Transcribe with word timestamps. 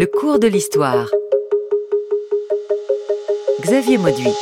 Le 0.00 0.06
cours 0.06 0.38
de 0.38 0.46
l'histoire. 0.46 1.10
Xavier 3.60 3.98
Mauduit. 3.98 4.32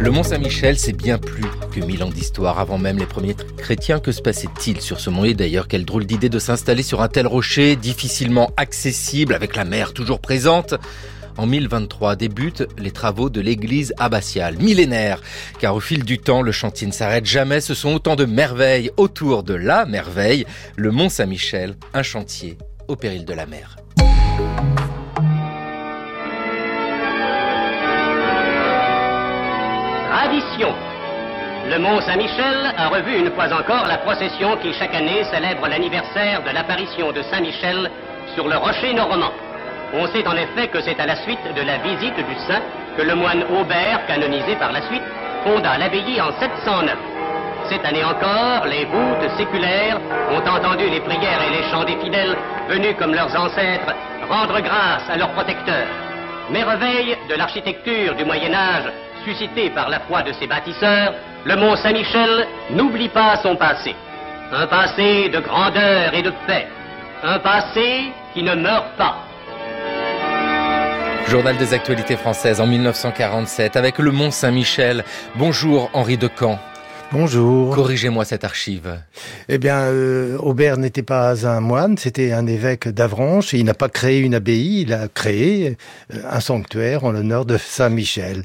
Le 0.00 0.10
Mont 0.10 0.22
Saint-Michel, 0.22 0.78
c'est 0.78 0.94
bien 0.94 1.18
plus 1.18 1.44
que 1.74 1.80
mille 1.80 2.02
ans 2.02 2.08
d'histoire. 2.08 2.58
Avant 2.58 2.78
même 2.78 2.96
les 2.96 3.04
premiers 3.04 3.36
chrétiens, 3.58 4.00
que 4.00 4.12
se 4.12 4.22
passait-il 4.22 4.80
sur 4.80 4.98
ce 4.98 5.10
mont? 5.10 5.26
Et 5.26 5.34
d'ailleurs, 5.34 5.68
quelle 5.68 5.84
drôle 5.84 6.06
d'idée 6.06 6.30
de 6.30 6.38
s'installer 6.38 6.82
sur 6.82 7.02
un 7.02 7.08
tel 7.08 7.26
rocher, 7.26 7.76
difficilement 7.76 8.50
accessible, 8.56 9.34
avec 9.34 9.56
la 9.56 9.66
mer 9.66 9.92
toujours 9.92 10.20
présente. 10.20 10.72
En 11.36 11.46
1023 11.46 12.16
débutent 12.16 12.66
les 12.78 12.92
travaux 12.92 13.28
de 13.28 13.42
l'église 13.42 13.92
abbatiale, 13.98 14.56
millénaire, 14.56 15.20
car 15.58 15.74
au 15.74 15.80
fil 15.80 16.02
du 16.02 16.18
temps, 16.18 16.40
le 16.40 16.52
chantier 16.52 16.86
ne 16.86 16.92
s'arrête 16.92 17.26
jamais. 17.26 17.60
Ce 17.60 17.74
sont 17.74 17.92
autant 17.92 18.16
de 18.16 18.24
merveilles 18.24 18.90
autour 18.96 19.42
de 19.42 19.52
la 19.52 19.84
merveille, 19.84 20.46
le 20.76 20.92
Mont 20.92 21.10
Saint-Michel, 21.10 21.76
un 21.92 22.02
chantier 22.02 22.56
au 22.88 22.96
péril 22.96 23.26
de 23.26 23.34
la 23.34 23.44
mer. 23.44 23.76
Le 30.68 31.78
Mont 31.78 32.00
Saint-Michel 32.02 32.74
a 32.76 32.88
revu 32.88 33.18
une 33.18 33.30
fois 33.30 33.46
encore 33.46 33.86
la 33.86 33.96
procession 33.98 34.56
qui 34.58 34.74
chaque 34.74 34.94
année 34.94 35.24
célèbre 35.24 35.66
l'anniversaire 35.68 36.42
de 36.42 36.50
l'apparition 36.50 37.12
de 37.12 37.22
Saint-Michel 37.22 37.90
sur 38.34 38.46
le 38.46 38.58
rocher 38.58 38.92
normand. 38.92 39.32
On 39.94 40.06
sait 40.08 40.26
en 40.26 40.36
effet 40.36 40.68
que 40.68 40.82
c'est 40.82 41.00
à 41.00 41.06
la 41.06 41.16
suite 41.16 41.42
de 41.56 41.62
la 41.62 41.78
visite 41.78 42.16
du 42.16 42.34
saint 42.46 42.60
que 42.96 43.02
le 43.02 43.14
moine 43.14 43.44
Aubert, 43.58 44.04
canonisé 44.06 44.54
par 44.56 44.72
la 44.72 44.82
suite, 44.82 45.02
fonda 45.44 45.78
l'abbaye 45.78 46.20
en 46.20 46.30
709. 46.38 46.96
Cette 47.70 47.84
année 47.86 48.04
encore, 48.04 48.66
les 48.66 48.84
voûtes 48.84 49.30
séculaires 49.38 49.98
ont 50.30 50.46
entendu 50.46 50.90
les 50.90 51.00
prières 51.00 51.40
et 51.42 51.56
les 51.56 51.70
chants 51.70 51.84
des 51.84 51.96
fidèles 51.96 52.36
venus 52.68 52.96
comme 52.98 53.14
leurs 53.14 53.34
ancêtres 53.34 53.94
rendre 54.28 54.60
grâce 54.60 55.08
à 55.08 55.16
leur 55.16 55.30
protecteur. 55.30 55.86
Merveille 56.50 57.16
de 57.30 57.34
l'architecture 57.34 58.14
du 58.14 58.24
Moyen 58.24 58.52
Âge 58.52 58.92
suscitée 59.24 59.70
par 59.70 59.88
la 59.88 60.00
foi 60.00 60.22
de 60.22 60.32
ses 60.32 60.46
bâtisseurs, 60.46 61.14
le 61.44 61.56
mont 61.56 61.76
Saint-Michel 61.76 62.46
n'oublie 62.70 63.08
pas 63.08 63.36
son 63.42 63.56
passé. 63.56 63.94
Un 64.52 64.66
passé 64.66 65.28
de 65.28 65.40
grandeur 65.40 66.14
et 66.14 66.22
de 66.22 66.32
paix. 66.46 66.66
Un 67.22 67.38
passé 67.38 68.12
qui 68.34 68.42
ne 68.42 68.54
meurt 68.54 68.96
pas. 68.96 69.16
Journal 71.28 71.56
des 71.56 71.74
actualités 71.74 72.16
françaises 72.16 72.60
en 72.60 72.66
1947 72.66 73.76
avec 73.76 73.98
le 73.98 74.10
Mont 74.10 74.32
Saint-Michel. 74.32 75.04
Bonjour 75.36 75.88
Henri 75.92 76.18
Decamp. 76.18 76.58
Bonjour. 77.12 77.74
Corrigez-moi 77.74 78.24
cette 78.24 78.44
archive. 78.44 79.00
Eh 79.48 79.58
bien, 79.58 79.78
euh, 79.78 80.38
Aubert 80.38 80.76
n'était 80.76 81.02
pas 81.02 81.44
un 81.44 81.58
moine, 81.58 81.98
c'était 81.98 82.30
un 82.30 82.46
évêque 82.46 82.86
d'Avranches 82.86 83.52
et 83.52 83.58
il 83.58 83.64
n'a 83.64 83.74
pas 83.74 83.88
créé 83.88 84.20
une 84.20 84.36
abbaye, 84.36 84.82
il 84.82 84.92
a 84.92 85.08
créé 85.08 85.76
euh, 86.14 86.18
un 86.30 86.38
sanctuaire 86.38 87.02
en 87.02 87.10
l'honneur 87.10 87.46
de 87.46 87.58
Saint-Michel. 87.58 88.44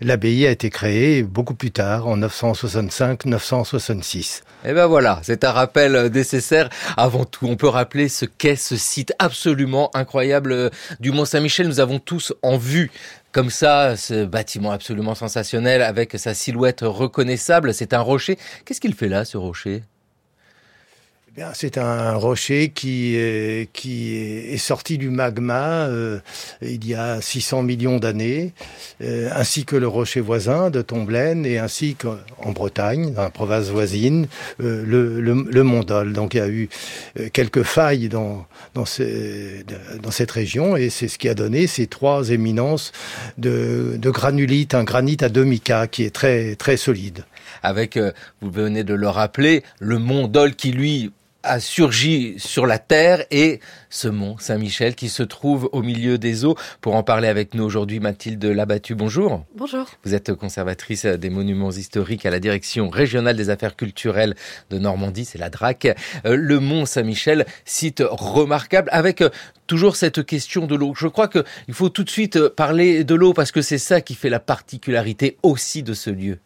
L'abbaye 0.00 0.46
a 0.46 0.50
été 0.50 0.70
créée 0.70 1.24
beaucoup 1.24 1.52
plus 1.52 1.72
tard, 1.72 2.06
en 2.06 2.16
965-966. 2.16 4.40
Eh 4.64 4.72
ben 4.72 4.86
voilà, 4.86 5.20
c'est 5.22 5.44
un 5.44 5.52
rappel 5.52 6.10
nécessaire. 6.10 6.70
Avant 6.96 7.26
tout, 7.26 7.46
on 7.46 7.56
peut 7.56 7.68
rappeler 7.68 8.08
ce 8.08 8.24
qu'est 8.24 8.56
ce 8.56 8.76
site 8.76 9.12
absolument 9.18 9.90
incroyable 9.94 10.70
du 11.00 11.12
Mont 11.12 11.26
Saint-Michel. 11.26 11.68
Nous 11.68 11.80
avons 11.80 11.98
tous 11.98 12.32
en 12.42 12.56
vue 12.56 12.90
comme 13.36 13.50
ça, 13.50 13.98
ce 13.98 14.24
bâtiment 14.24 14.70
absolument 14.70 15.14
sensationnel 15.14 15.82
avec 15.82 16.18
sa 16.18 16.32
silhouette 16.32 16.80
reconnaissable, 16.80 17.74
c'est 17.74 17.92
un 17.92 18.00
rocher. 18.00 18.38
Qu'est-ce 18.64 18.80
qu'il 18.80 18.94
fait 18.94 19.10
là, 19.10 19.26
ce 19.26 19.36
rocher? 19.36 19.82
C'est 21.52 21.76
un 21.76 22.14
rocher 22.14 22.70
qui 22.70 23.14
est, 23.16 23.70
qui 23.72 24.16
est 24.16 24.56
sorti 24.56 24.96
du 24.96 25.10
magma 25.10 25.86
euh, 25.86 26.18
il 26.62 26.86
y 26.86 26.94
a 26.94 27.20
600 27.20 27.62
millions 27.62 27.98
d'années, 27.98 28.54
euh, 29.02 29.28
ainsi 29.34 29.66
que 29.66 29.76
le 29.76 29.86
rocher 29.86 30.20
voisin 30.20 30.70
de 30.70 30.80
Tomblaine 30.80 31.44
et 31.44 31.58
ainsi 31.58 31.94
qu'en 31.94 32.52
Bretagne, 32.52 33.12
dans 33.12 33.22
la 33.22 33.30
province 33.30 33.66
voisine, 33.66 34.28
euh, 34.62 34.82
le, 34.86 35.20
le, 35.20 35.62
Mont 35.62 35.82
Dol. 35.82 36.14
Donc 36.14 36.32
il 36.34 36.38
y 36.38 36.40
a 36.40 36.48
eu 36.48 36.68
quelques 37.32 37.64
failles 37.64 38.08
dans, 38.08 38.46
dans, 38.74 38.84
dans 40.02 40.10
cette 40.10 40.30
région 40.30 40.76
et 40.76 40.88
c'est 40.88 41.08
ce 41.08 41.18
qui 41.18 41.28
a 41.28 41.34
donné 41.34 41.66
ces 41.66 41.86
trois 41.86 42.30
éminences 42.30 42.92
de, 43.36 43.96
de 43.98 44.10
granulite, 44.10 44.74
un 44.74 44.84
granit 44.84 45.18
à 45.20 45.28
demi-cas 45.28 45.86
qui 45.86 46.04
est 46.04 46.14
très, 46.14 46.56
très 46.56 46.76
solide 46.76 47.24
avec, 47.62 47.98
vous 48.40 48.50
venez 48.50 48.84
de 48.84 48.94
le 48.94 49.08
rappeler, 49.08 49.64
le 49.80 49.98
mont 49.98 50.28
Dol 50.28 50.54
qui 50.54 50.70
lui 50.70 51.10
a 51.46 51.60
surgi 51.60 52.34
sur 52.38 52.66
la 52.66 52.78
terre 52.78 53.24
et 53.30 53.60
ce 53.88 54.08
mont 54.08 54.36
Saint-Michel 54.38 54.94
qui 54.94 55.08
se 55.08 55.22
trouve 55.22 55.68
au 55.72 55.82
milieu 55.82 56.18
des 56.18 56.44
eaux. 56.44 56.56
Pour 56.80 56.94
en 56.96 57.02
parler 57.02 57.28
avec 57.28 57.54
nous 57.54 57.64
aujourd'hui, 57.64 58.00
Mathilde 58.00 58.44
Labattu, 58.44 58.94
bonjour. 58.94 59.44
Bonjour. 59.54 59.86
Vous 60.04 60.14
êtes 60.14 60.34
conservatrice 60.34 61.06
des 61.06 61.30
monuments 61.30 61.70
historiques 61.70 62.26
à 62.26 62.30
la 62.30 62.40
direction 62.40 62.90
régionale 62.90 63.36
des 63.36 63.50
affaires 63.50 63.76
culturelles 63.76 64.34
de 64.70 64.78
Normandie, 64.78 65.24
c'est 65.24 65.38
la 65.38 65.50
DRAC. 65.50 65.86
Euh, 66.24 66.36
le 66.36 66.60
mont 66.60 66.84
Saint-Michel, 66.84 67.46
site 67.64 68.02
remarquable 68.06 68.88
avec 68.92 69.20
euh, 69.20 69.30
toujours 69.66 69.96
cette 69.96 70.24
question 70.24 70.66
de 70.66 70.74
l'eau. 70.74 70.94
Je 70.96 71.08
crois 71.08 71.28
qu'il 71.28 71.44
faut 71.72 71.88
tout 71.88 72.04
de 72.04 72.10
suite 72.10 72.36
euh, 72.36 72.50
parler 72.50 73.04
de 73.04 73.14
l'eau 73.14 73.32
parce 73.32 73.52
que 73.52 73.62
c'est 73.62 73.78
ça 73.78 74.00
qui 74.00 74.14
fait 74.14 74.30
la 74.30 74.40
particularité 74.40 75.38
aussi 75.42 75.82
de 75.82 75.94
ce 75.94 76.10
lieu. 76.10 76.38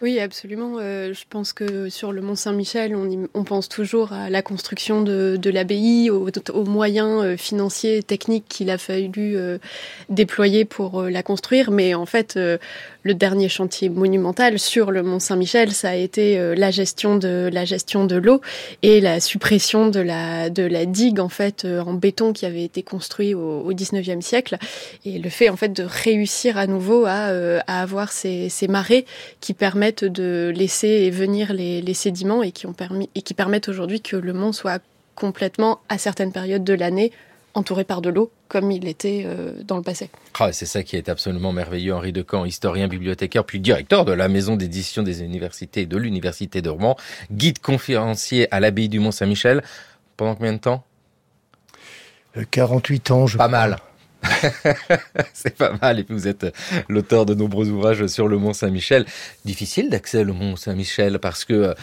Oui, 0.00 0.20
absolument. 0.20 0.76
Euh, 0.78 1.12
je 1.12 1.24
pense 1.28 1.52
que 1.52 1.88
sur 1.88 2.12
le 2.12 2.22
Mont 2.22 2.36
Saint-Michel, 2.36 2.94
on, 2.94 3.26
on, 3.34 3.42
pense 3.42 3.68
toujours 3.68 4.12
à 4.12 4.30
la 4.30 4.42
construction 4.42 5.02
de, 5.02 5.36
de 5.36 5.50
l'abbaye, 5.50 6.08
aux, 6.08 6.28
aux, 6.52 6.64
moyens 6.64 7.24
euh, 7.24 7.36
financiers 7.36 7.96
et 7.96 8.02
techniques 8.04 8.44
qu'il 8.48 8.70
a 8.70 8.78
fallu 8.78 9.36
euh, 9.36 9.58
déployer 10.08 10.64
pour 10.64 11.02
la 11.02 11.24
construire. 11.24 11.72
Mais 11.72 11.94
en 11.94 12.06
fait, 12.06 12.36
le 12.36 13.14
dernier 13.14 13.48
chantier 13.48 13.88
monumental 13.88 14.60
sur 14.60 14.92
le 14.92 15.02
Mont 15.02 15.18
Saint-Michel, 15.18 15.72
ça 15.72 15.90
a 15.90 15.94
été 15.94 16.54
la 16.54 16.70
gestion 16.70 17.16
de 17.16 17.50
la 17.52 17.64
gestion 17.64 18.04
de 18.04 18.16
l'eau 18.16 18.40
et 18.82 19.00
la 19.00 19.18
suppression 19.18 19.88
de 19.88 20.00
la 20.00 20.50
de 20.50 20.62
la 20.62 20.86
digue 20.86 21.20
en 21.20 21.28
fait 21.28 21.64
en 21.64 21.94
béton 21.94 22.32
qui 22.32 22.46
avait 22.46 22.64
été 22.64 22.82
construit 22.82 23.34
au, 23.34 23.60
au 23.60 23.72
19e 23.72 24.20
siècle 24.20 24.58
et 25.04 25.18
le 25.18 25.30
fait 25.30 25.48
en 25.48 25.56
fait 25.56 25.72
de 25.72 25.82
réussir 25.82 26.58
à 26.58 26.66
nouveau 26.66 27.04
à, 27.06 27.30
à 27.66 27.82
avoir 27.82 28.12
ces, 28.12 28.48
ces 28.48 28.68
marées 28.68 29.06
qui 29.40 29.54
permettent 29.54 29.87
de 29.92 30.52
laisser 30.54 31.10
venir 31.10 31.52
les, 31.52 31.94
sédiments 31.94 32.42
et 32.42 32.52
qui, 32.52 32.66
ont 32.66 32.72
permis, 32.72 33.08
et 33.14 33.22
qui 33.22 33.34
permettent 33.34 33.68
aujourd'hui 33.68 34.00
que 34.00 34.16
le 34.16 34.32
mont 34.32 34.52
soit 34.52 34.82
complètement, 35.14 35.80
à 35.88 35.98
certaines 35.98 36.32
périodes 36.32 36.64
de 36.64 36.74
l'année, 36.74 37.12
entouré 37.54 37.84
par 37.84 38.00
de 38.00 38.08
l'eau, 38.08 38.30
comme 38.46 38.70
il 38.70 38.86
était 38.86 39.24
euh, 39.26 39.52
dans 39.64 39.76
le 39.76 39.82
passé. 39.82 40.10
Ah, 40.38 40.52
c'est 40.52 40.66
ça 40.66 40.82
qui 40.82 40.96
est 40.96 41.08
absolument 41.08 41.52
merveilleux. 41.52 41.94
Henri 41.94 42.12
Decamp, 42.12 42.44
historien, 42.44 42.88
bibliothécaire, 42.88 43.44
puis 43.44 43.60
directeur 43.60 44.04
de 44.04 44.12
la 44.12 44.28
maison 44.28 44.56
d'édition 44.56 45.02
des 45.02 45.22
universités 45.22 45.86
de 45.86 45.96
l'Université 45.96 46.62
de 46.62 46.70
Rouen, 46.70 46.96
guide 47.32 47.58
conférencier 47.58 48.52
à 48.54 48.60
l'abbaye 48.60 48.88
du 48.88 49.00
Mont-Saint-Michel. 49.00 49.62
Pendant 50.16 50.34
combien 50.34 50.52
de 50.52 50.58
temps? 50.58 50.84
48 52.50 53.10
euh, 53.10 53.14
ans, 53.14 53.26
je 53.26 53.36
Pas 53.36 53.48
mal. 53.48 53.78
c'est 55.32 55.56
pas 55.56 55.72
mal. 55.80 55.98
Et 55.98 56.04
puis 56.04 56.14
vous 56.14 56.28
êtes 56.28 56.46
l'auteur 56.88 57.26
de 57.26 57.34
nombreux 57.34 57.68
ouvrages 57.68 58.06
sur 58.06 58.28
le 58.28 58.38
Mont 58.38 58.52
Saint-Michel. 58.52 59.06
Difficile 59.44 59.90
d'accès 59.90 60.24
au 60.24 60.32
Mont 60.32 60.56
Saint-Michel 60.56 61.18
parce 61.18 61.44
que 61.44 61.54
euh, 61.54 61.74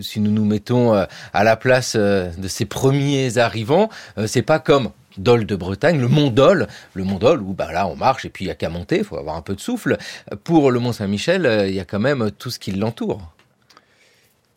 si 0.00 0.20
nous 0.20 0.30
nous 0.30 0.44
mettons 0.44 0.94
euh, 0.94 1.04
à 1.32 1.44
la 1.44 1.56
place 1.56 1.94
euh, 1.96 2.30
de 2.36 2.48
ces 2.48 2.64
premiers 2.64 3.38
arrivants, 3.38 3.88
c'est 4.26 4.42
pas 4.42 4.58
comme 4.58 4.90
Dol 5.18 5.44
de 5.44 5.56
Bretagne, 5.56 6.00
le 6.00 6.08
Mont 6.08 6.30
Dol, 6.30 6.66
le 6.94 7.04
Mont 7.04 7.18
Dol 7.18 7.42
où 7.42 7.52
bah 7.52 7.70
là 7.72 7.86
on 7.86 7.96
marche 7.96 8.24
et 8.24 8.30
puis 8.30 8.46
il 8.46 8.48
y 8.48 8.50
a 8.50 8.54
qu'à 8.54 8.68
monter, 8.68 8.98
il 8.98 9.04
faut 9.04 9.18
avoir 9.18 9.36
un 9.36 9.42
peu 9.42 9.54
de 9.54 9.60
souffle. 9.60 9.98
Pour 10.44 10.70
le 10.70 10.80
Mont 10.80 10.92
Saint-Michel, 10.92 11.66
il 11.68 11.74
y 11.74 11.80
a 11.80 11.84
quand 11.84 12.00
même 12.00 12.30
tout 12.38 12.50
ce 12.50 12.58
qui 12.58 12.72
l'entoure. 12.72 13.32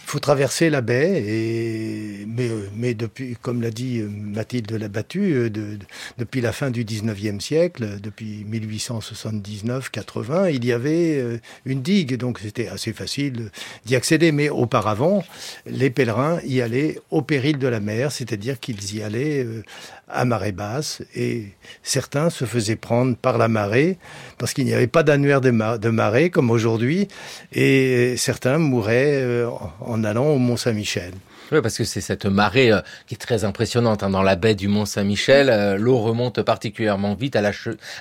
Il 0.06 0.12
faut 0.12 0.20
traverser 0.20 0.70
la 0.70 0.82
baie, 0.82 1.24
et, 1.26 2.28
mais, 2.76 2.94
depuis, 2.94 3.36
comme 3.42 3.64
l'a 3.64 3.72
dit 3.72 4.04
Mathilde 4.04 4.72
Labattu, 4.72 5.34
euh, 5.34 5.50
de, 5.50 5.80
depuis 6.20 6.42
la 6.42 6.52
fin 6.52 6.70
du 6.70 6.86
19e 6.86 7.40
siècle, 7.40 8.00
depuis 8.00 8.46
1879-80, 8.52 10.54
il 10.54 10.64
y 10.64 10.72
avait 10.72 11.18
euh, 11.18 11.40
une 11.66 11.82
digue, 11.82 12.18
donc 12.18 12.38
c'était 12.38 12.68
assez 12.68 12.94
facile 12.94 13.50
d'y 13.86 13.96
accéder. 13.96 14.32
Mais 14.32 14.50
auparavant, 14.50 15.24
les 15.66 15.90
pèlerins 15.90 16.40
y 16.46 16.62
allaient 16.62 17.00
au 17.10 17.24
péril 17.24 17.58
de 17.58 17.68
la 17.68 17.80
mer, 17.80 18.12
c'est-à-dire 18.12 18.60
qu'ils 18.60 18.96
y 18.96 19.02
allaient 19.02 19.44
euh, 19.44 19.64
à 20.08 20.26
marée 20.26 20.52
basse, 20.52 21.02
et 21.16 21.46
certains 21.82 22.30
se 22.30 22.46
faisaient 22.46 22.76
prendre 22.76 23.16
par 23.16 23.38
la 23.38 23.48
marée, 23.48 23.98
parce 24.38 24.54
qu'il 24.54 24.66
n'y 24.66 24.74
avait 24.74 24.88
pas 24.88 25.04
d'annuaire 25.04 25.42
de, 25.42 25.50
marée 25.90 26.30
comme 26.30 26.52
aujourd'hui, 26.52 27.08
et 27.54 28.16
certains 28.18 28.58
mouraient 28.58 29.44
en 29.46 29.72
en 29.96 30.04
allant 30.04 30.28
au 30.28 30.38
Mont 30.38 30.58
Saint-Michel. 30.58 31.14
Oui, 31.52 31.62
parce 31.62 31.78
que 31.78 31.84
c'est 31.84 32.02
cette 32.02 32.26
marée 32.26 32.72
euh, 32.72 32.82
qui 33.06 33.14
est 33.14 33.20
très 33.20 33.44
impressionnante. 33.44 34.02
Hein. 34.02 34.10
Dans 34.10 34.24
la 34.24 34.36
baie 34.36 34.56
du 34.56 34.68
Mont-Saint-Michel, 34.68 35.50
euh, 35.50 35.78
l'eau 35.78 36.00
remonte 36.00 36.42
particulièrement 36.42 37.14
vite 37.14 37.36
à 37.36 37.42
la, 37.42 37.52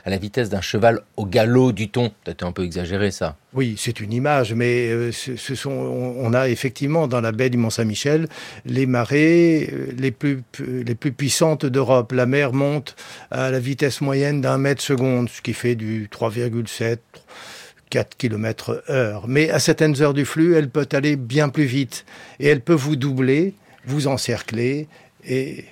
à 0.05 0.11
la 0.11 0.17
vitesse 0.17 0.49
d'un 0.49 0.63
cheval 0.63 1.03
au 1.19 1.27
galop 1.27 1.73
du 1.73 1.91
thon. 1.91 2.11
Peut-être 2.25 2.45
un 2.45 2.53
peu 2.53 2.65
exagéré 2.65 3.11
ça. 3.11 3.37
Oui, 3.53 3.75
c'est 3.79 4.01
une 4.01 4.15
image, 4.15 4.55
mais 4.55 4.89
euh, 4.89 5.13
ce, 5.13 5.55
sont, 5.55 5.71
on, 5.71 6.33
a 6.33 6.49
effectivement 6.49 7.07
dans 7.07 7.21
la 7.21 7.33
baie 7.33 7.51
du 7.51 7.59
Mont-Saint-Michel 7.59 8.29
les 8.65 8.87
marées 8.87 9.73
les 9.97 10.11
plus, 10.11 10.43
les 10.59 10.95
plus 10.95 11.13
puissantes 11.13 11.67
d'Europe. 11.67 12.13
La 12.13 12.27
mer 12.27 12.55
monte 12.55 12.97
à 13.31 13.51
la 13.51 13.61
vitesse 13.61 14.01
moyenne 14.01 14.41
d'un 14.41 14.57
mètre 14.57 14.83
seconde, 14.83 15.29
ce 15.29 15.43
qui 15.43 15.53
fait 15.53 15.75
du 15.75 16.09
3,7 16.11 16.99
4 17.91 18.17
km 18.17 18.83
heure. 18.89 19.29
Mais 19.29 19.51
à 19.51 19.59
certaines 19.59 20.01
heures 20.03 20.15
du 20.15 20.25
flux, 20.25 20.55
elle 20.55 20.69
peut 20.69 20.89
aller 20.93 21.17
bien 21.17 21.49
plus 21.49 21.65
vite. 21.65 22.05
Et 22.41 22.49
elle 22.49 22.61
peut 22.61 22.75
vous 22.75 22.97
doubler, 22.97 23.55
vous 23.87 24.07
encercler 24.07 24.89
et, 25.27 25.65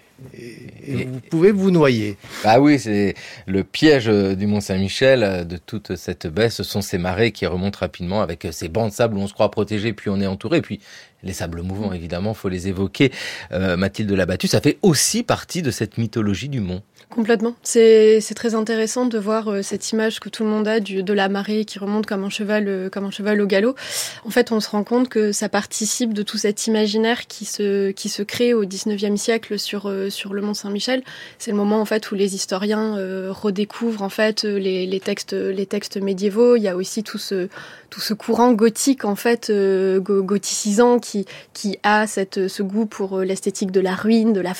vous 0.88 1.20
pouvez 1.31 1.50
vous 1.50 1.73
noyer. 1.73 2.17
Ah 2.44 2.61
oui, 2.61 2.79
c'est 2.79 3.14
le 3.47 3.64
piège 3.64 4.06
du 4.06 4.47
Mont 4.47 4.61
Saint-Michel, 4.61 5.49
de 5.49 5.56
toute 5.56 5.97
cette 5.97 6.29
baie. 6.29 6.49
Ce 6.49 6.62
sont 6.62 6.81
ces 6.81 6.97
marées 6.97 7.32
qui 7.32 7.44
remontent 7.44 7.81
rapidement 7.81 8.23
avec 8.23 8.47
ces 8.53 8.69
bancs 8.69 8.91
de 8.91 8.94
sable 8.94 9.17
où 9.17 9.20
on 9.20 9.26
se 9.26 9.35
croit 9.35 9.50
protégé, 9.50 9.93
puis 9.93 10.11
on 10.11 10.20
est 10.20 10.26
entouré. 10.29 10.62
Puis 10.62 10.79
les 11.22 11.32
sables 11.32 11.62
mouvants, 11.62 11.92
évidemment, 11.92 12.34
faut 12.34 12.48
les 12.48 12.69
évoquer. 12.69 13.12
Euh, 13.52 13.76
Mathilde 13.76 14.10
Labattu, 14.10 14.48
ça 14.48 14.60
fait 14.60 14.78
aussi 14.82 15.22
partie 15.22 15.62
de 15.62 15.70
cette 15.70 15.98
mythologie 15.98 16.48
du 16.48 16.60
mont. 16.60 16.82
Complètement. 17.14 17.54
C'est 17.62 18.22
très 18.34 18.54
intéressant 18.54 19.04
de 19.04 19.19
voir 19.19 19.48
euh, 19.48 19.62
cette 19.62 19.92
image 19.92 20.19
que 20.19 20.30
tout 20.30 20.44
le 20.44 20.48
monde 20.48 20.66
a 20.66 20.80
du, 20.80 21.02
de 21.02 21.12
la 21.12 21.28
marée 21.28 21.66
qui 21.66 21.78
remonte 21.78 22.06
comme 22.06 22.24
un 22.24 22.30
cheval, 22.30 22.64
euh, 22.69 22.88
comme 22.88 23.04
un 23.04 23.10
cheval 23.10 23.40
au 23.42 23.46
galop. 23.46 23.74
En 24.24 24.30
fait, 24.30 24.50
on 24.50 24.60
se 24.60 24.70
rend 24.70 24.82
compte 24.82 25.10
que 25.10 25.30
ça 25.30 25.50
participe 25.50 26.14
de 26.14 26.22
tout 26.22 26.38
cet 26.38 26.66
imaginaire 26.66 27.26
qui 27.26 27.44
se, 27.44 27.90
qui 27.90 28.08
se 28.08 28.22
crée 28.22 28.54
au 28.54 28.64
19e 28.64 29.18
siècle 29.18 29.58
sur, 29.58 29.90
euh, 29.90 30.08
sur 30.08 30.32
le 30.32 30.40
Mont 30.40 30.54
Saint-Michel. 30.54 31.02
C'est 31.38 31.50
le 31.50 31.56
moment 31.58 31.82
en 31.82 31.84
fait 31.84 32.10
où 32.10 32.14
les 32.14 32.34
historiens 32.34 32.96
redécouvrent 33.30 34.02
en 34.02 34.08
fait 34.08 34.44
les, 34.44 34.86
les, 34.86 35.00
textes, 35.00 35.34
les 35.34 35.66
textes 35.66 35.98
médiévaux. 35.98 36.56
Il 36.56 36.62
y 36.62 36.68
a 36.68 36.76
aussi 36.76 37.02
tout 37.02 37.18
ce, 37.18 37.48
tout 37.90 38.00
ce 38.00 38.14
courant 38.14 38.52
gothique 38.52 39.04
en 39.04 39.16
fait 39.16 39.52
gothicisant 39.52 40.98
qui, 40.98 41.12
qui 41.53 41.79
a 41.82 42.06
ce 42.06 42.62
goût 42.62 42.87
pour 42.87 43.20
l'esthétique 43.20 43.70
de 43.70 43.81
la 43.81 43.94
ruine, 43.94 44.32
de 44.32 44.41
la. 44.41 44.53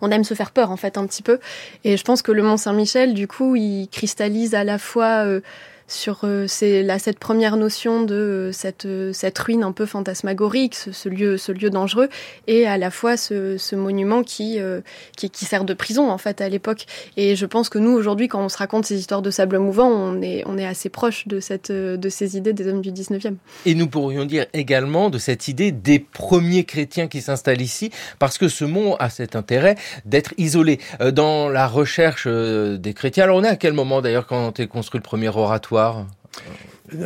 On 0.00 0.10
aime 0.10 0.24
se 0.24 0.34
faire 0.34 0.50
peur 0.50 0.70
en 0.70 0.76
fait 0.76 0.98
un 0.98 1.06
petit 1.06 1.22
peu. 1.22 1.38
Et 1.84 1.96
je 1.96 2.04
pense 2.04 2.22
que 2.22 2.32
le 2.32 2.42
Mont 2.42 2.56
Saint-Michel, 2.56 3.14
du 3.14 3.26
coup, 3.26 3.56
il 3.56 3.88
cristallise 3.88 4.54
à 4.54 4.64
la 4.64 4.78
fois 4.78 5.24
euh, 5.24 5.40
sur 5.88 6.20
euh, 6.24 6.46
cette 6.46 7.18
première 7.18 7.56
notion 7.56 8.02
de 8.02 8.14
euh, 8.14 8.52
cette 8.52 8.84
euh, 8.84 9.12
cette 9.14 9.38
ruine 9.38 9.64
un 9.64 9.72
peu 9.72 9.86
fantasmagorique, 9.86 10.74
ce, 10.74 11.08
lieu 11.08 11.70
dangereux, 11.70 12.08
et 12.46 12.66
à 12.66 12.76
la 12.76 12.90
fois 12.90 13.16
ce, 13.16 13.74
monument 13.74 14.22
qui, 14.22 14.58
sert 15.32 15.64
de 15.64 15.74
prison 15.74 16.10
en 16.10 16.18
fait 16.18 16.40
à 16.40 16.48
l'époque. 16.48 16.84
Et 17.16 17.36
je 17.36 17.46
pense 17.46 17.68
que 17.68 17.78
nous 17.78 17.90
aujourd'hui, 17.90 18.28
quand 18.28 18.44
on 18.44 18.48
se 18.48 18.58
raconte 18.58 18.84
ces 18.84 18.98
histoires 18.98 19.22
de 19.22 19.30
sable 19.30 19.58
mouvant, 19.58 19.88
on 19.88 20.22
est 20.22 20.66
assez 20.66 20.90
proche 20.90 21.26
de 21.26 21.38
de 21.96 22.08
ces 22.10 22.36
idées 22.36 22.52
des 22.52 22.68
hommes 22.68 22.82
du 22.82 22.92
19e. 22.92 23.36
Et 23.64 23.74
nous 23.74 23.88
pourrions 23.88 24.26
dire 24.26 24.46
également 24.52 25.08
de 25.08 25.18
cette 25.18 25.48
idée 25.48 25.72
des 25.72 25.98
premiers 25.98 26.64
chrétiens 26.64 27.08
qui 27.08 27.22
s'installent 27.22 27.62
ici, 27.62 27.90
parce 28.18 28.36
que 28.36 28.48
ce 28.48 28.64
mont 28.64 28.96
a 28.96 29.08
cet 29.08 29.36
intérêt 29.36 29.76
d'être 30.04 30.34
isolé 30.36 30.78
dans 31.12 31.48
la 31.48 31.66
recherche 31.66 32.28
des 32.28 32.92
chrétiens. 32.94 33.24
Alors 33.24 33.38
on 33.38 33.44
est 33.44 33.48
à 33.48 33.56
quel 33.56 33.72
moment 33.72 34.02
d'ailleurs 34.02 34.26
quand 34.26 34.60
est 34.60 34.66
construit 34.66 34.98
le 34.98 35.04
premier 35.04 35.28
oratoire? 35.28 35.77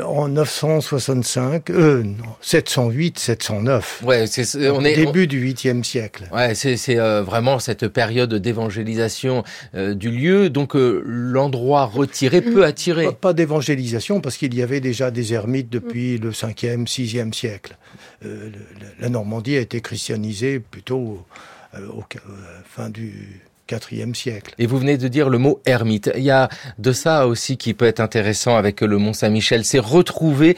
En 0.05 0.29
965, 0.29 1.71
euh, 1.71 2.05
708, 2.41 3.19
709. 3.19 4.03
Ouais, 4.05 4.27
c'est, 4.27 4.71
on 4.71 4.85
est 4.85 4.95
début 4.95 5.27
du 5.27 5.45
8e 5.53 5.83
siècle. 5.83 6.29
Ouais, 6.33 6.55
c'est, 6.55 6.77
c'est 6.77 6.99
euh, 6.99 7.23
vraiment 7.23 7.59
cette 7.59 7.89
période 7.89 8.33
d'évangélisation 8.35 9.43
euh, 9.75 9.95
du 9.95 10.11
lieu. 10.11 10.51
Donc 10.51 10.73
l'endroit 10.75 11.87
retiré 11.87 12.41
peut 12.43 12.65
attirer. 12.65 13.07
Pas, 13.07 13.13
pas 13.13 13.33
d'évangélisation 13.33 14.21
parce 14.21 14.37
qu'il 14.37 14.55
y 14.55 14.63
avait 14.63 14.81
déjà 14.81 15.11
des 15.11 15.35
ermites 15.35 15.71
depuis 15.71 16.19
le 16.19 16.31
5e, 16.31 16.87
6e 16.87 17.33
siècle. 17.33 17.77
la 19.01 19.09
Normandie 19.09 19.57
a 19.57 19.61
été 19.61 19.81
christianisée 19.81 20.61
plutôt 20.61 21.25
au 21.75 22.05
fin 22.65 22.91
du 22.91 23.43
siècle. 24.15 24.55
Et 24.59 24.67
vous 24.67 24.79
venez 24.79 24.99
de 24.99 25.09
dire 25.09 25.29
le 25.29 25.39
mot 25.39 25.61
ermite. 25.67 26.11
Il 26.17 26.23
y 26.23 26.31
a 26.31 26.49
de 26.79 26.93
ça 26.93 27.27
aussi 27.27 27.57
qui 27.57 27.75
peut 27.75 27.87
être 27.87 28.01
intéressant 28.01 28.57
avec 28.57 28.81
le 28.81 28.99
Mont 28.99 29.13
Saint-Michel, 29.13 29.65
c'est 29.65 29.79
retrouver 29.79 30.57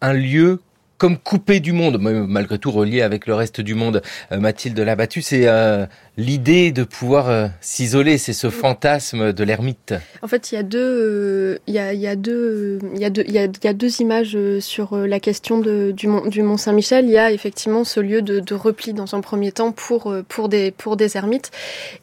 un 0.00 0.12
lieu 0.12 0.60
comme 0.98 1.16
coupé 1.16 1.60
du 1.60 1.72
monde, 1.72 1.98
malgré 1.98 2.58
tout 2.58 2.70
relié 2.70 3.00
avec 3.00 3.26
le 3.26 3.34
reste 3.34 3.62
du 3.62 3.74
monde. 3.74 4.02
Euh, 4.32 4.38
Mathilde 4.38 4.78
Labattu, 4.78 5.22
c'est 5.22 5.48
euh, 5.48 5.86
l'idée 6.16 6.72
de 6.72 6.84
pouvoir 6.84 7.28
euh, 7.28 7.46
s'isoler, 7.60 8.18
c'est 8.18 8.32
ce 8.32 8.50
fantasme 8.50 9.32
de 9.32 9.44
l'ermite. 9.44 9.94
En 10.22 10.28
fait, 10.28 10.52
il 10.52 10.56
y 10.56 10.58
a 10.58 10.62
deux, 10.62 11.58
il 11.66 11.74
y 11.74 11.78
a, 11.78 11.92
il 11.92 12.00
y 12.00 12.06
a 12.06 12.16
deux, 12.16 12.78
il 12.94 13.00
y 13.00 13.04
a 13.04 13.10
deux, 13.10 13.24
il 13.26 13.32
y 13.32 13.38
a, 13.38 13.44
il 13.44 13.64
y 13.64 13.68
a 13.68 13.72
deux 13.72 14.00
images 14.00 14.36
sur 14.60 14.96
la 14.96 15.20
question 15.20 15.58
de, 15.58 15.92
du 15.92 16.08
mont, 16.08 16.26
du 16.26 16.42
mont 16.42 16.56
Saint-Michel. 16.56 17.06
Il 17.06 17.12
y 17.12 17.18
a 17.18 17.30
effectivement 17.32 17.84
ce 17.84 18.00
lieu 18.00 18.22
de, 18.22 18.40
de, 18.40 18.54
repli 18.54 18.92
dans 18.92 19.14
un 19.14 19.20
premier 19.20 19.52
temps 19.52 19.72
pour 19.72 20.14
pour 20.28 20.48
des 20.48 20.70
pour 20.70 20.96
des 20.96 21.16
ermites. 21.16 21.50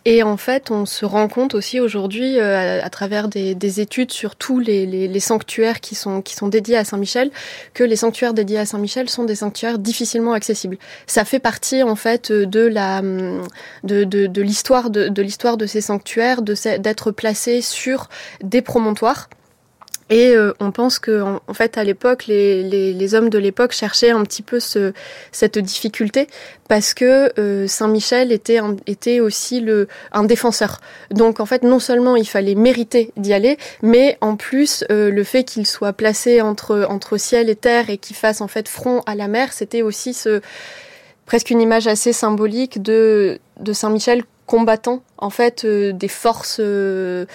Et 0.06 0.24
en 0.24 0.38
fait, 0.38 0.72
on 0.72 0.86
se 0.86 1.06
rend 1.06 1.28
compte 1.28 1.54
aussi 1.54 1.80
aujourd'hui, 1.80 2.40
à, 2.40 2.84
à, 2.84 2.90
travers 2.90 3.28
des, 3.28 3.56
des, 3.56 3.82
études 3.82 4.12
sur 4.12 4.36
tous 4.36 4.60
les, 4.60 4.86
les, 4.86 5.08
les, 5.08 5.20
sanctuaires 5.20 5.82
qui 5.82 5.96
sont 5.96 6.22
qui 6.22 6.36
sont 6.36 6.48
dédiés 6.48 6.78
à 6.78 6.86
Saint-Michel, 6.86 7.30
que 7.74 7.84
les 7.84 7.96
sanctuaires 7.96 8.34
dédiés 8.34 8.60
à 8.60 8.66
Saint-Michel 8.66 9.10
sont 9.10 9.26
des 9.26 9.36
sanctuaires 9.36 9.80
difficilement 9.80 10.34
accessibles. 10.34 10.78
Ça 11.06 11.26
fait 11.26 11.40
partie 11.40 11.84
en 11.84 11.96
fait 11.96 12.32
de 12.32 12.62
la 12.62 13.02
de 13.84 13.97
de, 14.06 14.42
l'histoire 14.42 14.90
de, 14.90 15.10
de 15.10 15.66
ces 15.66 15.82
sanctuaires, 15.82 16.42
d'être 16.42 17.12
placés 17.12 17.62
sur 17.62 18.10
des 18.42 18.62
promontoires. 18.62 19.30
Et 20.10 20.30
euh, 20.30 20.54
on 20.60 20.72
pense 20.72 21.00
que 21.00 21.22
en, 21.22 21.54
fait 21.54 21.78
à 21.78 21.84
l'époque 21.84 22.28
les, 22.28 23.14
hommes 23.14 23.30
de 23.30 23.38
l'époque 23.38 23.74
cherchaient 23.74 24.12
un 24.12 24.24
petit 24.24 24.42
peu 24.42 24.60
ce, 24.60 24.94
cette 25.34 25.58
difficulté 25.58 26.28
parce 26.70 26.94
que 26.94 27.32
euh, 27.40 27.68
Saint 27.68 27.90
Michel 27.90 28.32
était 28.32 28.60
était 28.86 29.20
aussi 29.20 29.60
le 29.60 29.88
un 30.14 30.24
défenseur. 30.24 30.80
Donc 31.12 31.42
en 31.42 31.46
fait 31.46 31.64
non 31.64 31.80
seulement 31.80 32.16
il 32.16 32.28
fallait 32.28 32.56
mériter 32.56 33.12
d'y 33.18 33.34
aller, 33.34 33.58
mais 33.82 34.18
en 34.22 34.38
plus 34.38 34.86
euh, 34.92 35.12
le 35.12 35.24
fait 35.26 35.44
qu'il 35.44 35.68
soit 35.68 35.94
placé 35.94 36.42
entre 36.42 36.88
entre 36.90 37.18
ciel 37.18 37.50
et 37.50 37.56
terre 37.56 37.90
et 37.90 37.98
qu'il 37.98 38.16
fasse 38.16 38.40
en 38.40 38.48
fait 38.48 38.70
front 38.70 39.02
à 39.06 39.16
la 39.16 39.28
mer, 39.28 39.52
c'était 39.52 39.82
aussi 39.82 40.14
ce 40.14 40.42
presque 41.28 41.52
une 41.52 41.62
image 41.62 41.86
assez 41.86 42.14
symbolique 42.14 42.82
de, 42.82 43.40
de 43.60 43.74
Saint-Michel 43.74 44.24
combattant 44.48 45.04
en 45.20 45.30
fait 45.30 45.66
euh, 45.66 45.92
des 45.92 46.08
forces 46.08 46.60
euh, 46.60 47.26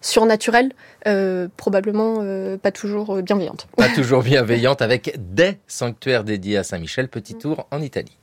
surnaturelles, 0.00 0.72
euh, 1.08 1.48
probablement 1.56 2.18
pas 2.62 2.70
toujours 2.70 3.20
bienveillantes. 3.20 3.66
Pas 3.76 3.88
toujours 3.88 4.22
bienveillantes, 4.22 4.80
avec 4.80 5.18
des 5.34 5.58
sanctuaires 5.66 6.22
dédiés 6.22 6.58
à 6.58 6.62
Saint-Michel. 6.62 7.08
Petit 7.08 7.34
tour 7.34 7.66
en 7.72 7.82
Italie. 7.82 8.16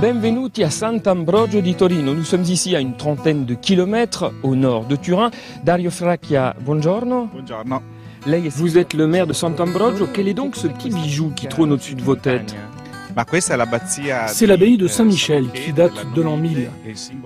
Bienvenue 0.00 0.48
à 0.62 0.70
Sant'Ambrogio 0.70 1.60
di 1.60 1.74
Torino. 1.74 2.14
Nous 2.14 2.24
sommes 2.24 2.42
ici 2.42 2.76
à 2.76 2.80
une 2.80 2.96
trentaine 2.96 3.46
de 3.46 3.54
kilomètres 3.54 4.32
au 4.42 4.54
nord 4.56 4.84
de 4.84 4.96
Turin. 4.96 5.30
Dario 5.64 5.90
Fracchia, 5.90 6.54
buongiorno. 6.60 7.26
Buongiorno. 7.32 7.97
Vous 8.56 8.76
êtes 8.76 8.92
le 8.92 9.06
maire 9.06 9.26
de 9.26 9.32
Sant'Ambrogio. 9.32 10.06
Quel 10.12 10.28
est 10.28 10.34
donc 10.34 10.54
ce 10.56 10.66
petit 10.66 10.90
bijou 10.90 11.32
qui 11.34 11.46
trône 11.46 11.72
au-dessus 11.72 11.94
de 11.94 12.02
vos 12.02 12.16
têtes 12.16 12.54
c'est 14.28 14.46
l'abbaye 14.46 14.76
de 14.76 14.86
Saint-Michel 14.86 15.48
qui 15.50 15.72
date 15.72 16.12
de 16.14 16.22
l'an 16.22 16.36
1000. 16.36 16.70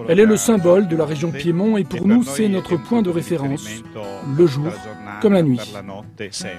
Elle 0.09 0.21
est 0.21 0.25
le 0.25 0.39
symbole 0.39 0.89
de 0.89 0.97
la 0.97 1.05
région 1.05 1.31
Piémont 1.31 1.77
et 1.77 1.85
pour 1.85 2.07
nous 2.07 2.23
c'est 2.23 2.49
notre 2.49 2.77
point 2.77 3.03
de 3.03 3.11
référence, 3.11 3.67
le 4.37 4.47
jour 4.47 4.73
comme 5.21 5.35
la 5.35 5.43
nuit. 5.43 5.61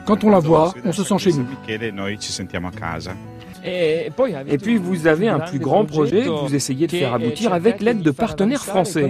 Quand 0.06 0.24
on 0.24 0.30
la 0.30 0.40
voit, 0.40 0.76
on 0.86 0.92
se 0.92 1.04
sent 1.04 1.18
chez 1.18 1.34
nous. 1.34 1.48
Et 3.66 4.58
puis 4.58 4.78
vous 4.78 5.08
avez 5.08 5.28
un 5.28 5.40
plus 5.40 5.60
grand 5.60 5.86
projet 5.86 6.24
que 6.24 6.46
vous 6.48 6.56
essayez 6.56 6.88
de 6.88 6.92
faire 6.92 7.14
aboutir 7.14 7.54
avec 7.54 7.82
l'aide 7.82 8.02
de 8.02 8.12
partenaires 8.12 8.64
français. 8.64 9.10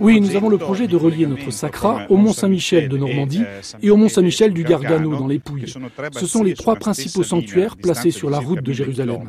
Oui, 0.00 0.20
nous 0.20 0.36
avons 0.36 0.48
le 0.48 0.58
projet 0.58 0.86
de 0.86 0.96
relier 0.96 1.26
notre 1.26 1.50
sacra 1.50 2.06
au 2.08 2.16
Mont 2.16 2.32
Saint-Michel 2.32 2.88
de 2.88 2.96
Normandie 2.96 3.44
et 3.82 3.90
au 3.90 3.96
Mont 3.96 4.08
Saint-Michel 4.08 4.52
du 4.52 4.64
Gargano 4.64 5.16
dans 5.16 5.26
les 5.26 5.38
Pouilles. 5.38 5.72
Ce 6.12 6.26
sont 6.26 6.42
les 6.42 6.54
trois 6.54 6.76
principaux 6.76 7.22
sanctuaires 7.22 7.76
placés 7.76 8.10
sur 8.10 8.30
la 8.30 8.38
route 8.38 8.62
de 8.62 8.72
Jérusalem. 8.72 9.28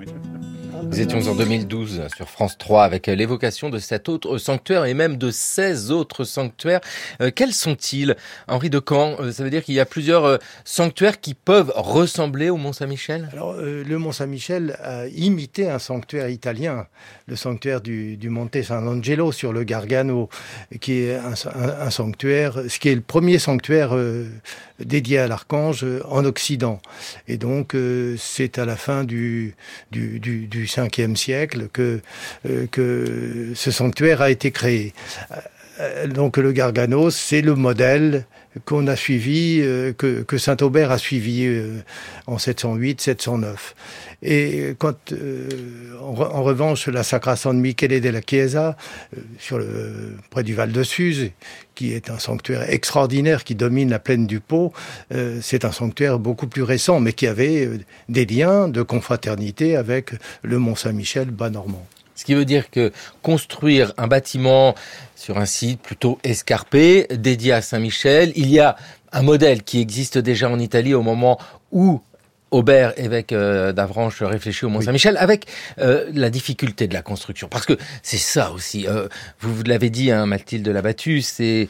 Nous 0.84 1.02
étions 1.02 1.20
en 1.28 1.36
2012 1.36 2.08
sur 2.16 2.30
France 2.30 2.58
3 2.58 2.84
avec 2.84 3.08
l'évocation 3.08 3.70
de 3.70 3.80
cet 3.80 4.10
autre 4.10 4.38
sanctuaire 4.38 4.86
et 4.86 4.94
même 4.94 5.18
de 5.18 5.32
16 5.32 5.92
autres 5.92 6.24
sanctuaires. 6.24 6.82
Euh, 7.22 7.32
quels 7.34 7.54
sont-ils 7.54 8.16
Henri 8.48 8.70
de 8.70 8.82
Caen, 8.86 9.16
euh, 9.20 9.32
ça 9.32 9.44
veut 9.44 9.50
dire 9.50 9.64
qu'il 9.64 9.76
y 9.76 9.80
a 9.80 9.86
plusieurs 9.86 10.26
euh, 10.26 10.38
sanctuaires 10.66 11.20
qui 11.20 11.34
peuvent 11.34 11.72
ressembler 11.76 12.50
au 12.50 12.58
Mont-Saint-Michel? 12.58 13.30
Alors, 13.32 13.56
le 13.58 13.98
Mont-Saint-Michel 13.98 14.78
a 14.82 15.08
imité 15.08 15.70
un 15.70 15.80
sanctuaire 15.80 16.30
italien, 16.30 16.88
le 17.28 17.36
sanctuaire 17.36 17.82
du, 17.82 18.18
du 18.18 18.30
Monte 18.30 18.62
San 18.62 18.88
Angelo 18.88 19.32
sur 19.32 19.54
le 19.54 19.64
Gargano, 19.64 20.30
qui 20.80 21.04
est 21.04 21.16
un, 21.16 21.90
sanctuaire, 21.90 22.62
ce 22.68 22.80
qui 22.80 22.90
est 22.90 22.96
le 22.96 23.02
premier 23.02 23.40
sanctuaire 23.40 23.96
dédié 24.80 25.20
à 25.20 25.28
l'archange 25.28 25.86
en 26.06 26.26
Occident. 26.26 26.80
Et 27.28 27.38
donc, 27.38 27.76
c'est 28.18 28.60
à 28.60 28.66
la 28.66 28.76
fin 28.76 29.04
du, 29.04 29.56
du, 29.92 30.20
du, 30.20 30.48
du 30.48 30.66
5e 30.66 31.16
siècle 31.16 31.68
que, 31.72 32.02
euh, 32.46 32.68
que 32.72 33.52
ce 33.56 33.72
sanctuaire 33.72 34.22
a 34.22 34.30
été 34.30 34.52
créé. 34.52 34.94
Euh, 35.80 36.08
donc 36.08 36.38
le 36.38 36.52
Gargano, 36.52 37.10
c'est 37.12 37.42
le 37.42 37.56
modèle 37.56 38.26
qu'on 38.66 38.88
a 38.88 38.96
suivi, 38.96 39.60
euh, 39.62 39.94
que, 39.94 40.22
que 40.22 40.38
Saint 40.38 40.58
Aubert 40.62 40.92
a 40.92 40.98
suivi 40.98 41.48
en 42.28 42.38
708-709. 42.38 43.56
Et 44.24 44.76
quand, 44.80 45.14
en, 46.02 46.44
revanche, 46.44 46.88
la 46.88 47.04
Sacra 47.04 47.36
San 47.36 47.60
Michele 47.60 48.02
della 48.02 48.22
Chiesa, 48.22 48.76
sur 49.38 49.60
le, 49.60 50.16
près 50.32 50.44
du 50.44 50.56
Val 50.56 50.72
de 50.72 50.82
Suse, 50.84 51.32
qui 51.76 51.94
est 51.94 52.10
un 52.10 52.18
sanctuaire 52.18 52.70
extraordinaire 52.72 53.44
qui 53.44 53.54
domine 53.54 53.92
la 53.92 54.00
plaine 54.00 54.26
du 54.26 54.40
Pô, 54.40 54.74
c'est 55.42 55.66
un 55.66 55.72
sanctuaire 55.72 56.18
beaucoup 56.18 56.48
plus 56.48 56.64
récent, 56.64 57.00
mais 57.00 57.14
qui 57.14 57.28
avait 57.28 57.70
des 58.10 58.26
liens 58.26 58.68
de 58.68 58.82
confraternité 58.82 59.76
avec 59.76 60.14
le 60.42 60.58
Mont 60.58 60.76
Saint-Michel 60.76 61.30
bas 61.30 61.52
normand. 61.52 61.86
Ce 62.18 62.26
qui 62.26 62.34
veut 62.34 62.46
dire 62.46 62.72
que 62.72 62.92
construire 63.22 63.94
un 63.98 64.08
bâtiment 64.08 64.74
sur 65.16 65.38
un 65.38 65.46
site 65.46 65.80
plutôt 65.80 66.18
escarpé, 66.24 67.06
dédié 67.12 67.54
à 67.54 67.62
Saint-Michel, 67.62 68.34
il 68.36 68.50
y 68.50 68.60
a 68.60 68.76
un 69.14 69.22
modèle 69.22 69.64
qui 69.64 69.80
existe 69.80 70.18
déjà 70.18 70.50
en 70.50 70.58
Italie 70.60 70.96
au 70.96 71.04
moment 71.04 71.40
où 71.72 72.02
Aubert, 72.50 72.98
évêque 72.98 73.34
euh, 73.34 73.72
d'Avranches, 73.72 74.24
réfléchit 74.24 74.66
au 74.66 74.70
Mont-Saint-Michel 74.70 75.16
avec 75.18 75.46
euh, 75.80 76.10
la 76.14 76.30
difficulté 76.30 76.88
de 76.88 76.94
la 76.94 77.04
construction. 77.04 77.50
Parce 77.50 77.66
que 77.66 77.78
c'est 78.02 78.18
ça 78.18 78.52
aussi. 78.52 78.88
Euh, 78.88 79.08
vous, 79.40 79.64
l'avez 79.64 79.90
dit, 79.90 80.12
hein, 80.12 80.26
Mathilde 80.26 80.68
Labattu, 80.68 81.22
c'est 81.22 81.68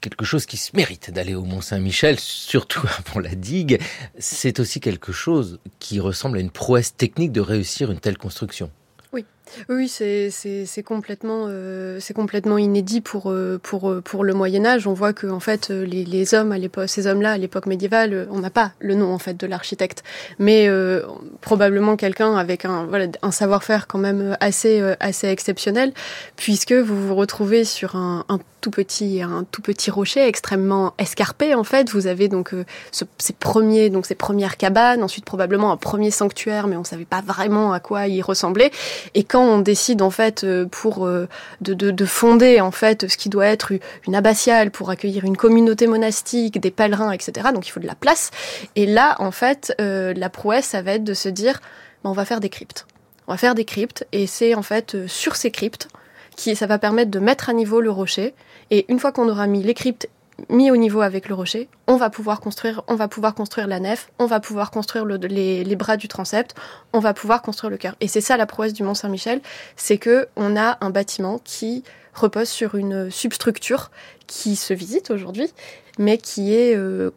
quelque 0.00 0.24
chose 0.24 0.44
qui 0.44 0.56
se 0.58 0.76
mérite 0.76 1.10
d'aller 1.10 1.34
au 1.34 1.44
Mont-Saint-Michel, 1.44 2.20
surtout 2.20 2.86
avant 2.98 3.20
la 3.20 3.34
digue. 3.34 3.80
C'est 4.18 4.60
aussi 4.60 4.80
quelque 4.80 5.12
chose 5.12 5.60
qui 5.78 5.98
ressemble 5.98 6.38
à 6.38 6.40
une 6.40 6.50
prouesse 6.50 6.94
technique 6.94 7.32
de 7.32 7.40
réussir 7.40 7.90
une 7.90 8.00
telle 8.00 8.18
construction. 8.18 8.70
Oui, 9.68 9.88
c'est 9.88 10.82
complètement 10.84 11.46
euh, 11.48 12.00
complètement 12.14 12.58
inédit 12.58 13.00
pour 13.00 13.30
euh, 13.30 13.58
pour 13.62 13.90
euh, 13.90 14.00
pour 14.00 14.24
le 14.24 14.34
Moyen 14.34 14.64
Âge. 14.64 14.86
On 14.86 14.92
voit 14.92 15.12
que 15.12 15.26
en 15.26 15.40
fait 15.40 15.68
les, 15.70 16.04
les 16.04 16.34
hommes 16.34 16.52
à 16.52 16.58
l'époque, 16.58 16.88
ces 16.88 17.06
hommes-là 17.06 17.32
à 17.32 17.38
l'époque 17.38 17.66
médiévale, 17.66 18.28
on 18.30 18.40
n'a 18.40 18.50
pas 18.50 18.72
le 18.78 18.94
nom 18.94 19.12
en 19.12 19.18
fait 19.18 19.34
de 19.36 19.46
l'architecte, 19.46 20.02
mais 20.38 20.68
probablement 21.40 21.96
quelqu'un 21.96 22.36
avec 22.36 22.64
un 22.64 22.86
voilà 22.86 23.06
un 23.22 23.30
savoir-faire 23.30 23.86
quand 23.86 23.98
même 23.98 24.36
assez 24.40 24.80
assez 25.00 25.28
exceptionnel, 25.28 25.92
puisque 26.36 26.72
vous 26.72 27.08
vous 27.08 27.14
retrouvez 27.14 27.64
sur 27.64 27.96
un, 27.96 28.24
un 28.28 28.38
tout 28.60 28.70
petit 28.70 29.22
un 29.22 29.44
tout 29.50 29.62
petit 29.62 29.90
rocher 29.90 30.26
extrêmement 30.26 30.94
escarpé 30.98 31.54
en 31.54 31.64
fait. 31.64 31.90
Vous 31.90 32.06
avez 32.06 32.28
donc 32.28 32.54
ce, 32.92 33.04
ces 33.18 33.32
premiers 33.32 33.90
donc 33.90 34.06
ces 34.06 34.14
premières 34.14 34.56
cabanes, 34.56 35.02
ensuite 35.02 35.24
probablement 35.24 35.72
un 35.72 35.76
premier 35.76 36.10
sanctuaire, 36.10 36.66
mais 36.66 36.76
on 36.76 36.84
savait 36.84 37.04
pas 37.04 37.22
vraiment 37.22 37.72
à 37.72 37.80
quoi 37.80 38.08
il 38.08 38.22
ressemblait. 38.22 38.70
Et 39.14 39.24
on 39.42 39.58
décide 39.60 40.02
en 40.02 40.10
fait 40.10 40.44
euh, 40.44 40.66
pour 40.66 41.06
euh, 41.06 41.28
de, 41.60 41.74
de, 41.74 42.04
fonder 42.06 42.60
en 42.60 42.70
fait 42.70 43.08
ce 43.08 43.16
qui 43.16 43.28
doit 43.28 43.46
être 43.46 43.72
une 44.06 44.14
abbatiale 44.14 44.70
pour 44.70 44.90
accueillir 44.90 45.24
une 45.24 45.36
communauté 45.36 45.86
monastique, 45.86 46.60
des 46.60 46.70
pèlerins, 46.70 47.12
etc. 47.12 47.48
Donc 47.52 47.66
il 47.66 47.70
faut 47.70 47.80
de 47.80 47.86
la 47.86 47.94
place. 47.94 48.30
Et 48.76 48.86
là, 48.86 49.16
en 49.18 49.30
fait, 49.30 49.74
euh, 49.80 50.14
la 50.14 50.30
prouesse, 50.30 50.66
ça 50.66 50.82
va 50.82 50.92
être 50.92 51.04
de 51.04 51.14
se 51.14 51.28
dire, 51.28 51.60
ben, 52.04 52.10
on 52.10 52.14
va 52.14 52.24
faire 52.24 52.40
des 52.40 52.48
cryptes. 52.48 52.86
On 53.26 53.32
va 53.32 53.38
faire 53.38 53.54
des 53.54 53.66
cryptes, 53.66 54.06
et 54.12 54.26
c'est 54.26 54.54
en 54.54 54.62
fait 54.62 55.06
sur 55.06 55.36
ces 55.36 55.50
cryptes 55.50 55.88
qui 56.34 56.54
ça 56.56 56.66
va 56.66 56.78
permettre 56.78 57.10
de 57.10 57.18
mettre 57.18 57.50
à 57.50 57.52
niveau 57.52 57.80
le 57.80 57.90
rocher. 57.90 58.34
Et 58.70 58.86
une 58.88 58.98
fois 58.98 59.12
qu'on 59.12 59.28
aura 59.28 59.46
mis 59.46 59.62
les 59.62 59.74
cryptes 59.74 60.08
mis 60.48 60.70
au 60.70 60.76
niveau 60.76 61.00
avec 61.00 61.28
le 61.28 61.34
rocher, 61.34 61.68
on 61.86 61.96
va 61.96 62.10
pouvoir 62.10 62.40
construire, 62.40 62.82
on 62.88 62.94
va 62.94 63.08
pouvoir 63.08 63.34
construire 63.34 63.66
la 63.66 63.80
nef, 63.80 64.10
on 64.18 64.26
va 64.26 64.40
pouvoir 64.40 64.70
construire 64.70 65.04
les, 65.04 65.76
bras 65.76 65.96
du 65.96 66.08
transept, 66.08 66.54
on 66.92 67.00
va 67.00 67.14
pouvoir 67.14 67.42
construire 67.42 67.70
le 67.70 67.76
cœur. 67.76 67.96
Et 68.00 68.08
c'est 68.08 68.20
ça 68.20 68.36
la 68.36 68.46
prouesse 68.46 68.72
du 68.72 68.82
Mont 68.82 68.94
Saint-Michel, 68.94 69.40
c'est 69.76 69.98
que 69.98 70.28
on 70.36 70.56
a 70.56 70.78
un 70.80 70.90
bâtiment 70.90 71.40
qui 71.44 71.84
repose 72.14 72.48
sur 72.48 72.74
une 72.74 73.10
substructure 73.10 73.90
qui 74.26 74.56
se 74.56 74.74
visite 74.74 75.10
aujourd'hui, 75.10 75.52
mais 75.98 76.18
qui 76.18 76.54
est 76.54 76.76
euh, 76.76 77.10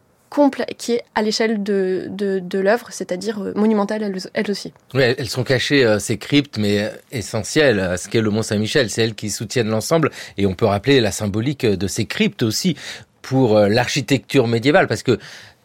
qui 0.78 0.92
est 0.92 1.02
à 1.14 1.20
l'échelle 1.20 1.62
de, 1.62 2.06
de, 2.08 2.58
l'œuvre, 2.58 2.88
c'est-à-dire 2.90 3.42
euh, 3.42 3.52
monumentale 3.54 4.02
elle, 4.32 4.50
aussi. 4.50 4.72
Oui, 4.94 5.02
elles 5.02 5.28
sont 5.28 5.44
cachées, 5.44 5.84
euh, 5.84 5.98
ces 5.98 6.16
cryptes, 6.16 6.56
mais 6.56 6.90
essentielles 7.10 7.80
à 7.80 7.96
ce 7.98 8.08
qu'est 8.08 8.22
le 8.22 8.30
Mont 8.30 8.42
Saint-Michel. 8.42 8.88
C'est 8.88 9.02
elles 9.02 9.14
qui 9.14 9.28
soutiennent 9.28 9.68
l'ensemble. 9.68 10.10
Et 10.38 10.46
on 10.46 10.54
peut 10.54 10.64
rappeler 10.64 11.00
la 11.00 11.12
symbolique 11.12 11.66
de 11.66 11.86
ces 11.86 12.06
cryptes 12.06 12.42
aussi 12.42 12.76
pour 13.22 13.56
euh, 13.56 13.68
l'architecture 13.68 14.46
médiévale, 14.48 14.86
parce 14.88 15.02
que 15.02 15.18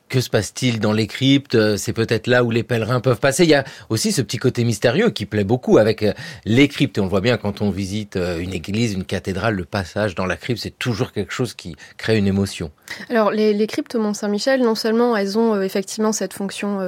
que 0.10 0.22
se 0.22 0.30
passe-t-il 0.30 0.80
dans 0.80 0.94
les 0.94 1.08
cryptes? 1.08 1.56
Euh, 1.56 1.78
C'est 1.78 1.94
peut-être 1.94 2.28
là 2.28 2.44
où 2.44 2.52
les 2.52 2.64
pèlerins 2.64 3.00
peuvent 3.00 3.20
passer. 3.20 3.44
Il 3.44 3.50
y 3.50 3.56
a 3.56 3.64
aussi 3.90 4.12
ce 4.12 4.22
petit 4.22 4.38
côté 4.38 4.64
mystérieux 4.64 5.10
qui 5.10 5.26
plaît 5.26 5.44
beaucoup 5.44 5.78
avec 5.78 6.04
euh, 6.04 6.14
les 6.46 6.68
cryptes. 6.68 6.98
Et 6.98 7.02
on 7.02 7.08
voit 7.08 7.22
bien 7.22 7.38
quand 7.38 7.62
on 7.62 7.70
visite 7.70 8.18
une 8.18 8.54
église, 8.54 8.94
une 8.94 9.06
cathédrale, 9.06 9.56
le 9.56 9.66
passage 9.66 10.16
dans 10.16 10.26
la 10.26 10.38
crypte, 10.38 10.62
c'est 10.62 10.78
toujours 10.78 11.12
quelque 11.12 11.34
chose 11.34 11.54
qui 11.54 11.76
crée 11.98 12.18
une 12.18 12.28
émotion. 12.28 12.72
Alors 13.10 13.32
les, 13.32 13.68
cryptes 13.68 13.96
au 13.96 14.00
Mont-Saint-Michel, 14.00 14.62
non 14.62 14.76
seulement 14.76 15.16
elles 15.18 15.38
ont 15.38 15.62
effectivement 15.62 16.12
cette 16.14 16.34
fonction, 16.34 16.80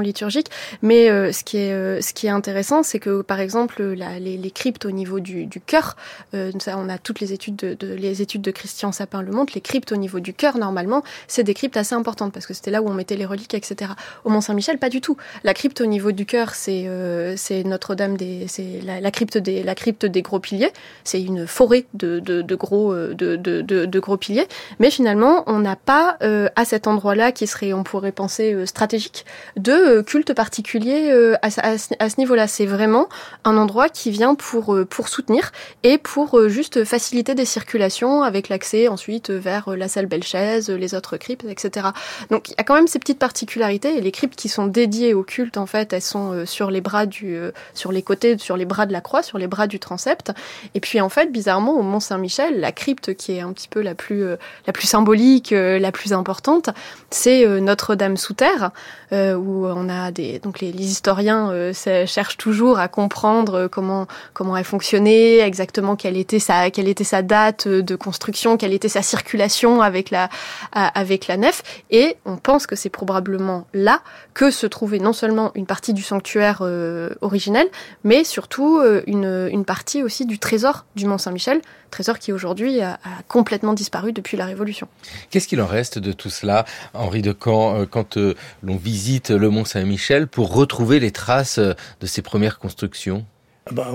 liturgique, 0.00 0.48
mais 0.82 1.06
ce 1.32 1.42
qui 1.44 2.26
est 2.26 2.30
intéressant, 2.30 2.82
c'est 2.82 2.98
que 2.98 3.22
par 3.22 3.40
exemple 3.40 3.82
les, 3.82 4.50
cryptes 4.50 4.84
au 4.84 4.90
niveau 4.90 5.20
du, 5.20 5.48
cœur, 5.64 5.96
on 6.32 6.88
a 6.88 6.98
toutes 6.98 7.20
les 7.20 7.32
études 7.32 7.56
de, 7.56 7.74
de, 7.74 7.94
les 7.94 8.22
études 8.22 8.42
de 8.42 8.50
Christian 8.50 8.92
Sapin 8.92 9.22
le 9.22 9.30
montrent, 9.30 9.52
les 9.54 9.60
cryptes 9.60 9.92
au 9.92 9.96
niveau 9.96 10.20
du 10.20 10.34
cœur 10.34 10.58
normalement, 10.58 11.02
c'est 11.28 11.44
des 11.44 11.54
crypte 11.60 11.76
assez 11.76 11.94
importante 11.94 12.32
parce 12.32 12.46
que 12.46 12.54
c'était 12.54 12.70
là 12.70 12.80
où 12.80 12.88
on 12.88 12.94
mettait 12.94 13.16
les 13.16 13.26
reliques, 13.26 13.52
etc. 13.52 13.90
Au 14.24 14.30
Mont 14.30 14.40
Saint-Michel, 14.40 14.78
pas 14.78 14.88
du 14.88 15.02
tout. 15.02 15.18
La 15.44 15.52
crypte 15.52 15.82
au 15.82 15.86
niveau 15.86 16.10
du 16.10 16.24
cœur, 16.24 16.54
c'est 16.54 16.84
euh, 16.86 17.36
Notre-Dame 17.66 18.16
des, 18.16 18.46
c'est 18.48 18.80
la, 18.82 19.10
crypte 19.10 19.36
des 19.36 19.62
la 19.62 19.74
crypte 19.74 20.06
des 20.06 20.22
gros 20.22 20.40
piliers. 20.40 20.72
C'est 21.04 21.22
une 21.22 21.46
forêt 21.46 21.84
de, 21.92 22.20
gros 22.54 22.94
euh, 22.94 23.12
de, 23.14 24.00
gros 24.00 24.16
piliers. 24.16 24.46
Mais 24.78 24.90
finalement, 24.90 25.44
on 25.48 25.58
n'a 25.58 25.76
pas 25.76 26.16
euh, 26.22 26.48
à 26.56 26.64
cet 26.64 26.86
endroit-là 26.86 27.30
qui 27.30 27.46
serait, 27.46 27.74
on 27.74 27.84
pourrait 27.84 28.12
penser 28.12 28.64
stratégique, 28.64 29.26
de 29.58 30.00
culte 30.00 30.32
particulier 30.32 31.12
à, 31.42 31.50
ce 31.50 32.16
niveau-là. 32.16 32.46
C'est 32.46 32.64
vraiment 32.64 33.10
un 33.44 33.58
endroit 33.58 33.90
qui 33.90 34.10
vient 34.10 34.34
pour 34.34 34.78
pour 34.88 35.08
soutenir 35.08 35.52
et 35.82 35.98
pour 35.98 36.48
juste 36.48 36.84
faciliter 36.84 37.34
des 37.34 37.44
circulations 37.44 38.22
avec 38.22 38.48
l'accès 38.48 38.88
ensuite 38.88 39.28
vers 39.28 39.76
la 39.76 39.88
salle 39.88 40.06
Belchaise, 40.06 40.70
les 40.70 40.94
autres 40.94 41.18
cryptes, 41.18 41.44
etc. 41.50 41.88
Donc 42.30 42.48
il 42.48 42.52
y 42.52 42.60
a 42.60 42.64
quand 42.64 42.74
même 42.74 42.86
ces 42.86 42.98
petites 42.98 43.18
particularités 43.18 43.96
et 43.96 44.00
les 44.00 44.12
cryptes 44.12 44.36
qui 44.36 44.48
sont 44.48 44.66
dédiées 44.66 45.14
au 45.14 45.22
culte 45.22 45.56
en 45.56 45.66
fait, 45.66 45.92
elles 45.92 46.02
sont 46.02 46.32
euh, 46.32 46.46
sur 46.46 46.70
les 46.70 46.80
bras 46.80 47.06
du, 47.06 47.36
euh, 47.36 47.52
sur 47.74 47.92
les 47.92 48.02
côtés, 48.02 48.38
sur 48.38 48.56
les 48.56 48.64
bras 48.64 48.86
de 48.86 48.92
la 48.92 49.00
croix, 49.00 49.22
sur 49.22 49.38
les 49.38 49.46
bras 49.46 49.66
du 49.66 49.78
transept. 49.78 50.32
Et 50.74 50.80
puis 50.80 51.00
en 51.00 51.08
fait, 51.08 51.32
bizarrement, 51.32 51.74
au 51.78 51.82
Mont 51.82 52.00
Saint-Michel, 52.00 52.60
la 52.60 52.72
crypte 52.72 53.14
qui 53.14 53.36
est 53.36 53.40
un 53.40 53.52
petit 53.52 53.68
peu 53.68 53.80
la 53.80 53.94
plus, 53.94 54.24
euh, 54.24 54.36
la 54.66 54.72
plus 54.72 54.86
symbolique, 54.86 55.50
la 55.50 55.92
plus 55.92 56.12
importante, 56.12 56.70
c'est 57.10 57.46
Notre-Dame 57.46 58.16
sous 58.16 58.34
terre, 58.34 58.70
où 59.12 59.66
on 59.66 59.88
a 59.88 60.10
des, 60.10 60.38
donc 60.38 60.60
les, 60.60 60.70
historiens 60.70 61.72
cherchent 61.72 62.36
toujours 62.36 62.78
à 62.78 62.88
comprendre 62.88 63.68
comment 63.68 64.06
comment 64.32 64.56
elle 64.56 64.64
fonctionnait, 64.64 65.38
exactement 65.38 65.96
quelle 65.96 66.16
était 66.16 66.38
sa 66.38 66.70
quelle 66.70 66.88
était 66.88 67.04
sa 67.04 67.22
date 67.22 67.68
de 67.68 67.96
construction, 67.96 68.56
quelle 68.56 68.72
était 68.72 68.88
sa 68.88 69.02
circulation 69.02 69.82
avec 69.82 70.10
la 70.10 70.28
avec 70.72 71.26
la 71.26 71.36
nef, 71.40 71.62
et 71.90 72.16
on 72.24 72.36
pense 72.36 72.66
que 72.66 72.76
c'est 72.76 72.90
probablement 72.90 73.66
là 73.74 74.02
que 74.34 74.50
se 74.50 74.66
trouvait 74.66 74.98
non 74.98 75.12
seulement 75.12 75.50
une 75.54 75.66
partie 75.66 75.92
du 75.92 76.02
sanctuaire 76.02 76.58
euh, 76.62 77.10
originel, 77.20 77.66
mais 78.04 78.24
surtout 78.24 78.78
euh, 78.78 79.02
une, 79.06 79.48
une, 79.50 79.64
partie 79.64 80.02
aussi 80.02 80.26
du 80.26 80.38
trésor 80.38 80.86
du 80.94 81.06
Mont 81.06 81.18
Saint-Michel, 81.18 81.60
trésor 81.90 82.18
qui 82.18 82.32
aujourd'hui 82.32 82.80
a, 82.80 82.98
complètement 83.28 83.74
disparu 83.74 84.12
depuis 84.12 84.36
la 84.36 84.46
Révolution. 84.46 84.88
Qu'est-ce 85.30 85.48
qu'il 85.48 85.60
en 85.60 85.66
reste 85.66 85.98
de 85.98 86.12
tout 86.12 86.30
cela, 86.30 86.64
Henri 86.94 87.22
de 87.22 87.34
Caen, 87.38 87.80
euh, 87.80 87.86
quand 87.86 88.18
l'on 88.62 88.76
visite 88.76 89.30
le 89.30 89.50
Mont 89.50 89.64
Saint-Michel 89.64 90.26
pour 90.28 90.54
retrouver 90.54 91.00
les 91.00 91.10
traces 91.10 91.58
de 91.58 92.06
ces 92.06 92.22
premières 92.22 92.58
constructions? 92.58 93.24
Ah 93.66 93.72
bah, 93.72 93.88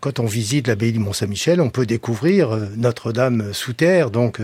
quand 0.00 0.20
on 0.20 0.26
visite 0.26 0.68
l'abbaye 0.68 0.92
du 0.92 0.98
Mont-Saint-Michel, 0.98 1.60
on 1.60 1.70
peut 1.70 1.86
découvrir 1.86 2.56
Notre-Dame 2.76 3.52
sous 3.52 3.74
terre, 3.74 4.10
donc 4.10 4.40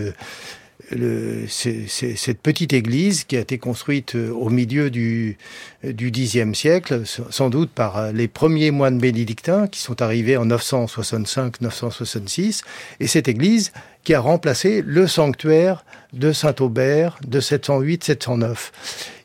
c'est 1.48 1.88
cette 1.88 2.40
petite 2.40 2.72
église 2.72 3.24
qui 3.24 3.36
a 3.36 3.40
été 3.40 3.58
construite 3.58 4.14
euh, 4.14 4.30
au 4.30 4.48
milieu 4.48 4.90
du, 4.90 5.36
du 5.82 6.12
Xe 6.12 6.54
siècle, 6.54 7.02
sans 7.04 7.50
doute 7.50 7.70
par 7.70 7.98
euh, 7.98 8.12
les 8.12 8.28
premiers 8.28 8.70
moines 8.70 8.98
bénédictins 8.98 9.66
qui 9.66 9.80
sont 9.80 10.00
arrivés 10.02 10.36
en 10.36 10.46
965-966. 10.46 12.62
Et 13.00 13.08
cette 13.08 13.28
église 13.28 13.72
qui 14.04 14.14
a 14.14 14.20
remplacé 14.20 14.82
le 14.84 15.06
sanctuaire 15.06 15.84
de 16.12 16.32
Saint-Aubert 16.32 17.18
de 17.26 17.40
708-709. 17.40 18.56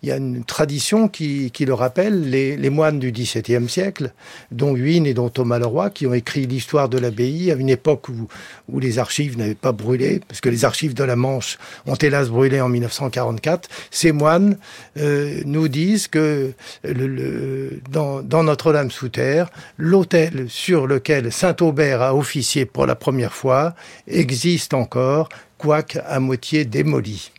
Il 0.01 0.10
y 0.10 0.12
a 0.12 0.18
une 0.18 0.44
tradition 0.44 1.08
qui, 1.08 1.50
qui 1.51 1.63
le 1.63 1.74
rappelle, 1.74 2.30
les, 2.30 2.70
moines 2.70 3.00
du 3.00 3.13
XVIIe 3.13 3.70
siècle, 3.70 4.12
dont 4.51 4.75
Huynh 4.75 5.06
et 5.06 5.13
dont 5.13 5.30
Thomas 5.30 5.60
Leroy, 5.60 5.92
qui 5.92 6.06
ont 6.08 6.13
écrit 6.13 6.46
l'histoire 6.46 6.89
de 6.89 6.98
l'abbaye 6.98 7.53
à 7.53 7.56
une 7.56 7.70
époque 7.70 8.10
où, 8.10 8.27
où 8.68 8.80
les 8.80 9.00
archives 9.00 9.38
n'avaient 9.38 9.56
pas 9.56 9.72
brûlé, 9.72 10.20
parce 10.27 10.42
que 10.42 10.50
les 10.50 10.65
archives 10.65 10.94
de 10.94 11.06
la 11.06 11.15
Manche 11.15 11.58
ont 11.86 11.96
hélas 11.96 12.27
brûlé 12.27 12.60
en 12.60 12.68
1944. 12.68 13.70
Ces 13.92 14.12
moines 14.12 14.58
euh, 14.98 15.39
nous 15.46 15.70
disent 15.70 16.10
que 16.10 16.51
dans, 17.89 18.22
dans 18.22 18.44
Notre-Dame 18.44 18.92
sous 18.92 19.08
terre, 19.08 19.50
l'autel 19.77 20.48
sur 20.50 20.86
lequel 20.86 21.32
Saint-Aubert 21.32 22.01
a 22.01 22.13
officié 22.13 22.65
pour 22.65 22.86
la 22.86 22.96
première 22.96 23.34
fois 23.34 23.74
existe 24.08 24.62
encore, 24.72 25.29
quoique 25.58 26.00
à 26.05 26.20
moitié 26.20 26.65
démoli. 26.65 27.32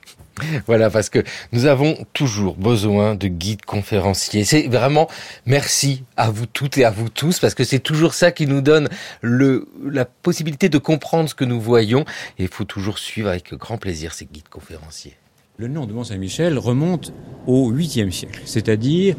Voilà, 0.67 0.91
parce 0.91 1.11
que 1.11 1.23
nous 1.53 1.67
avons 1.67 1.97
toujours 2.13 2.57
besoin 2.57 3.15
de 3.15 3.29
guides 3.29 3.65
conférenciers. 3.65 4.45
C'est 4.45 4.67
vraiment 4.67 5.09
merci 5.47 6.03
à 6.17 6.31
vous 6.31 6.47
toutes 6.47 6.77
et 6.79 6.85
à 6.85 6.91
vous 6.91 7.09
tous, 7.09 7.39
parce 7.39 7.55
que 7.55 7.65
c'est 7.65 7.79
toujours 7.79 8.15
ça 8.15 8.33
qui 8.33 8.47
nous 8.47 8.61
donne 8.61 8.89
le, 9.21 9.69
la 9.85 10.05
possibilité 10.05 10.69
de 10.69 10.79
comprendre 10.79 11.29
ce 11.29 11.35
que 11.35 11.45
nous 11.45 11.61
voyons. 11.61 12.05
Et 12.39 12.45
il 12.45 12.49
faut 12.49 12.65
toujours 12.65 12.99
suivre 12.99 13.29
avec 13.29 13.55
grand 13.55 13.79
plaisir 13.79 14.13
ces 14.13 14.27
guides 14.27 14.49
conférenciers. 14.49 15.17
Le 15.57 15.69
nom 15.69 15.87
de 15.87 15.93
Mont-Saint-Michel 15.93 16.59
remonte 16.59 17.13
au 17.47 17.71
8e 17.73 18.11
siècle, 18.11 18.43
c'est-à-dire 18.45 19.15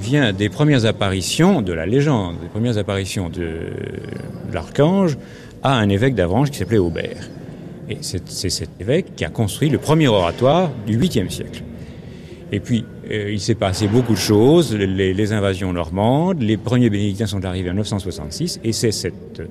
vient 0.00 0.32
des 0.32 0.48
premières 0.48 0.86
apparitions 0.86 1.60
de 1.60 1.72
la 1.72 1.84
légende, 1.84 2.40
des 2.40 2.48
premières 2.48 2.78
apparitions 2.78 3.28
de 3.28 3.70
l'archange 4.50 5.18
à 5.62 5.74
un 5.74 5.88
évêque 5.90 6.14
d'Avranches 6.14 6.50
qui 6.50 6.58
s'appelait 6.58 6.78
Aubert. 6.78 7.28
Et 7.88 7.98
c'est 8.00 8.50
cet 8.50 8.70
évêque 8.80 9.14
qui 9.14 9.24
a 9.24 9.30
construit 9.30 9.68
le 9.68 9.78
premier 9.78 10.08
oratoire 10.08 10.70
du 10.86 10.98
8e 10.98 11.28
siècle. 11.28 11.62
Et 12.52 12.60
puis, 12.60 12.84
euh, 13.10 13.32
il 13.32 13.40
s'est 13.40 13.54
passé 13.54 13.88
beaucoup 13.88 14.12
de 14.12 14.18
choses, 14.18 14.74
les, 14.74 15.12
les, 15.12 15.32
invasions 15.32 15.72
normandes, 15.72 16.40
les 16.40 16.56
premiers 16.56 16.88
bénédictins 16.88 17.26
sont 17.26 17.44
arrivés 17.44 17.70
en 17.70 17.74
966, 17.74 18.60
et 18.62 18.72
c'est 18.72 18.92
cette, 18.92 19.40
euh, 19.40 19.46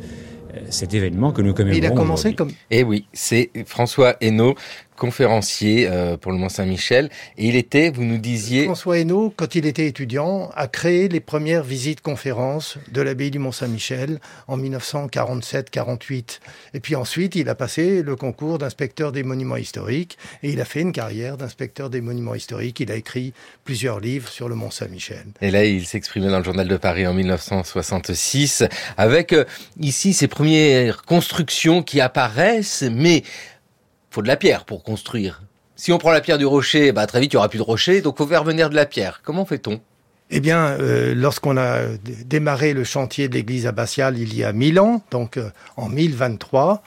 cet 0.70 0.94
événement 0.94 1.32
que 1.32 1.42
nous 1.42 1.54
commémorons. 1.54 1.78
Il 1.78 1.86
a 1.86 1.92
commencé 1.92 2.34
comme... 2.34 2.52
Eh 2.72 2.84
oui, 2.84 3.06
c'est 3.12 3.50
François 3.66 4.16
Hainaut 4.22 4.56
conférencier 4.96 5.88
euh, 5.90 6.18
pour 6.18 6.32
le 6.32 6.38
Mont-Saint-Michel. 6.38 7.10
Et 7.38 7.48
il 7.48 7.56
était, 7.56 7.90
vous 7.90 8.04
nous 8.04 8.18
disiez... 8.18 8.66
François 8.66 9.00
Hainaut, 9.00 9.34
quand 9.36 9.56
il 9.56 9.66
était 9.66 9.88
étudiant, 9.88 10.50
a 10.56 10.68
créé 10.68 11.08
les 11.10 11.20
premières 11.20 11.64
visites 11.64 12.02
conférences 12.02 12.78
de 12.92 13.02
l'abbaye 13.02 13.32
du 13.32 13.40
Mont-Saint-Michel 13.40 14.20
en 14.48 14.58
1947-48. 14.58 16.40
Et 16.74 16.80
puis 16.80 16.96
ensuite, 16.96 17.36
il 17.36 17.50
a 17.50 17.56
passé 17.56 18.04
le 18.04 18.16
concours 18.16 18.58
d'inspecteur 18.58 19.12
des 19.12 19.24
monuments 19.24 19.58
historiques 19.58 20.18
et 20.42 20.52
il 20.52 20.62
a 20.62 20.66
fait 20.66 20.82
une 20.82 20.92
carrière 20.92 21.38
d'inspecteur 21.38 21.90
des 21.90 22.02
monuments 22.02 22.36
historiques. 22.36 22.80
Il 22.80 22.92
a 22.92 22.96
écrit 22.96 23.34
plusieurs 23.64 24.00
livres 24.00 24.30
sur 24.30 24.50
le 24.50 24.56
Mont-Saint-Michel. 24.56 25.26
Et 25.42 25.52
là, 25.52 25.66
il 25.66 25.86
s'exprimait 25.86 26.30
dans 26.30 26.40
le 26.40 26.44
Journal 26.44 26.68
de 26.68 26.78
Paris 26.78 27.08
en 27.08 27.14
1966 27.14 28.64
avec 28.98 29.34
euh, 29.34 29.46
ici 29.80 30.14
ses 30.14 30.28
premières 30.28 31.04
constructions 31.04 31.84
qui 31.84 32.02
apparaissent, 32.02 32.84
mais 32.90 33.24
faut 34.14 34.22
de 34.22 34.28
la 34.28 34.38
pierre 34.38 34.66
pour 34.66 34.84
construire. 34.84 35.42
Si 35.76 35.92
on 35.92 35.98
prend 35.98 36.12
la 36.12 36.22
pierre 36.22 36.38
du 36.38 36.46
rocher, 36.46 36.92
bah 36.92 37.08
très 37.08 37.20
vite 37.20 37.34
il 37.34 37.36
y 37.36 37.38
aura 37.38 37.50
plus 37.50 37.58
de 37.58 37.64
rocher, 37.64 38.02
donc 38.02 38.18
faut 38.18 38.28
faire 38.28 38.44
venir 38.44 38.70
de 38.70 38.76
la 38.76 38.86
pierre. 38.86 39.22
Comment 39.24 39.44
fait-on? 39.44 39.82
Eh 40.30 40.40
bien, 40.40 40.78
euh, 40.80 41.14
lorsqu'on 41.16 41.58
a 41.58 41.80
démarré 42.26 42.74
le 42.74 42.84
chantier 42.84 43.28
de 43.28 43.34
l'église 43.34 43.68
abbatiale 43.68 44.18
il 44.18 44.36
y 44.36 44.44
a 44.44 44.54
mille 44.54 44.80
ans, 44.80 45.04
donc 45.12 45.38
euh, 45.38 45.50
en 45.78 45.90
1023, 45.90 46.82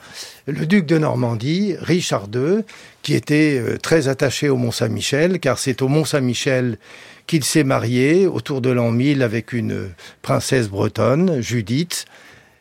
le 0.47 0.65
duc 0.65 0.85
de 0.85 0.97
Normandie, 0.97 1.75
Richard 1.79 2.27
II, 2.33 2.63
qui 3.03 3.13
était 3.13 3.57
euh, 3.59 3.77
très 3.77 4.07
attaché 4.07 4.49
au 4.49 4.57
Mont-Saint-Michel, 4.57 5.39
car 5.39 5.59
c'est 5.59 5.81
au 5.81 5.87
Mont-Saint-Michel 5.87 6.77
qu'il 7.25 7.43
s'est 7.43 7.63
marié 7.63 8.25
autour 8.25 8.61
de 8.61 8.69
l'an 8.69 8.91
1000 8.91 9.21
avec 9.21 9.53
une 9.53 9.89
princesse 10.21 10.69
bretonne, 10.69 11.41
Judith, 11.41 12.05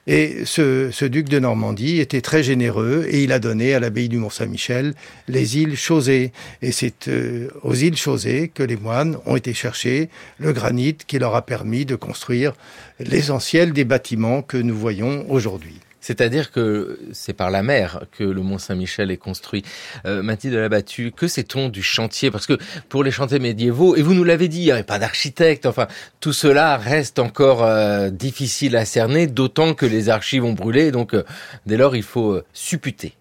et 0.07 0.45
ce, 0.45 1.05
duc 1.05 1.29
de 1.29 1.39
Normandie 1.41 1.99
était 1.99 2.21
très 2.21 2.43
généreux 2.43 3.07
et 3.09 3.25
il 3.25 3.33
a 3.33 3.41
donné 3.41 3.75
à 3.75 3.81
l'abbaye 3.81 4.09
du 4.09 4.19
Mont-Saint-Michel 4.19 4.95
les 5.27 5.59
îles 5.59 5.77
Chausées. 5.77 6.33
Et 6.63 6.71
c'est 6.71 7.09
euh, 7.09 7.49
aux 7.63 7.75
îles 7.75 7.97
Chausées 7.97 8.49
que 8.55 8.63
les 8.63 8.77
moines 8.77 9.19
ont 9.27 9.37
été 9.37 9.53
chercher 9.53 10.09
le 10.39 10.53
granit 10.53 10.95
qui 10.95 11.19
leur 11.19 11.35
a 11.35 11.45
permis 11.45 11.85
de 11.85 11.97
construire 11.97 12.53
l'essentiel 13.01 13.73
des 13.73 13.85
bâtiments 13.85 14.43
que 14.43 14.57
nous 14.57 14.77
voyons 14.77 15.27
aujourd'hui. 15.29 15.81
C'est-à-dire 16.07 16.53
que 16.53 17.01
c'est 17.11 17.33
par 17.33 17.51
la 17.51 17.65
mer 17.65 18.05
que 18.17 18.23
le 18.23 18.41
Mont 18.41 18.59
Saint-Michel 18.59 19.11
est 19.11 19.17
construit. 19.17 19.65
Euh, 20.07 20.23
Mathilde 20.23 20.55
Labattu, 20.55 21.11
que 21.11 21.27
sait-on 21.27 21.69
du 21.69 21.83
chantier? 21.83 22.31
Parce 22.31 22.47
que 22.47 22.57
pour 22.89 23.03
les 23.03 23.11
chantiers 23.11 23.41
médiévaux, 23.41 23.97
et 23.97 24.03
vous 24.03 24.15
nous 24.15 24.23
l'avez 24.23 24.47
dit, 24.47 24.61
il 24.61 24.67
n'y 24.67 24.71
avait 24.71 24.85
pas 24.85 25.01
d'architecte, 25.01 25.67
enfin, 25.67 25.89
tout 26.21 26.33
cela 26.33 26.77
reste 26.77 27.19
encore 27.19 27.65
euh, 27.65 28.11
difficile 28.11 28.77
à 28.77 28.85
cerner, 28.85 29.27
d'autant 29.27 29.75
que 29.75 29.85
les 29.85 30.09
archives 30.09 30.45
ont 30.45 30.53
brûlé, 30.53 30.93
donc 30.93 31.13
euh, 31.13 31.25
dès 31.67 31.77
lors, 31.77 31.97
il 31.97 32.05
faut 32.05 32.35
euh, 32.35 32.45
supputer. 32.53 33.15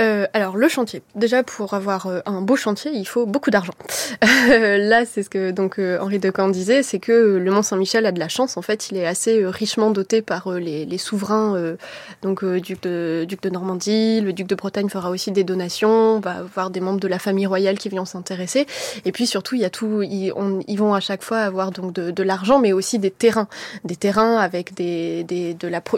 Euh, 0.00 0.26
alors 0.32 0.56
le 0.56 0.68
chantier. 0.68 1.02
Déjà 1.14 1.42
pour 1.42 1.74
avoir 1.74 2.06
euh, 2.06 2.20
un 2.26 2.40
beau 2.40 2.56
chantier, 2.56 2.90
il 2.92 3.06
faut 3.06 3.26
beaucoup 3.26 3.50
d'argent. 3.50 3.74
Là, 4.48 5.04
c'est 5.04 5.22
ce 5.22 5.30
que 5.30 5.50
donc 5.50 5.78
euh, 5.78 5.98
Henri 6.00 6.18
de 6.18 6.32
Caen 6.34 6.48
disait, 6.48 6.82
c'est 6.82 6.98
que 6.98 7.12
le 7.12 7.50
Mont 7.50 7.62
Saint-Michel 7.62 8.06
a 8.06 8.12
de 8.12 8.18
la 8.18 8.28
chance. 8.28 8.56
En 8.56 8.62
fait, 8.62 8.90
il 8.90 8.96
est 8.96 9.06
assez 9.06 9.44
richement 9.44 9.90
doté 9.90 10.22
par 10.22 10.52
les, 10.52 10.98
souverains, 10.98 11.76
donc 12.22 12.44
duc 12.44 12.82
de, 12.82 13.24
duc 13.26 13.42
de 13.42 13.48
Normandie, 13.48 14.20
le 14.20 14.32
duc 14.32 14.46
de 14.46 14.54
Bretagne 14.54 14.88
fera 14.88 15.10
aussi 15.10 15.32
des 15.32 15.44
donations, 15.44 16.16
on 16.16 16.20
va 16.20 16.32
avoir 16.32 16.70
des 16.70 16.80
membres 16.80 17.00
de 17.00 17.08
la 17.08 17.18
famille 17.18 17.46
royale 17.46 17.78
qui 17.78 17.88
viennent 17.88 18.04
s'intéresser. 18.04 18.66
Et 19.04 19.12
puis 19.12 19.26
surtout, 19.26 19.54
il 19.54 19.62
y 19.62 19.64
a 19.64 19.70
tout, 19.70 20.02
ils, 20.02 20.32
on, 20.36 20.60
ils 20.66 20.76
vont 20.76 20.94
à 20.94 21.00
chaque 21.00 21.22
fois 21.22 21.38
avoir 21.38 21.70
donc 21.70 21.92
de, 21.92 22.22
l'argent, 22.22 22.58
mais 22.58 22.72
aussi 22.72 22.98
des 22.98 23.10
terrains, 23.10 23.48
des 23.84 23.96
terrains 23.96 24.36
avec 24.36 24.74
des, 24.74 25.24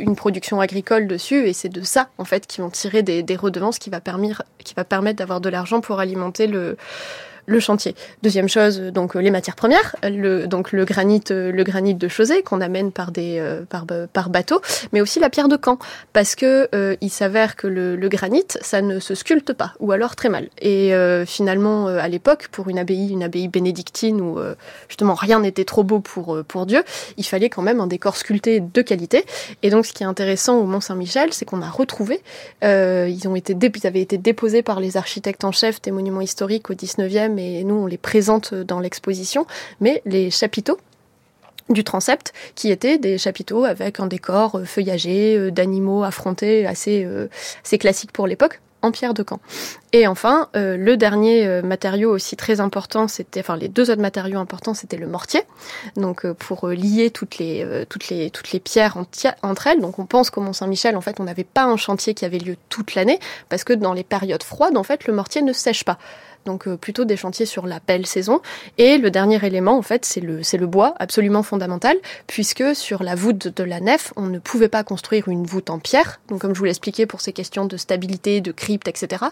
une 0.00 0.16
production 0.16 0.60
agricole 0.60 1.06
dessus. 1.06 1.46
Et 1.46 1.52
c'est 1.52 1.68
de 1.68 1.82
ça 1.82 2.08
en 2.18 2.24
fait 2.24 2.46
qui 2.46 2.60
vont 2.60 2.70
tirer 2.70 3.02
des, 3.02 3.22
des 3.22 3.36
redevances 3.36 3.61
qui 3.70 3.90
va, 3.90 4.00
permettre, 4.00 4.44
d'avoir 5.16 5.40
de 5.40 5.48
l'argent 5.48 5.80
pour 5.80 6.00
alimenter 6.00 6.46
le, 6.46 6.76
le 7.46 7.60
chantier. 7.60 7.94
Deuxième 8.22 8.48
chose, 8.48 8.78
donc 8.80 9.14
les 9.14 9.30
matières 9.30 9.56
premières, 9.56 9.96
le, 10.02 10.46
donc 10.46 10.72
le 10.72 10.84
granit, 10.84 11.22
le 11.30 11.62
granit 11.62 11.94
de 11.94 12.08
Chausey 12.08 12.42
qu'on 12.42 12.60
amène 12.60 12.92
par 12.92 13.10
des 13.10 13.38
euh, 13.38 13.62
par, 13.68 13.84
par 14.12 14.30
bateau, 14.30 14.60
mais 14.92 15.00
aussi 15.00 15.18
la 15.18 15.30
pierre 15.30 15.48
de 15.48 15.58
Caen, 15.62 15.78
parce 16.12 16.34
que 16.34 16.68
euh, 16.74 16.96
il 17.00 17.10
s'avère 17.10 17.56
que 17.56 17.66
le, 17.66 17.96
le, 17.96 18.08
granit, 18.08 18.44
ça 18.60 18.82
ne 18.82 19.00
se 19.00 19.14
sculpte 19.14 19.52
pas, 19.52 19.74
ou 19.80 19.92
alors 19.92 20.16
très 20.16 20.28
mal. 20.28 20.48
Et 20.60 20.94
euh, 20.94 21.24
finalement, 21.26 21.86
à 21.86 22.08
l'époque, 22.08 22.48
pour 22.52 22.68
une 22.68 22.78
abbaye, 22.78 23.10
une 23.10 23.22
abbaye 23.22 23.48
bénédictine 23.48 24.20
où 24.20 24.38
justement 24.88 25.14
rien 25.14 25.40
n'était 25.40 25.64
trop 25.64 25.84
beau 25.84 26.00
pour 26.00 26.38
pour 26.46 26.66
Dieu, 26.66 26.82
il 27.16 27.24
fallait 27.24 27.48
quand 27.48 27.62
même 27.62 27.80
un 27.80 27.86
décor 27.86 28.16
sculpté 28.16 28.60
de 28.60 28.82
qualité. 28.82 29.24
Et 29.62 29.70
donc, 29.70 29.86
ce 29.86 29.92
qui 29.92 30.02
est 30.02 30.06
intéressant 30.06 30.58
au 30.58 30.64
Mont 30.64 30.80
Saint-Michel, 30.80 31.32
c'est 31.32 31.44
qu'on 31.44 31.62
a 31.62 31.70
retrouvé, 31.70 32.22
ils 32.62 33.22
ont 33.26 33.34
été, 33.34 33.54
ils 33.54 33.86
avaient 33.86 34.00
été 34.00 34.18
déposés 34.18 34.62
par 34.62 34.80
les 34.80 34.96
architectes 34.96 35.44
en 35.44 35.52
chef 35.52 35.80
des 35.82 35.90
monuments 35.90 36.20
historiques 36.20 36.70
au 36.70 36.74
19e 36.74 37.31
et 37.38 37.64
nous 37.64 37.74
on 37.74 37.86
les 37.86 37.98
présente 37.98 38.54
dans 38.54 38.80
l'exposition, 38.80 39.46
mais 39.80 40.02
les 40.04 40.30
chapiteaux 40.30 40.78
du 41.68 41.84
transept, 41.84 42.32
qui 42.54 42.70
étaient 42.70 42.98
des 42.98 43.18
chapiteaux 43.18 43.64
avec 43.64 44.00
un 44.00 44.06
décor 44.06 44.58
euh, 44.58 44.64
feuillagé, 44.64 45.36
euh, 45.36 45.50
d'animaux 45.50 46.02
affrontés, 46.02 46.66
assez, 46.66 47.04
euh, 47.04 47.28
assez 47.64 47.78
classique 47.78 48.12
pour 48.12 48.26
l'époque 48.26 48.60
en 48.84 48.90
pierre 48.90 49.14
de 49.14 49.24
Caen. 49.28 49.38
Et 49.92 50.08
enfin, 50.08 50.48
le 50.54 50.96
dernier 50.96 51.62
matériau 51.62 52.10
aussi 52.10 52.34
très 52.34 52.58
important, 52.58 53.06
c'était, 53.06 53.38
enfin 53.38 53.56
les 53.56 53.68
deux 53.68 53.92
autres 53.92 54.02
matériaux 54.02 54.40
importants, 54.40 54.74
c'était 54.74 54.96
le 54.96 55.06
mortier. 55.06 55.42
Donc 55.94 56.26
pour 56.32 56.66
lier 56.66 57.10
toutes 57.10 57.38
les 57.38 57.64
toutes 57.88 58.08
les 58.08 58.30
toutes 58.30 58.50
les 58.50 58.58
pierres 58.58 58.96
entre 59.42 59.68
elles. 59.68 59.80
Donc 59.80 60.00
on 60.00 60.06
pense 60.06 60.30
qu'au 60.30 60.40
Mont 60.40 60.52
Saint-Michel, 60.52 60.96
en 60.96 61.00
fait, 61.00 61.20
on 61.20 61.24
n'avait 61.24 61.44
pas 61.44 61.62
un 61.62 61.76
chantier 61.76 62.14
qui 62.14 62.24
avait 62.24 62.40
lieu 62.40 62.56
toute 62.70 62.96
l'année 62.96 63.20
parce 63.48 63.62
que 63.62 63.72
dans 63.72 63.92
les 63.92 64.02
périodes 64.02 64.42
froides, 64.42 64.76
en 64.76 64.82
fait, 64.82 65.06
le 65.06 65.12
mortier 65.12 65.42
ne 65.42 65.52
sèche 65.52 65.84
pas 65.84 65.98
donc 66.46 66.66
euh, 66.66 66.76
plutôt 66.76 67.04
des 67.04 67.16
chantiers 67.16 67.46
sur 67.46 67.66
la 67.66 67.80
belle 67.86 68.06
saison. 68.06 68.40
Et 68.78 68.98
le 68.98 69.10
dernier 69.10 69.44
élément, 69.44 69.76
en 69.76 69.82
fait, 69.82 70.04
c'est 70.04 70.20
le, 70.20 70.40
le 70.40 70.66
bois, 70.66 70.94
absolument 70.98 71.42
fondamental, 71.42 71.96
puisque 72.26 72.74
sur 72.74 73.02
la 73.02 73.14
voûte 73.14 73.48
de 73.48 73.64
la 73.64 73.80
nef, 73.80 74.12
on 74.16 74.26
ne 74.26 74.38
pouvait 74.38 74.68
pas 74.68 74.84
construire 74.84 75.28
une 75.28 75.44
voûte 75.44 75.70
en 75.70 75.78
pierre, 75.78 76.20
donc 76.28 76.40
comme 76.40 76.54
je 76.54 76.58
vous 76.58 76.64
l'expliquais 76.64 77.06
pour 77.06 77.20
ces 77.20 77.32
questions 77.32 77.66
de 77.66 77.76
stabilité, 77.76 78.40
de 78.40 78.52
crypte, 78.52 78.88
etc. 78.88 79.24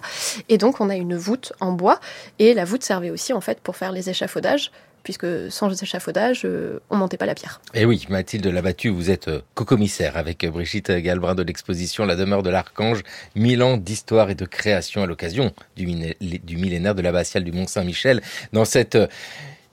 Et 0.48 0.58
donc 0.58 0.80
on 0.80 0.90
a 0.90 0.96
une 0.96 1.16
voûte 1.16 1.52
en 1.60 1.72
bois, 1.72 2.00
et 2.38 2.54
la 2.54 2.64
voûte 2.64 2.82
servait 2.82 3.10
aussi 3.10 3.32
en 3.32 3.40
fait 3.40 3.60
pour 3.60 3.76
faire 3.76 3.92
les 3.92 4.10
échafaudages 4.10 4.70
puisque 5.02 5.50
sans 5.50 5.70
échafaudage, 5.82 6.46
on 6.90 6.96
montait 6.96 7.16
pas 7.16 7.26
la 7.26 7.34
pierre. 7.34 7.60
Et 7.74 7.82
eh 7.82 7.84
oui, 7.84 8.06
Mathilde 8.08 8.46
Labattu, 8.46 8.88
vous 8.88 9.10
êtes 9.10 9.30
co-commissaire 9.54 10.16
avec 10.16 10.46
Brigitte 10.46 10.90
Galbrin 10.90 11.34
de 11.34 11.42
l'exposition 11.42 12.04
La 12.04 12.16
demeure 12.16 12.42
de 12.42 12.50
l'Archange, 12.50 13.02
mille 13.34 13.62
ans 13.62 13.76
d'histoire 13.76 14.30
et 14.30 14.34
de 14.34 14.44
création 14.44 15.02
à 15.02 15.06
l'occasion 15.06 15.52
du, 15.76 15.86
du 16.20 16.56
millénaire 16.56 16.94
de 16.94 17.02
l'abbatiale 17.02 17.44
du 17.44 17.52
Mont-Saint-Michel. 17.52 18.22
Dans 18.52 18.64
cette 18.64 18.98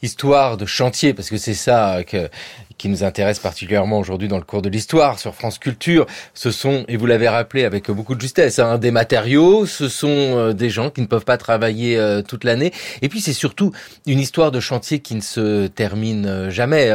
histoire 0.02 0.58
de 0.58 0.66
chantier, 0.66 1.14
parce 1.14 1.30
que 1.30 1.38
c'est 1.38 1.54
ça 1.54 2.04
que, 2.06 2.30
qui 2.78 2.90
nous 2.90 3.04
intéresse 3.04 3.40
particulièrement 3.40 4.00
aujourd'hui 4.00 4.28
dans 4.28 4.38
le 4.38 4.44
cours 4.44 4.62
de 4.62 4.70
l'histoire 4.70 5.20
sur 5.20 5.34
France 5.34 5.58
Culture. 5.58 6.06
Ce 6.34 6.52
sont, 6.52 6.86
et 6.88 6.98
vous 6.98 7.06
l'avez 7.06 7.28
rappelé 7.28 7.64
avec 7.64 7.90
beaucoup 7.90 8.16
de 8.16 8.22
justesse, 8.22 8.60
hein, 8.60 8.78
des 8.78 8.92
matériaux, 8.92 9.66
ce 9.66 9.90
sont 9.90 10.08
euh, 10.08 10.54
des 10.54 10.70
gens 10.70 10.90
qui 10.90 11.02
ne 11.02 11.08
peuvent 11.08 11.26
pas 11.26 11.38
travailler 11.38 11.98
euh, 11.98 12.22
toute 12.22 12.44
l'année. 12.44 12.72
Et 13.02 13.10
puis 13.10 13.22
c'est 13.22 13.34
surtout 13.34 13.72
une 14.06 14.20
histoire 14.20 14.52
de 14.52 14.60
chantier 14.60 15.00
qui 15.00 15.16
ne 15.16 15.22
se 15.22 15.68
termine 15.68 16.26
euh, 16.26 16.50
jamais. 16.50 16.88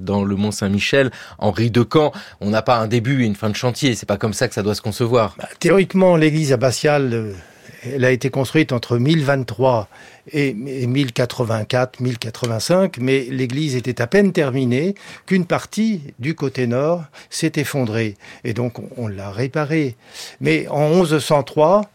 dans 0.00 0.24
le 0.24 0.36
Mont 0.36 0.50
Saint-Michel, 0.50 1.10
Henri 1.38 1.70
de 1.70 1.86
Caen, 1.90 2.12
on 2.40 2.50
n'a 2.50 2.62
pas 2.62 2.76
un 2.76 2.86
début 2.86 3.22
et 3.22 3.26
une 3.26 3.36
fin 3.36 3.50
de 3.50 3.56
chantier. 3.56 3.94
C'est 3.94 4.06
pas 4.06 4.16
comme 4.16 4.34
ça 4.34 4.48
que 4.48 4.54
ça 4.54 4.62
doit 4.62 4.74
se 4.74 4.82
concevoir. 4.82 5.36
Bah, 5.38 5.48
théoriquement, 5.58 6.16
l'église 6.16 6.52
abbatiale 6.52 7.34
elle 7.82 8.04
a 8.04 8.10
été 8.10 8.30
construite 8.30 8.72
entre 8.72 8.98
1023 8.98 9.88
et 10.32 10.52
1084, 10.54 12.00
1085, 12.00 12.98
mais 12.98 13.26
l'église 13.30 13.76
était 13.76 14.00
à 14.00 14.06
peine 14.06 14.32
terminée 14.32 14.94
qu'une 15.26 15.46
partie 15.46 16.02
du 16.18 16.34
côté 16.34 16.66
nord 16.66 17.04
s'est 17.30 17.52
effondrée. 17.56 18.16
Et 18.44 18.52
donc 18.52 18.74
on 18.96 19.08
l'a 19.08 19.30
réparée. 19.30 19.96
Mais 20.40 20.66
en 20.68 20.90
1103, 20.90 21.90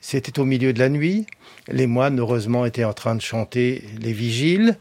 c'était 0.00 0.38
au 0.38 0.44
milieu 0.44 0.72
de 0.72 0.78
la 0.78 0.88
nuit. 0.88 1.26
Les 1.68 1.86
moines, 1.86 2.18
heureusement, 2.18 2.66
étaient 2.66 2.84
en 2.84 2.92
train 2.92 3.14
de 3.14 3.20
chanter 3.20 3.84
les 4.00 4.12
vigiles. 4.12 4.76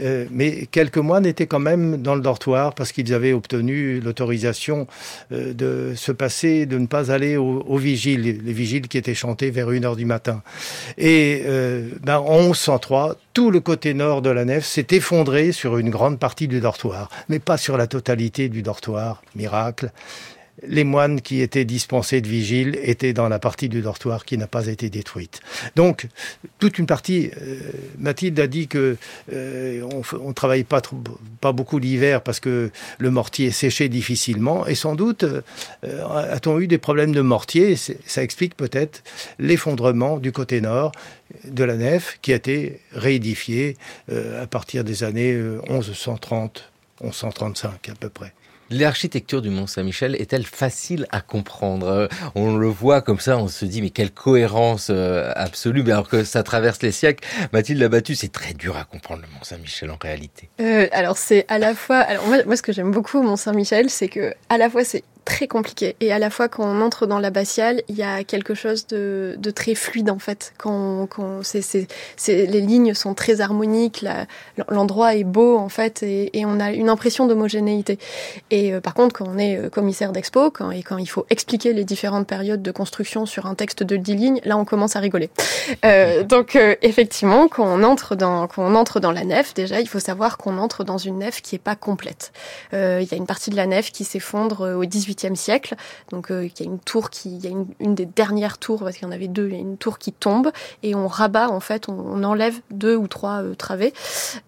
Euh, 0.00 0.26
mais 0.30 0.66
quelques 0.66 0.98
moines 0.98 1.26
étaient 1.26 1.46
quand 1.46 1.58
même 1.58 1.96
dans 1.96 2.14
le 2.14 2.20
dortoir 2.20 2.74
parce 2.74 2.92
qu'ils 2.92 3.12
avaient 3.14 3.32
obtenu 3.32 4.00
l'autorisation 4.00 4.86
euh, 5.32 5.52
de 5.52 5.94
se 5.96 6.12
passer, 6.12 6.66
de 6.66 6.78
ne 6.78 6.86
pas 6.86 7.10
aller 7.10 7.36
aux, 7.36 7.76
vigiles, 7.76 8.22
les 8.22 8.52
vigiles 8.52 8.88
qui 8.88 8.98
étaient 8.98 9.14
chantés 9.14 9.50
vers 9.50 9.70
une 9.70 9.84
heure 9.84 9.96
du 9.96 10.04
matin. 10.04 10.42
Et 10.98 11.42
euh, 11.46 11.88
ben, 12.02 12.18
en 12.18 12.42
1103, 12.42 13.16
tout 13.32 13.50
le 13.50 13.60
côté 13.60 13.94
nord 13.94 14.22
de 14.22 14.30
la 14.30 14.44
nef 14.44 14.64
s'est 14.64 14.86
effondré 14.90 15.52
sur 15.52 15.78
une 15.78 15.90
grande 15.90 16.18
partie 16.18 16.48
du 16.48 16.60
dortoir, 16.60 17.10
mais 17.28 17.38
pas 17.38 17.56
sur 17.56 17.76
la 17.76 17.86
totalité 17.86 18.48
du 18.48 18.62
dortoir, 18.62 19.22
miracle 19.34 19.90
les 20.62 20.84
moines 20.84 21.20
qui 21.20 21.40
étaient 21.40 21.64
dispensés 21.64 22.20
de 22.20 22.28
vigile 22.28 22.78
étaient 22.82 23.12
dans 23.12 23.28
la 23.28 23.38
partie 23.38 23.68
du 23.68 23.82
dortoir 23.82 24.24
qui 24.24 24.38
n'a 24.38 24.46
pas 24.46 24.66
été 24.66 24.88
détruite. 24.88 25.40
Donc, 25.74 26.06
toute 26.58 26.78
une 26.78 26.86
partie, 26.86 27.30
euh, 27.40 27.60
Mathilde 27.98 28.38
a 28.40 28.46
dit 28.46 28.66
que 28.68 28.96
euh, 29.32 29.82
on, 30.20 30.28
ne 30.28 30.32
travaille 30.32 30.64
pas, 30.64 30.82
beaucoup 31.52 31.78
l'hiver 31.78 32.22
parce 32.22 32.40
que 32.40 32.70
le 32.98 33.10
mortier 33.10 33.50
séchait 33.50 33.88
difficilement, 33.88 34.66
et 34.66 34.74
sans 34.74 34.94
doute 34.94 35.24
euh, 35.24 35.42
a-t-on 36.30 36.58
eu 36.58 36.66
des 36.66 36.78
problèmes 36.78 37.12
de 37.12 37.20
mortier? 37.20 37.76
Ça 37.76 38.22
explique 38.22 38.56
peut-être 38.56 39.02
l'effondrement 39.38 40.18
du 40.18 40.32
côté 40.32 40.60
nord 40.60 40.92
de 41.44 41.64
la 41.64 41.76
nef 41.76 42.18
qui 42.22 42.32
a 42.32 42.36
été 42.36 42.80
réédifié 42.92 43.76
à 44.10 44.46
partir 44.46 44.84
des 44.84 45.04
années 45.04 45.34
1130, 45.68 46.70
1135 47.02 47.88
à 47.88 47.94
peu 47.94 48.08
près. 48.08 48.32
L'architecture 48.70 49.42
du 49.42 49.50
Mont 49.50 49.68
Saint-Michel 49.68 50.16
est-elle 50.16 50.44
facile 50.44 51.06
à 51.10 51.20
comprendre? 51.20 51.86
Euh, 51.86 52.08
On 52.34 52.56
le 52.56 52.66
voit 52.66 53.00
comme 53.00 53.20
ça, 53.20 53.38
on 53.38 53.46
se 53.46 53.64
dit 53.64 53.80
mais 53.80 53.90
quelle 53.90 54.10
cohérence 54.10 54.88
euh, 54.90 55.32
absolue, 55.36 55.84
mais 55.84 55.92
alors 55.92 56.08
que 56.08 56.24
ça 56.24 56.42
traverse 56.42 56.82
les 56.82 56.90
siècles. 56.90 57.24
Mathilde 57.52 57.80
Labattu, 57.80 58.16
c'est 58.16 58.32
très 58.32 58.54
dur 58.54 58.76
à 58.76 58.84
comprendre 58.84 59.22
le 59.22 59.28
Mont 59.28 59.44
Saint-Michel 59.44 59.90
en 59.90 59.98
réalité. 60.00 60.48
Euh, 60.60 60.88
alors 60.90 61.16
c'est 61.16 61.44
à 61.48 61.58
la 61.58 61.74
fois, 61.74 61.98
alors 61.98 62.26
moi, 62.26 62.38
moi 62.44 62.56
ce 62.56 62.62
que 62.62 62.72
j'aime 62.72 62.90
beaucoup 62.90 63.18
au 63.18 63.22
Mont 63.22 63.36
Saint-Michel, 63.36 63.88
c'est 63.88 64.08
que 64.08 64.34
à 64.48 64.58
la 64.58 64.68
fois 64.68 64.82
c'est 64.82 65.04
très 65.26 65.48
compliqué. 65.48 65.96
Et 66.00 66.12
à 66.12 66.18
la 66.18 66.30
fois, 66.30 66.48
quand 66.48 66.64
on 66.64 66.80
entre 66.80 67.06
dans 67.06 67.18
l'abbatiale, 67.18 67.82
il 67.88 67.96
y 67.96 68.02
a 68.02 68.24
quelque 68.24 68.54
chose 68.54 68.86
de, 68.86 69.34
de 69.38 69.50
très 69.50 69.74
fluide, 69.74 70.08
en 70.08 70.20
fait. 70.20 70.54
Quand, 70.56 71.06
quand 71.08 71.42
c'est, 71.42 71.62
c'est, 71.62 71.88
c'est, 72.16 72.46
les 72.46 72.60
lignes 72.60 72.94
sont 72.94 73.12
très 73.12 73.40
harmoniques, 73.40 74.06
l'endroit 74.68 75.16
est 75.16 75.24
beau, 75.24 75.58
en 75.58 75.68
fait, 75.68 76.02
et, 76.04 76.38
et, 76.38 76.46
on 76.46 76.60
a 76.60 76.70
une 76.70 76.88
impression 76.88 77.26
d'homogénéité. 77.26 77.98
Et 78.50 78.72
euh, 78.72 78.80
par 78.80 78.94
contre, 78.94 79.16
quand 79.16 79.26
on 79.28 79.36
est 79.36 79.58
euh, 79.58 79.68
commissaire 79.68 80.12
d'expo, 80.12 80.50
quand, 80.52 80.70
et 80.70 80.84
quand 80.84 80.96
il 80.96 81.06
faut 81.06 81.26
expliquer 81.28 81.72
les 81.72 81.84
différentes 81.84 82.28
périodes 82.28 82.62
de 82.62 82.70
construction 82.70 83.26
sur 83.26 83.46
un 83.46 83.56
texte 83.56 83.82
de 83.82 83.96
10 83.96 84.14
lignes, 84.14 84.40
là, 84.44 84.56
on 84.56 84.64
commence 84.64 84.94
à 84.94 85.00
rigoler. 85.00 85.28
Euh, 85.84 86.22
donc, 86.22 86.54
euh, 86.54 86.76
effectivement, 86.82 87.48
quand 87.48 87.66
on, 87.66 87.82
entre 87.82 88.14
dans, 88.14 88.46
quand 88.46 88.62
on 88.62 88.76
entre 88.76 89.00
dans 89.00 89.12
la 89.12 89.24
nef, 89.24 89.54
déjà, 89.54 89.80
il 89.80 89.88
faut 89.88 89.98
savoir 89.98 90.38
qu'on 90.38 90.56
entre 90.58 90.84
dans 90.84 90.98
une 90.98 91.18
nef 91.18 91.42
qui 91.42 91.56
est 91.56 91.58
pas 91.58 91.74
complète. 91.74 92.32
il 92.72 92.78
y 92.78 93.14
a 93.14 93.16
une 93.16 93.26
partie 93.26 93.50
de 93.50 93.56
la 93.56 93.66
nef 93.66 93.90
qui 93.90 94.04
s'effondre 94.04 94.76
au 94.76 94.84
18 94.84 95.15
siècle. 95.36 95.74
Donc 96.10 96.30
euh, 96.30 96.44
il 96.44 96.52
y 96.58 96.62
a 96.62 96.70
une 96.70 96.78
tour 96.78 97.10
qui, 97.10 97.36
il 97.36 97.44
y 97.44 97.48
a 97.48 97.50
une, 97.80 97.94
des 97.94 98.06
dernières 98.06 98.58
tours 98.58 98.80
parce 98.80 98.96
qu'il 98.96 99.06
y 99.06 99.08
en 99.08 99.12
avait 99.12 99.28
deux, 99.28 99.48
il 99.48 99.54
y 99.54 99.58
a 99.58 99.60
une 99.60 99.78
tour 99.78 99.98
qui 99.98 100.12
tombe 100.12 100.50
et 100.82 100.94
on 100.94 101.08
rabat 101.08 101.48
en 101.48 101.60
fait, 101.60 101.88
on, 101.88 102.22
enlève 102.24 102.60
deux 102.70 102.96
ou 102.96 103.08
trois 103.08 103.42
euh, 103.42 103.54
travées. 103.54 103.92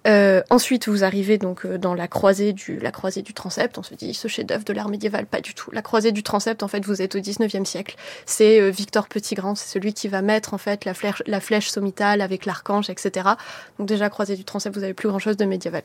Euh, 0.06 0.42
ensuite 0.50 0.88
vous 0.88 1.04
arrivez 1.04 1.38
donc 1.38 1.66
dans 1.66 1.94
la 1.94 2.08
croisée 2.08 2.52
du 2.52 2.78
la 2.78 2.90
croisée 2.90 3.22
du 3.22 3.34
transept. 3.34 3.78
On 3.78 3.82
se 3.82 3.94
dit 3.94 4.14
ce 4.14 4.28
chef-d'œuvre 4.28 4.64
de 4.64 4.72
l'art 4.72 4.88
médiéval, 4.88 5.26
pas 5.26 5.40
du 5.40 5.54
tout. 5.54 5.70
La 5.72 5.82
croisée 5.82 6.12
du 6.12 6.22
transept 6.22 6.62
en 6.62 6.68
fait 6.68 6.84
vous 6.84 7.02
êtes 7.02 7.14
au 7.14 7.18
19e 7.18 7.64
siècle. 7.64 7.96
C'est 8.26 8.70
Victor 8.70 9.08
Petit-Grand, 9.08 9.54
c'est 9.54 9.68
celui 9.68 9.94
qui 9.94 10.08
va 10.08 10.22
mettre 10.22 10.54
en 10.54 10.58
fait 10.58 10.84
la 10.84 10.94
flèche, 10.94 11.22
la 11.26 11.40
flèche 11.40 11.70
sommitale 11.70 12.20
avec 12.20 12.46
l'archange, 12.46 12.90
etc. 12.90 13.30
Donc 13.78 13.88
déjà 13.88 14.08
croisée 14.10 14.36
du 14.36 14.44
transept, 14.44 14.74
vous 14.74 14.84
avez 14.84 14.94
plus 14.94 15.08
grand 15.08 15.18
chose 15.18 15.36
de 15.36 15.44
médiéval. 15.44 15.82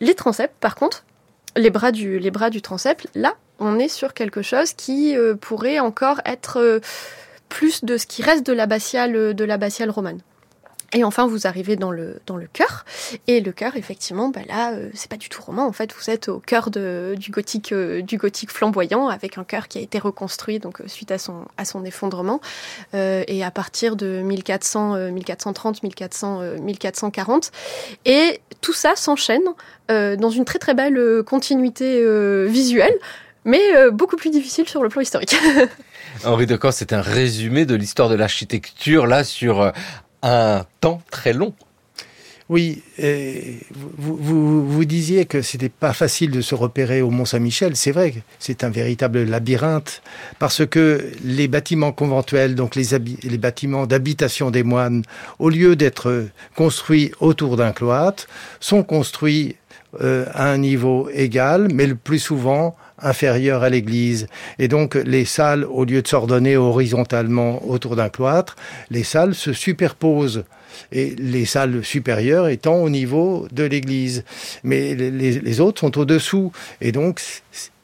Les 0.00 0.14
transepts 0.14 0.54
par 0.60 0.74
contre 0.74 1.04
les 1.56 1.70
bras 1.70 1.92
du, 1.92 2.18
les 2.18 2.30
bras 2.30 2.50
du 2.50 2.62
transept, 2.62 3.08
là, 3.14 3.34
on 3.58 3.78
est 3.78 3.88
sur 3.88 4.14
quelque 4.14 4.42
chose 4.42 4.72
qui 4.72 5.16
euh, 5.16 5.34
pourrait 5.34 5.78
encore 5.80 6.20
être 6.24 6.58
euh, 6.58 6.80
plus 7.48 7.84
de 7.84 7.96
ce 7.96 8.06
qui 8.06 8.22
reste 8.22 8.46
de 8.46 8.52
l'abbatiale 8.52 9.34
de 9.34 9.44
l'abbatiale 9.44 9.90
romane. 9.90 10.20
Et 10.94 11.04
enfin, 11.04 11.26
vous 11.26 11.46
arrivez 11.46 11.76
dans 11.76 11.90
le 11.90 12.20
dans 12.26 12.36
le 12.36 12.46
cœur, 12.50 12.84
et 13.26 13.40
le 13.40 13.52
cœur, 13.52 13.76
effectivement, 13.76 14.30
bah 14.30 14.40
là, 14.48 14.72
euh, 14.72 14.88
c'est 14.94 15.10
pas 15.10 15.16
du 15.16 15.28
tout 15.28 15.42
roman. 15.42 15.66
En 15.66 15.72
fait, 15.72 15.92
vous 15.92 16.08
êtes 16.08 16.28
au 16.28 16.38
cœur 16.38 16.70
de, 16.70 17.14
du 17.18 17.30
gothique 17.30 17.74
du 17.74 18.16
gothique 18.16 18.50
flamboyant, 18.50 19.08
avec 19.08 19.36
un 19.36 19.44
cœur 19.44 19.68
qui 19.68 19.78
a 19.78 19.80
été 19.82 19.98
reconstruit 19.98 20.58
donc 20.58 20.82
suite 20.86 21.10
à 21.10 21.18
son 21.18 21.44
à 21.56 21.64
son 21.64 21.84
effondrement, 21.84 22.40
et 22.94 23.44
à 23.44 23.50
partir 23.50 23.96
de 23.96 24.22
1400, 24.22 25.10
1430, 25.10 25.82
1400, 25.82 26.40
1440, 26.60 27.52
et 28.06 28.40
tout 28.60 28.72
ça 28.72 28.96
s'enchaîne 28.96 29.44
dans 29.88 30.30
une 30.30 30.44
très 30.44 30.58
très 30.58 30.74
belle 30.74 31.22
continuité 31.24 32.02
visuelle 32.46 32.98
mais 33.48 33.74
euh, 33.74 33.90
beaucoup 33.90 34.16
plus 34.16 34.30
difficile 34.30 34.68
sur 34.68 34.82
le 34.82 34.90
plan 34.90 35.00
historique. 35.00 35.34
Henri 36.24 36.46
de 36.46 36.58
Caen, 36.60 36.70
c'est 36.70 36.92
un 36.92 37.00
résumé 37.00 37.64
de 37.64 37.74
l'histoire 37.74 38.08
de 38.08 38.14
l'architecture, 38.14 39.06
là, 39.06 39.24
sur 39.24 39.62
euh, 39.62 39.70
un 40.22 40.64
temps 40.80 41.02
très 41.10 41.32
long. 41.32 41.54
Oui, 42.48 42.82
vous, 43.98 44.84
disiez 44.86 45.26
que 45.26 45.42
c'était 45.42 45.68
pas 45.68 45.92
facile 45.92 46.30
de 46.30 46.40
se 46.40 46.54
repérer 46.54 47.02
au 47.02 47.10
Mont 47.10 47.26
Saint-Michel. 47.26 47.76
C'est 47.76 47.92
vrai, 47.92 48.14
c'est 48.38 48.64
un 48.64 48.70
véritable 48.70 49.24
labyrinthe 49.24 50.00
parce 50.38 50.64
que 50.64 51.12
les 51.22 51.46
bâtiments 51.46 51.92
conventuels, 51.92 52.54
donc 52.54 52.74
les 52.74 53.38
bâtiments 53.38 53.86
d'habitation 53.86 54.50
des 54.50 54.62
moines, 54.62 55.02
au 55.38 55.50
lieu 55.50 55.76
d'être 55.76 56.26
construits 56.56 57.12
autour 57.20 57.58
d'un 57.58 57.72
cloître, 57.72 58.26
sont 58.60 58.82
construits 58.82 59.56
euh, 60.00 60.26
à 60.34 60.50
un 60.50 60.58
niveau 60.58 61.08
égal, 61.12 61.68
mais 61.72 61.86
le 61.86 61.94
plus 61.94 62.18
souvent 62.18 62.76
inférieure 63.00 63.62
à 63.62 63.70
l'église. 63.70 64.26
Et 64.58 64.68
donc 64.68 64.94
les 64.94 65.24
salles, 65.24 65.64
au 65.64 65.84
lieu 65.84 66.02
de 66.02 66.08
s'ordonner 66.08 66.56
horizontalement 66.56 67.66
autour 67.68 67.96
d'un 67.96 68.08
cloître, 68.08 68.56
les 68.90 69.04
salles 69.04 69.34
se 69.34 69.52
superposent 69.52 70.44
et 70.92 71.14
les 71.18 71.44
salles 71.44 71.84
supérieures 71.84 72.48
étant 72.48 72.76
au 72.76 72.90
niveau 72.90 73.48
de 73.52 73.64
l'église. 73.64 74.24
Mais 74.62 74.94
les, 74.94 75.10
les 75.10 75.60
autres 75.60 75.80
sont 75.80 75.98
au-dessous. 75.98 76.52
Et 76.80 76.92
donc, 76.92 77.20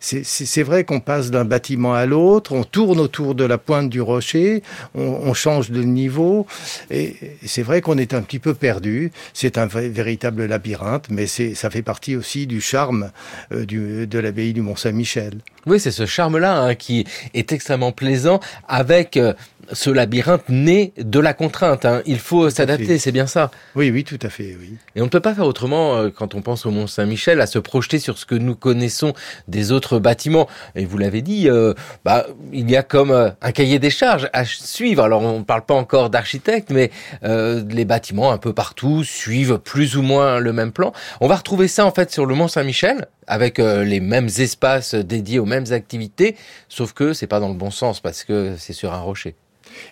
c'est 0.05 0.63
vrai 0.63 0.85
qu'on 0.85 1.01
passe 1.01 1.31
d'un 1.31 1.45
bâtiment 1.45 1.95
à 1.95 2.05
l'autre, 2.05 2.53
on 2.53 2.65
tourne 2.65 3.01
autour 3.01 3.35
de 3.35 3.45
la 3.45 3.57
pointe 3.57 3.89
du 3.89 4.01
rocher, 4.01 4.63
on, 4.95 5.33
change 5.33 5.71
de 5.71 5.83
niveau, 5.83 6.47
et 6.91 7.17
c'est 7.45 7.63
vrai 7.63 7.81
qu'on 7.81 7.97
est 7.97 8.13
un 8.15 8.23
petit 8.23 8.39
peu 8.39 8.55
perdu. 8.55 9.13
C'est 9.33 9.59
un 9.59 9.67
véritable 9.67 10.45
labyrinthe, 10.45 11.07
mais 11.11 11.27
ça 11.27 11.71
fait 11.71 11.83
partie 11.83 12.17
aussi 12.17 12.47
du 12.47 12.61
charme 12.61 13.11
euh, 13.53 13.65
de 13.65 14.19
l'abbaye 14.19 14.53
du 14.53 14.61
Mont-Saint-Michel. 14.61 15.39
Oui, 15.67 15.81
c'est 15.81 15.91
ce 15.91 16.05
charme-là 16.05 16.61
hein, 16.61 16.75
qui 16.75 17.07
est 17.33 17.53
extrêmement 17.53 17.93
plaisant 17.93 18.41
avec 18.69 19.17
euh, 19.17 19.33
ce 19.73 19.89
labyrinthe 19.89 20.49
naît 20.51 20.93
de 20.99 21.19
la 21.19 21.33
contrainte. 21.33 21.87
Hein. 21.87 22.03
Il 22.05 22.19
faut 22.19 22.51
s'adapter, 22.51 22.99
c'est 22.99 23.13
bien 23.13 23.27
ça. 23.27 23.51
Oui, 23.75 23.91
oui, 23.91 24.05
tout 24.05 24.19
à 24.21 24.29
fait, 24.29 24.57
oui. 24.61 24.75
Et 24.95 25.01
on 25.01 25.05
ne 25.05 25.09
peut 25.11 25.21
pas 25.21 25.35
faire 25.35 25.47
autrement 25.47 25.97
euh, 25.97 26.11
quand 26.11 26.35
on 26.35 26.43
pense 26.43 26.67
au 26.67 26.71
Mont 26.71 26.87
Saint-Michel, 26.87 27.41
à 27.41 27.47
se 27.47 27.59
projeter 27.59 27.99
sur 27.99 28.19
ce 28.19 28.27
que 28.27 28.35
nous 28.35 28.55
connaissons 28.55 29.15
des 29.49 29.73
autres 29.73 29.94
bâtiments. 29.99 30.49
Et 30.75 30.85
vous 30.85 30.99
l'avez 30.99 31.23
dit, 31.23 31.49
euh, 31.49 31.75
bah, 32.05 32.27
il 32.53 32.71
y 32.71 32.77
a 32.77 32.83
comme 32.83 33.11
euh, 33.11 33.31
un 33.43 33.53
cahier 33.53 33.79
des 33.79 33.91
charges 33.91 34.29
à 34.33 34.45
suivre. 34.45 35.03
Alors 35.03 35.23
on 35.23 35.41
ne 35.41 35.45
parle 35.45 35.65
pas 35.65 35.75
encore 35.75 36.11
d'architecte, 36.11 36.71
mais 36.71 36.91
les 37.23 37.85
bâtiments 37.85 38.33
un 38.33 38.39
peu 38.39 38.53
partout 38.53 39.05
suivent 39.05 39.59
plus 39.59 39.97
ou 39.97 40.03
moins 40.03 40.39
le 40.39 40.53
même 40.53 40.73
plan. 40.73 40.93
On 41.21 41.29
va 41.29 41.37
retrouver 41.37 41.69
ça 41.69 41.87
en 41.87 41.91
fait 41.91 42.11
sur 42.11 42.27
le 42.27 42.35
Mont 42.35 42.49
Saint-Michel 42.49 43.07
avec 43.27 43.59
les 43.59 44.01
mêmes 44.01 44.29
espaces 44.39 44.95
dédiés 44.95 45.39
aux 45.39 45.47
mêmes 45.47 45.73
activités, 45.73 46.37
sauf 46.69 46.93
que 46.93 47.13
c'est 47.13 47.27
pas 47.27 47.41
dans 47.41 47.49
le 47.49 47.55
bon 47.55 47.71
sens 47.71 48.01
parce 48.01 48.25
que 48.25 48.55
c'est 48.59 48.73
sur 48.73 48.93
un 48.93 49.01
rocher. 49.01 49.35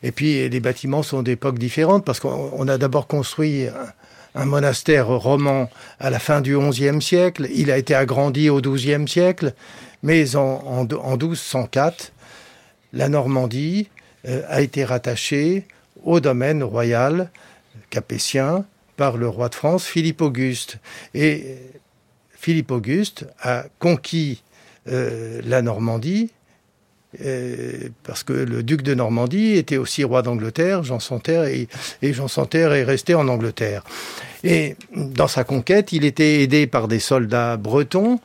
Et 0.02 0.12
puis 0.12 0.48
les 0.48 0.60
bâtiments 0.60 1.02
sont 1.02 1.22
d'époques 1.22 1.58
différentes 1.58 2.04
parce 2.04 2.20
qu'on 2.20 2.68
a 2.68 2.78
d'abord 2.78 3.06
construit 3.06 3.66
un, 4.34 4.44
monastère 4.44 5.08
roman 5.08 5.68
à 6.00 6.10
la 6.10 6.18
fin 6.18 6.40
du 6.40 6.56
XIe 6.56 7.02
siècle. 7.02 7.48
Il 7.54 7.70
a 7.70 7.78
été 7.78 7.94
agrandi 7.94 8.48
au 8.48 8.60
XIIe 8.60 9.06
siècle, 9.06 9.54
mais 10.02 10.36
en, 10.36 10.86
en, 10.90 11.16
1204, 11.16 12.12
la 12.92 13.08
Normandie 13.08 13.88
euh, 14.26 14.42
a 14.48 14.60
été 14.60 14.84
rattachée 14.84 15.66
au 16.04 16.20
domaine 16.20 16.62
royal 16.62 17.30
capétien 17.90 18.64
par 18.96 19.16
le 19.16 19.28
roi 19.28 19.48
de 19.48 19.54
France 19.54 19.84
Philippe 19.84 20.20
Auguste. 20.20 20.78
Et 21.14 21.56
Philippe 22.32 22.70
Auguste 22.70 23.26
a 23.40 23.64
conquis 23.78 24.42
euh, 24.88 25.40
la 25.44 25.62
Normandie 25.62 26.30
euh, 27.20 27.90
parce 28.04 28.22
que 28.22 28.32
le 28.32 28.62
duc 28.62 28.82
de 28.82 28.94
Normandie 28.94 29.52
était 29.52 29.76
aussi 29.76 30.02
roi 30.02 30.22
d'Angleterre, 30.22 30.82
Jean 30.82 30.98
Santerre, 30.98 31.44
et, 31.44 31.68
Jean 32.02 32.28
Santerre 32.28 32.72
est 32.72 32.84
resté 32.84 33.14
en 33.14 33.28
Angleterre. 33.28 33.84
Et 34.44 34.76
dans 34.96 35.28
sa 35.28 35.44
conquête, 35.44 35.92
il 35.92 36.04
était 36.04 36.42
aidé 36.42 36.66
par 36.66 36.88
des 36.88 37.00
soldats 37.00 37.56
bretons 37.58 38.18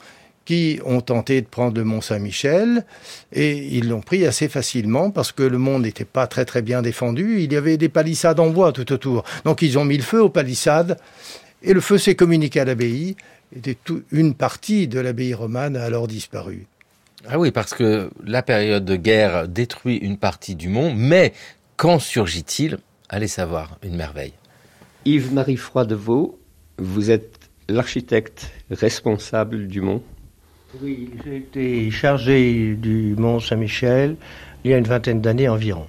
qui 0.48 0.80
ont 0.86 1.02
tenté 1.02 1.42
de 1.42 1.46
prendre 1.46 1.78
le 1.78 1.84
Mont 1.84 2.00
Saint-Michel 2.00 2.86
et 3.34 3.58
ils 3.58 3.90
l'ont 3.90 4.00
pris 4.00 4.26
assez 4.26 4.48
facilement 4.48 5.12
parce 5.12 5.34
que 5.34 5.44
le 5.44 5.58
mont 5.58 5.78
n'était 5.78 6.06
pas 6.06 6.26
très 6.26 6.46
très 6.46 6.62
bien 6.62 6.82
défendu. 6.82 7.42
Il 7.42 7.52
y 7.52 7.58
avait 7.58 7.76
des 7.76 7.90
palissades 7.90 8.40
en 8.40 8.50
bois 8.50 8.72
tout 8.72 8.94
autour. 8.94 9.26
Donc 9.44 9.62
ils 9.62 9.78
ont 9.78 9.84
mis 9.84 9.98
le 9.98 10.04
feu 10.04 10.24
aux 10.24 10.30
palissades 10.30 10.98
et 11.64 11.74
le 11.74 11.82
feu 11.82 11.98
s'est 11.98 12.16
communiqué 12.16 12.62
à 12.62 12.66
l'abbaye. 12.66 13.18
Et 13.66 13.78
une 14.14 14.36
partie 14.36 14.88
de 14.88 15.02
l'abbaye 15.02 15.34
romane 15.34 15.76
a 15.76 15.84
alors 15.84 16.08
disparu. 16.08 16.66
Ah 17.28 17.38
oui, 17.38 17.52
parce 17.52 17.74
que 17.74 18.10
la 18.24 18.42
période 18.42 18.86
de 18.86 18.96
guerre 18.96 19.50
détruit 19.50 19.98
une 19.98 20.16
partie 20.16 20.56
du 20.56 20.70
mont, 20.70 20.94
mais 20.96 21.34
quand 21.76 22.00
surgit-il? 22.00 22.78
Allez 23.10 23.28
savoir, 23.28 23.78
une 23.84 23.98
merveille. 23.98 24.34
Yves-Marie 25.04 25.58
Froidevaux, 25.58 26.40
vous 26.78 27.12
êtes 27.12 27.38
l'architecte 27.68 28.50
responsable 28.72 29.68
du 29.68 29.82
mont 29.82 30.02
Oui, 30.84 31.10
j'ai 31.24 31.38
été 31.38 31.90
chargé 31.92 32.76
du 32.76 33.16
mont 33.18 33.40
Saint-Michel 33.40 34.18
il 34.66 34.72
y 34.72 34.74
a 34.74 34.78
une 34.78 34.88
vingtaine 34.88 35.22
d'années 35.22 35.48
environ. 35.48 35.88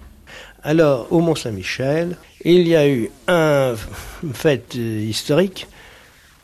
Alors, 0.62 1.08
au 1.10 1.20
mont 1.20 1.34
Saint-Michel, 1.34 2.16
il 2.44 2.68
y 2.68 2.76
a 2.76 2.88
eu 2.88 3.10
un 3.26 3.74
fait 4.32 4.76
historique 4.76 5.66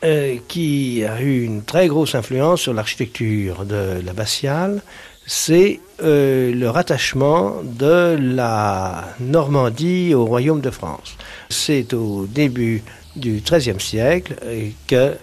euh, 0.03 0.35
qui 0.49 1.05
a 1.05 1.21
eu 1.21 1.43
une 1.43 1.63
très 1.63 1.87
grosse 1.87 2.13
influence 2.13 2.61
sur 2.61 2.73
l'architecture 2.73 3.63
de 3.63 4.01
l'abbatiale, 4.05 4.81
c'est 5.25 5.79
euh, 6.03 6.53
le 6.53 6.69
rattachement 6.69 7.61
de 7.63 8.17
la 8.19 9.15
Normandie 9.21 10.13
au 10.13 10.25
royaume 10.25 10.59
de 10.59 10.71
France. 10.71 11.17
C'est 11.49 11.93
au 11.93 12.25
début 12.27 12.83
du 13.15 13.41
XIIIe 13.45 13.79
siècle 13.79 14.35
euh, 14.43 14.69
que 14.87 15.15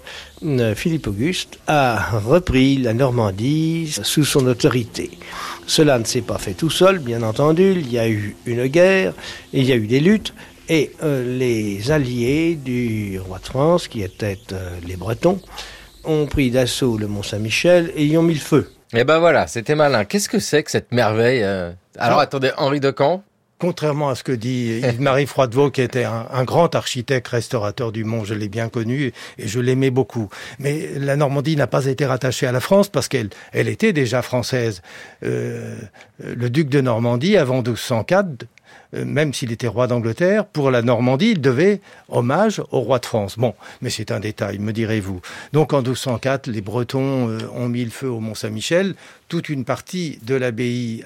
Philippe 0.75 1.07
Auguste 1.07 1.59
a 1.67 2.19
repris 2.19 2.79
la 2.79 2.95
Normandie 2.95 3.95
sous 4.03 4.25
son 4.25 4.47
autorité. 4.47 5.11
Cela 5.67 5.99
ne 5.99 6.05
s'est 6.05 6.23
pas 6.23 6.39
fait 6.39 6.55
tout 6.55 6.71
seul, 6.71 6.99
bien 6.99 7.23
entendu, 7.23 7.75
il 7.77 7.93
y 7.93 7.99
a 7.99 8.09
eu 8.09 8.37
une 8.47 8.67
guerre, 8.67 9.13
il 9.53 9.65
y 9.65 9.73
a 9.73 9.77
eu 9.77 9.87
des 9.87 10.01
luttes, 10.01 10.35
et 10.69 10.93
euh, 11.03 11.39
les 11.39 11.91
alliés 11.91 12.57
du 12.57 13.21
roi 13.21 13.39
de 13.39 13.45
France, 13.45 13.89
qui 13.89 14.03
étaient 14.03 14.39
euh, 14.53 14.71
les 14.87 14.97
Bretons, 14.97 15.41
ont 16.05 16.27
pris 16.27 16.51
d'assaut 16.51 16.99
le 16.99 17.07
Mont 17.07 17.23
Saint-Michel 17.23 17.93
et 17.95 18.07
y 18.07 18.17
ont 18.17 18.23
mis 18.23 18.35
le 18.35 18.41
feu. 18.41 18.71
Et 18.95 19.01
eh 19.01 19.05
ben 19.05 19.19
voilà, 19.21 19.47
c'était 19.47 19.75
malin. 19.75 20.05
Qu'est-ce 20.05 20.29
que 20.29 20.39
c'est 20.39 20.63
que 20.63 20.71
cette 20.71 20.93
merveille 20.93 21.43
euh? 21.43 21.73
Alors 21.99 22.19
attendez, 22.19 22.51
Henri 22.59 22.81
de 22.81 22.91
Camp 22.91 23.23
Contrairement 23.63 24.09
à 24.09 24.17
ce 24.17 24.25
que 24.25 24.33
dit 24.33 24.81
Yves-Marie 24.83 25.27
Froidevaux, 25.27 25.71
qui 25.71 25.83
était 25.83 26.03
un, 26.03 26.43
grand 26.43 26.75
architecte 26.75 27.29
restaurateur 27.29 27.93
du 27.93 28.03
Mont, 28.03 28.25
je 28.25 28.35
l'ai 28.35 28.49
bien 28.49 28.69
connu 28.69 29.13
et 29.39 29.47
je 29.47 29.61
l'aimais 29.61 29.91
beaucoup. 29.91 30.29
Mais 30.59 30.89
la 30.97 31.15
Normandie 31.15 31.55
n'a 31.55 31.69
pas 31.69 31.87
été 31.87 32.05
rattachée 32.05 32.49
à 32.49 32.51
la 32.51 32.59
France 32.59 32.89
parce 32.89 33.07
qu'elle 33.07 33.31
elle 33.53 33.69
était 33.69 33.93
déjà 33.93 34.21
française. 34.21 34.83
le 35.23 35.79
duc 36.51 36.71
de 36.71 36.81
Normandie, 36.81 37.37
avant 37.37 37.59
1204, 37.59 38.47
euh, 38.95 39.05
même 39.05 39.33
s'il 39.33 39.53
était 39.53 39.69
roi 39.69 39.87
d'Angleterre, 39.87 40.45
pour 40.45 40.73
la 40.73 40.83
Normandie, 40.83 41.31
il 41.31 41.41
devait 41.41 41.81
hommage 42.09 42.61
au 42.73 42.81
roi 42.81 42.99
de 42.99 43.07
France. 43.07 43.39
Bon, 43.39 43.55
mais 43.81 43.91
c'est 43.91 44.11
un 44.11 44.19
détail, 44.19 44.59
me 44.59 44.73
direz-vous. 44.73 45.21
Donc 45.53 45.73
en 45.73 45.83
1204, 45.83 46.49
les 46.49 46.63
Bretons 46.63 47.29
euh, 47.29 47.39
ont 47.55 47.69
mis 47.69 47.85
le 47.85 47.91
feu 47.91 48.09
au 48.09 48.19
Mont 48.19 48.35
Saint-Michel. 48.35 48.97
Toute 49.29 49.49
une 49.49 49.65
partie 49.65 50.19
de 50.25 50.35
l'abbaye 50.35 51.05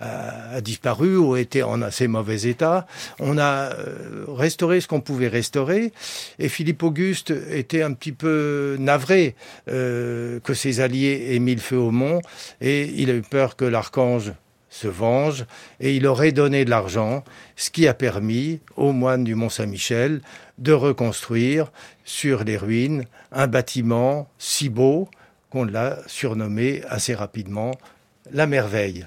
a, 0.00 0.60
disparu 0.60 1.16
ou 1.16 1.36
était 1.36 1.62
en 1.62 1.82
assez 1.82 2.08
mauvais 2.08 2.42
état. 2.42 2.86
On 3.18 3.38
a 3.38 3.72
euh, 3.72 4.24
restauré 4.28 4.80
ce 4.80 4.88
qu'on 4.88 5.00
pouvait 5.00 5.28
restaurer. 5.28 5.92
Et 6.38 6.48
Philippe 6.48 6.82
Auguste 6.82 7.32
était 7.50 7.82
un 7.82 7.92
petit 7.92 8.12
peu 8.12 8.76
navré 8.78 9.34
que 9.66 10.54
ses 10.54 10.80
alliés 10.80 11.28
aient 11.30 11.38
mis 11.38 11.54
le 11.54 11.60
feu 11.60 11.78
au 11.78 11.90
mont. 11.90 12.20
Et 12.60 12.84
il 12.96 13.10
a 13.10 13.14
eu 13.14 13.22
peur 13.22 13.56
que 13.56 13.64
l'archange 13.64 14.32
se 14.76 14.88
venge. 14.88 15.46
Et 15.80 15.96
il 15.96 16.06
aurait 16.06 16.32
donné 16.32 16.64
de 16.64 16.70
l'argent, 16.70 17.24
ce 17.56 17.70
qui 17.70 17.88
a 17.88 17.94
permis 17.94 18.60
aux 18.76 18.92
moines 18.92 19.24
du 19.24 19.34
Mont 19.34 19.48
Saint-Michel 19.48 20.20
de 20.58 20.72
reconstruire 20.72 21.72
sur 22.04 22.44
les 22.44 22.56
ruines 22.56 23.04
un 23.32 23.46
bâtiment 23.46 24.28
si 24.38 24.68
beau 24.68 25.08
qu'on 25.50 25.64
l'a 25.64 25.98
surnommé 26.06 26.82
assez 26.88 27.14
rapidement 27.14 27.72
la 28.32 28.46
merveille 28.46 29.06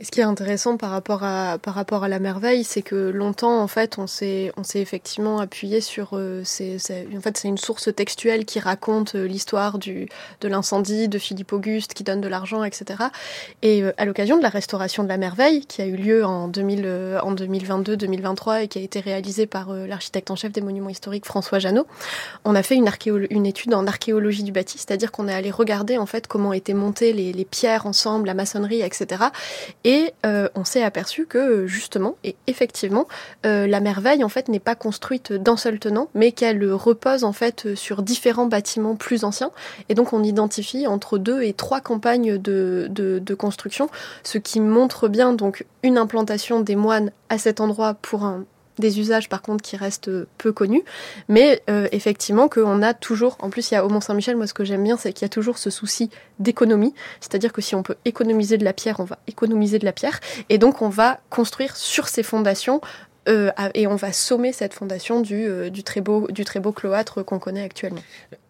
ce 0.00 0.10
qui 0.10 0.18
est 0.18 0.24
intéressant 0.24 0.76
par 0.76 0.90
rapport 0.90 1.22
à, 1.22 1.56
par 1.58 1.74
rapport 1.74 2.02
à 2.02 2.08
la 2.08 2.18
merveille, 2.18 2.64
c'est 2.64 2.82
que 2.82 2.96
longtemps, 2.96 3.62
en 3.62 3.68
fait, 3.68 3.96
on 3.96 4.08
s'est, 4.08 4.50
on 4.56 4.64
s'est 4.64 4.80
effectivement 4.80 5.38
appuyé 5.38 5.80
sur. 5.80 6.10
Euh, 6.14 6.42
en 6.42 7.20
fait, 7.20 7.36
c'est 7.36 7.46
une 7.46 7.58
source 7.58 7.94
textuelle 7.94 8.44
qui 8.44 8.58
raconte 8.58 9.14
euh, 9.14 9.28
l'histoire 9.28 9.78
du, 9.78 10.08
de 10.40 10.48
l'incendie 10.48 11.06
de 11.06 11.16
Philippe 11.16 11.52
Auguste, 11.52 11.94
qui 11.94 12.02
donne 12.02 12.20
de 12.20 12.26
l'argent, 12.26 12.64
etc. 12.64 13.04
Et 13.62 13.84
euh, 13.84 13.92
à 13.96 14.04
l'occasion 14.04 14.36
de 14.36 14.42
la 14.42 14.48
restauration 14.48 15.04
de 15.04 15.08
la 15.08 15.16
merveille, 15.16 15.64
qui 15.64 15.80
a 15.80 15.86
eu 15.86 15.94
lieu 15.94 16.24
en, 16.24 16.48
2000, 16.48 17.20
en 17.22 17.32
2022-2023 17.32 18.64
et 18.64 18.68
qui 18.68 18.80
a 18.80 18.82
été 18.82 18.98
réalisée 18.98 19.46
par 19.46 19.72
l'architecte 19.72 20.32
en 20.32 20.36
chef 20.36 20.50
des 20.50 20.60
monuments 20.60 20.90
historiques 20.90 21.24
François 21.24 21.60
Janot, 21.60 21.86
on 22.44 22.56
a 22.56 22.64
fait 22.64 22.74
une, 22.74 22.90
une 23.30 23.46
étude 23.46 23.72
en 23.74 23.86
archéologie 23.86 24.42
du 24.42 24.50
bâti, 24.50 24.76
c'est-à-dire 24.76 25.12
qu'on 25.12 25.28
est 25.28 25.34
allé 25.34 25.52
regarder 25.52 25.98
en 25.98 26.06
fait 26.06 26.26
comment 26.26 26.52
étaient 26.52 26.74
montées 26.74 27.12
les 27.12 27.44
pierres 27.44 27.86
ensemble, 27.86 28.26
la 28.26 28.34
maçonnerie, 28.34 28.82
etc. 28.82 29.26
Et 29.84 30.14
euh, 30.24 30.48
on 30.54 30.64
s'est 30.64 30.82
aperçu 30.82 31.26
que 31.26 31.66
justement, 31.66 32.16
et 32.24 32.36
effectivement, 32.46 33.06
euh, 33.44 33.66
la 33.66 33.80
merveille 33.80 34.24
en 34.24 34.30
fait 34.30 34.48
n'est 34.48 34.58
pas 34.58 34.74
construite 34.74 35.32
d'un 35.32 35.58
seul 35.58 35.78
tenant, 35.78 36.08
mais 36.14 36.32
qu'elle 36.32 36.72
repose 36.72 37.22
en 37.24 37.32
fait 37.32 37.74
sur 37.74 38.02
différents 38.02 38.46
bâtiments 38.46 38.96
plus 38.96 39.24
anciens. 39.24 39.50
Et 39.90 39.94
donc 39.94 40.12
on 40.12 40.22
identifie 40.22 40.86
entre 40.86 41.18
deux 41.18 41.42
et 41.42 41.52
trois 41.52 41.80
campagnes 41.80 42.38
de, 42.38 42.88
de 42.90 43.34
construction, 43.34 43.90
ce 44.22 44.38
qui 44.38 44.60
montre 44.60 45.08
bien 45.08 45.32
donc 45.34 45.66
une 45.82 45.98
implantation 45.98 46.60
des 46.60 46.76
moines 46.76 47.10
à 47.28 47.36
cet 47.36 47.60
endroit 47.60 47.94
pour 47.94 48.24
un 48.24 48.44
des 48.78 49.00
usages 49.00 49.28
par 49.28 49.42
contre 49.42 49.62
qui 49.62 49.76
restent 49.76 50.10
peu 50.38 50.52
connus, 50.52 50.82
mais 51.28 51.62
euh, 51.70 51.88
effectivement 51.92 52.48
qu'on 52.48 52.82
a 52.82 52.94
toujours, 52.94 53.36
en 53.40 53.50
plus 53.50 53.70
il 53.70 53.74
y 53.74 53.76
a 53.76 53.84
au 53.84 53.88
Mont 53.88 54.00
Saint-Michel, 54.00 54.36
moi 54.36 54.46
ce 54.46 54.54
que 54.54 54.64
j'aime 54.64 54.82
bien 54.82 54.96
c'est 54.96 55.12
qu'il 55.12 55.24
y 55.24 55.26
a 55.26 55.30
toujours 55.30 55.58
ce 55.58 55.70
souci 55.70 56.10
d'économie, 56.38 56.94
c'est-à-dire 57.20 57.52
que 57.52 57.60
si 57.60 57.74
on 57.74 57.82
peut 57.82 57.96
économiser 58.04 58.58
de 58.58 58.64
la 58.64 58.72
pierre, 58.72 59.00
on 59.00 59.04
va 59.04 59.18
économiser 59.26 59.78
de 59.78 59.84
la 59.84 59.92
pierre, 59.92 60.20
et 60.48 60.58
donc 60.58 60.82
on 60.82 60.88
va 60.88 61.20
construire 61.30 61.76
sur 61.76 62.08
ces 62.08 62.22
fondations 62.22 62.80
euh, 63.28 63.50
et 63.74 63.86
on 63.86 63.96
va 63.96 64.12
sommer 64.12 64.52
cette 64.52 64.74
fondation 64.74 65.20
du, 65.20 65.46
euh, 65.46 65.70
du, 65.70 65.82
très, 65.82 66.00
beau, 66.00 66.26
du 66.30 66.44
très 66.44 66.60
beau 66.60 66.72
cloître 66.72 67.24
qu'on 67.24 67.38
connaît 67.38 67.64
actuellement. 67.64 68.02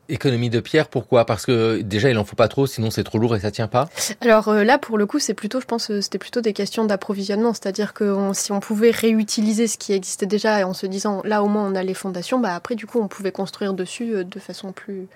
Économie 0.08 0.50
de 0.50 0.60
pierre, 0.60 0.88
pourquoi? 0.88 1.24
Parce 1.24 1.46
que 1.46 1.80
déjà 1.80 2.10
il 2.10 2.18
en 2.18 2.24
faut 2.24 2.36
pas 2.36 2.48
trop, 2.48 2.66
sinon 2.66 2.90
c'est 2.90 3.04
trop 3.04 3.18
lourd 3.18 3.36
et 3.36 3.40
ça 3.40 3.50
tient 3.50 3.68
pas. 3.68 3.88
Alors 4.20 4.48
euh, 4.48 4.64
là, 4.64 4.78
pour 4.78 4.98
le 4.98 5.06
coup, 5.06 5.18
c'est 5.18 5.34
plutôt, 5.34 5.60
je 5.60 5.66
pense, 5.66 5.90
c'était 6.00 6.18
plutôt 6.18 6.40
des 6.40 6.52
questions 6.52 6.84
d'approvisionnement, 6.84 7.52
c'est-à-dire 7.54 7.94
que 7.94 8.14
si 8.34 8.52
on 8.52 8.60
pouvait 8.60 8.90
réutiliser 8.90 9.66
ce 9.66 9.78
qui 9.78 9.92
existait 9.92 10.26
déjà 10.26 10.66
en 10.66 10.74
se 10.74 10.86
disant 10.86 11.22
là 11.24 11.42
au 11.42 11.48
moins 11.48 11.66
on 11.70 11.74
a 11.74 11.82
les 11.82 11.94
fondations, 11.94 12.38
bah 12.38 12.54
après 12.54 12.74
du 12.74 12.86
coup 12.86 13.00
on 13.00 13.08
pouvait 13.08 13.32
construire 13.32 13.72
dessus 13.74 14.14
euh, 14.14 14.24
de 14.24 14.38
façon 14.38 14.72
plus 14.72 15.08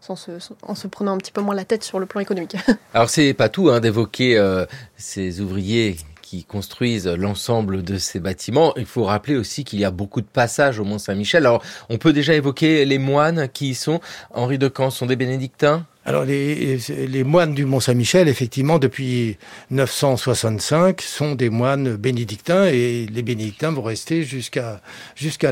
sans 0.00 0.16
se, 0.16 0.30
en 0.62 0.74
se 0.74 0.86
prenant 0.86 1.14
un 1.14 1.18
petit 1.18 1.32
peu 1.32 1.40
moins 1.40 1.54
la 1.54 1.64
tête 1.64 1.82
sur 1.82 1.98
le 1.98 2.06
plan 2.06 2.20
économique. 2.20 2.56
Alors 2.94 3.10
c'est 3.10 3.34
pas 3.34 3.48
tout 3.48 3.68
hein, 3.70 3.80
d'évoquer 3.80 4.38
euh, 4.38 4.64
ces 4.96 5.40
ouvriers 5.40 5.96
qui 6.28 6.44
construisent 6.44 7.06
l'ensemble 7.06 7.82
de 7.82 7.96
ces 7.96 8.20
bâtiments. 8.20 8.74
Il 8.76 8.84
faut 8.84 9.04
rappeler 9.04 9.36
aussi 9.36 9.64
qu'il 9.64 9.80
y 9.80 9.86
a 9.86 9.90
beaucoup 9.90 10.20
de 10.20 10.26
passages 10.26 10.78
au 10.78 10.84
Mont 10.84 10.98
Saint-Michel. 10.98 11.46
Alors, 11.46 11.62
on 11.88 11.96
peut 11.96 12.12
déjà 12.12 12.34
évoquer 12.34 12.84
les 12.84 12.98
moines 12.98 13.48
qui 13.48 13.70
y 13.70 13.74
sont. 13.74 13.98
Henri 14.34 14.58
de 14.58 14.68
Camp 14.68 14.90
sont 14.90 15.06
des 15.06 15.16
bénédictins? 15.16 15.86
Alors 16.04 16.24
les, 16.24 16.78
moines 17.24 17.54
du 17.54 17.64
Mont 17.66 17.80
Saint-Michel, 17.80 18.28
effectivement, 18.28 18.78
depuis 18.78 19.36
965, 19.70 21.02
sont 21.02 21.34
des 21.34 21.50
moines 21.50 21.96
bénédictins 21.96 22.64
et 22.66 23.06
les 23.12 23.22
bénédictins 23.22 23.72
vont 23.72 23.82
rester 23.82 24.22
jusqu'à 24.22 24.80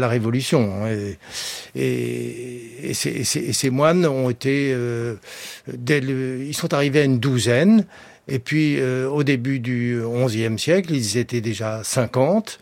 la 0.00 0.08
Révolution. 0.08 0.86
Et, 1.74 2.94
ces, 2.94 3.70
moines 3.70 4.06
ont 4.06 4.30
été, 4.30 4.72
euh, 4.74 5.16
ils 5.68 6.56
sont 6.56 6.72
arrivés 6.72 7.00
à 7.00 7.04
une 7.04 7.18
douzaine. 7.18 7.84
Et 8.28 8.38
puis, 8.38 8.80
euh, 8.80 9.08
au 9.08 9.22
début 9.22 9.60
du 9.60 10.00
XIe 10.04 10.58
siècle, 10.58 10.92
ils 10.92 11.16
étaient 11.16 11.40
déjà 11.40 11.82
50. 11.84 12.58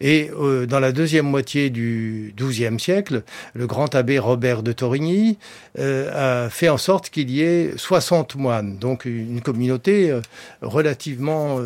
Et 0.00 0.30
euh, 0.30 0.66
dans 0.66 0.80
la 0.80 0.92
deuxième 0.92 1.26
moitié 1.26 1.68
du 1.68 2.34
XIIe 2.36 2.80
siècle, 2.80 3.22
le 3.54 3.66
grand 3.66 3.94
abbé 3.94 4.18
Robert 4.18 4.62
de 4.62 4.72
Torigny 4.72 5.38
euh, 5.78 6.46
a 6.46 6.50
fait 6.50 6.70
en 6.70 6.78
sorte 6.78 7.10
qu'il 7.10 7.30
y 7.30 7.42
ait 7.42 7.72
60 7.76 8.36
moines, 8.36 8.78
donc 8.78 9.04
une 9.04 9.42
communauté 9.42 10.18
relativement 10.62 11.60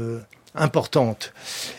importante. 0.55 1.33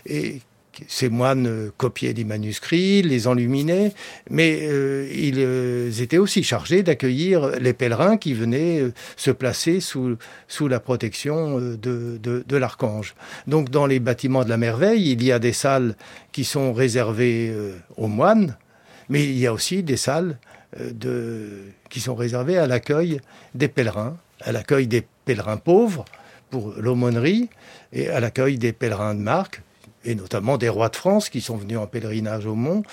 Et 0.05 0.41
ces 0.87 1.09
moines 1.09 1.47
euh, 1.47 1.71
copiaient 1.77 2.13
des 2.13 2.23
manuscrits, 2.23 3.01
les 3.01 3.27
enluminaient, 3.27 3.93
mais 4.29 4.59
euh, 4.63 5.09
ils 5.13 5.39
euh, 5.39 5.91
étaient 5.91 6.17
aussi 6.17 6.43
chargés 6.43 6.83
d'accueillir 6.83 7.51
les 7.59 7.73
pèlerins 7.73 8.17
qui 8.17 8.33
venaient 8.33 8.83
se 9.15 9.31
placer 9.31 9.79
sous, 9.79 10.17
la 10.67 10.79
protection 10.79 11.59
de, 11.59 12.57
l'archange. 12.57 13.15
Donc 13.47 13.69
dans 13.69 13.85
les 13.85 13.99
bâtiments 13.99 14.43
de 14.43 14.49
la 14.49 14.57
merveille, 14.57 15.11
il 15.11 15.23
y 15.23 15.31
a 15.31 15.39
des 15.39 15.53
salles 15.53 15.95
qui 16.31 16.43
sont 16.43 16.73
réservées 16.73 17.53
aux 17.95 18.07
moines, 18.07 18.57
mais 19.09 19.23
il 19.23 19.37
y 19.37 19.47
a 19.47 19.53
aussi 19.53 19.83
des 19.83 19.97
salles 19.97 20.37
qui 21.89 21.99
sont 21.99 22.15
réservées 22.15 22.57
à 22.57 22.67
l'accueil 22.67 23.21
des 23.55 23.67
pèlerins, 23.67 24.17
à 24.41 24.51
l'accueil 24.51 24.87
des 24.87 25.05
pèlerins 25.25 25.57
pauvres 25.57 26.05
pour 26.49 26.73
l'aumônerie 26.77 27.49
et 27.93 28.09
à 28.09 28.19
l'accueil 28.19 28.57
des 28.57 28.73
pèlerins 28.73 29.15
de 29.15 29.21
marque 29.21 29.61
et 30.07 30.15
notamment 30.15 30.57
des 30.57 30.69
rois 30.69 30.89
de 30.89 30.95
France 30.95 31.29
qui 31.29 31.41
sont 31.41 31.57
venus 31.57 31.77
en 31.77 31.85
pèlerinage 31.85 32.45
au 32.45 32.55
Mont, 32.55 32.83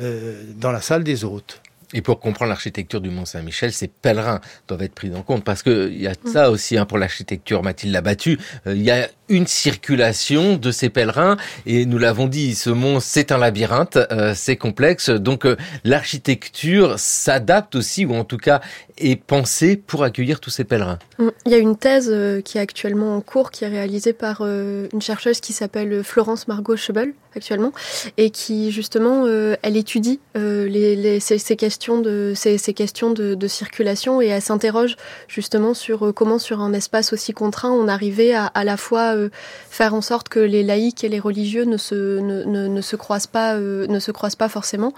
euh, 0.00 0.42
dans 0.56 0.70
la 0.70 0.82
salle 0.82 1.02
des 1.02 1.24
hôtes. 1.24 1.60
Et 1.94 2.02
pour 2.02 2.20
comprendre 2.20 2.50
l'architecture 2.50 3.00
du 3.00 3.08
Mont 3.08 3.24
Saint-Michel, 3.24 3.72
ces 3.72 3.88
pèlerins 3.88 4.40
doivent 4.66 4.82
être 4.82 4.94
pris 4.94 5.14
en 5.14 5.22
compte 5.22 5.42
parce 5.42 5.62
que 5.62 5.88
il 5.90 6.02
y 6.02 6.06
a 6.06 6.12
ça 6.26 6.50
aussi 6.50 6.76
hein, 6.76 6.84
pour 6.84 6.98
l'architecture. 6.98 7.62
Mathilde 7.62 7.94
l'a 7.94 8.02
battu. 8.02 8.38
Euh, 8.66 8.74
il 8.74 8.82
y 8.82 8.90
a 8.90 9.08
une 9.30 9.46
circulation 9.46 10.56
de 10.56 10.70
ces 10.70 10.90
pèlerins 10.90 11.38
et 11.64 11.86
nous 11.86 11.96
l'avons 11.96 12.26
dit, 12.26 12.54
ce 12.54 12.68
mont 12.68 13.00
c'est 13.00 13.32
un 13.32 13.38
labyrinthe, 13.38 13.96
euh, 13.96 14.34
c'est 14.34 14.56
complexe. 14.56 15.08
Donc 15.08 15.46
euh, 15.46 15.56
l'architecture 15.84 16.98
s'adapte 16.98 17.74
aussi 17.74 18.04
ou 18.04 18.14
en 18.14 18.24
tout 18.24 18.38
cas 18.38 18.60
est 18.98 19.16
pensée 19.16 19.76
pour 19.76 20.04
accueillir 20.04 20.40
tous 20.40 20.50
ces 20.50 20.64
pèlerins. 20.64 20.98
Mm. 21.18 21.28
Il 21.46 21.52
y 21.52 21.54
a 21.54 21.58
une 21.58 21.76
thèse 21.76 22.14
qui 22.44 22.58
est 22.58 22.60
actuellement 22.60 23.16
en 23.16 23.22
cours, 23.22 23.50
qui 23.50 23.64
est 23.64 23.68
réalisée 23.68 24.12
par 24.12 24.42
une 24.42 25.00
chercheuse 25.00 25.40
qui 25.40 25.54
s'appelle 25.54 26.04
Florence 26.04 26.48
Margot 26.48 26.76
Schebel 26.76 27.14
actuellement 27.38 27.72
et 28.16 28.30
qui 28.30 28.70
justement 28.70 29.26
elle 29.62 29.76
étudie 29.76 30.20
les, 30.34 31.20
ces, 31.20 31.56
questions 31.56 32.00
de 32.00 32.32
ces, 32.34 32.58
questions 32.74 33.10
de, 33.10 33.48
circulation 33.48 34.20
et 34.20 34.26
elle 34.26 34.42
s'interroge 34.42 34.96
justement 35.26 35.74
sur 35.74 36.06
euh, 36.06 36.12
comment 36.12 36.38
sur 36.38 36.60
un 36.60 36.72
espace 36.72 37.12
aussi 37.12 37.32
contraint 37.32 37.70
on 37.70 37.88
arrivait 37.88 38.34
à 38.34 38.46
à 38.46 38.64
la 38.64 38.76
fois 38.76 39.16
euh, 39.16 39.30
faire 39.70 39.94
en 39.94 40.02
sorte 40.02 40.28
que 40.28 40.40
les 40.40 40.62
laïcs 40.62 41.04
et 41.04 41.08
les 41.08 41.20
religieux 41.20 41.64
ne 41.64 41.76
se 41.76 42.18
ne, 42.20 42.80
se 42.80 42.96
croisent 42.96 43.26
pas 43.26 43.54
euh, 43.54 43.86
ne 43.86 43.98
se 43.98 44.10
croisent 44.10 44.36
pas 44.36 44.48
forcément. 44.48 44.92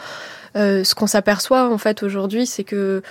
ce 0.54 0.94
qu'on 0.94 1.06
s'aperçoit 1.06 1.70
en 1.70 1.78
fait 1.78 2.02
aujourd'hui, 2.02 2.46
c'est 2.46 2.64
que 2.64 3.02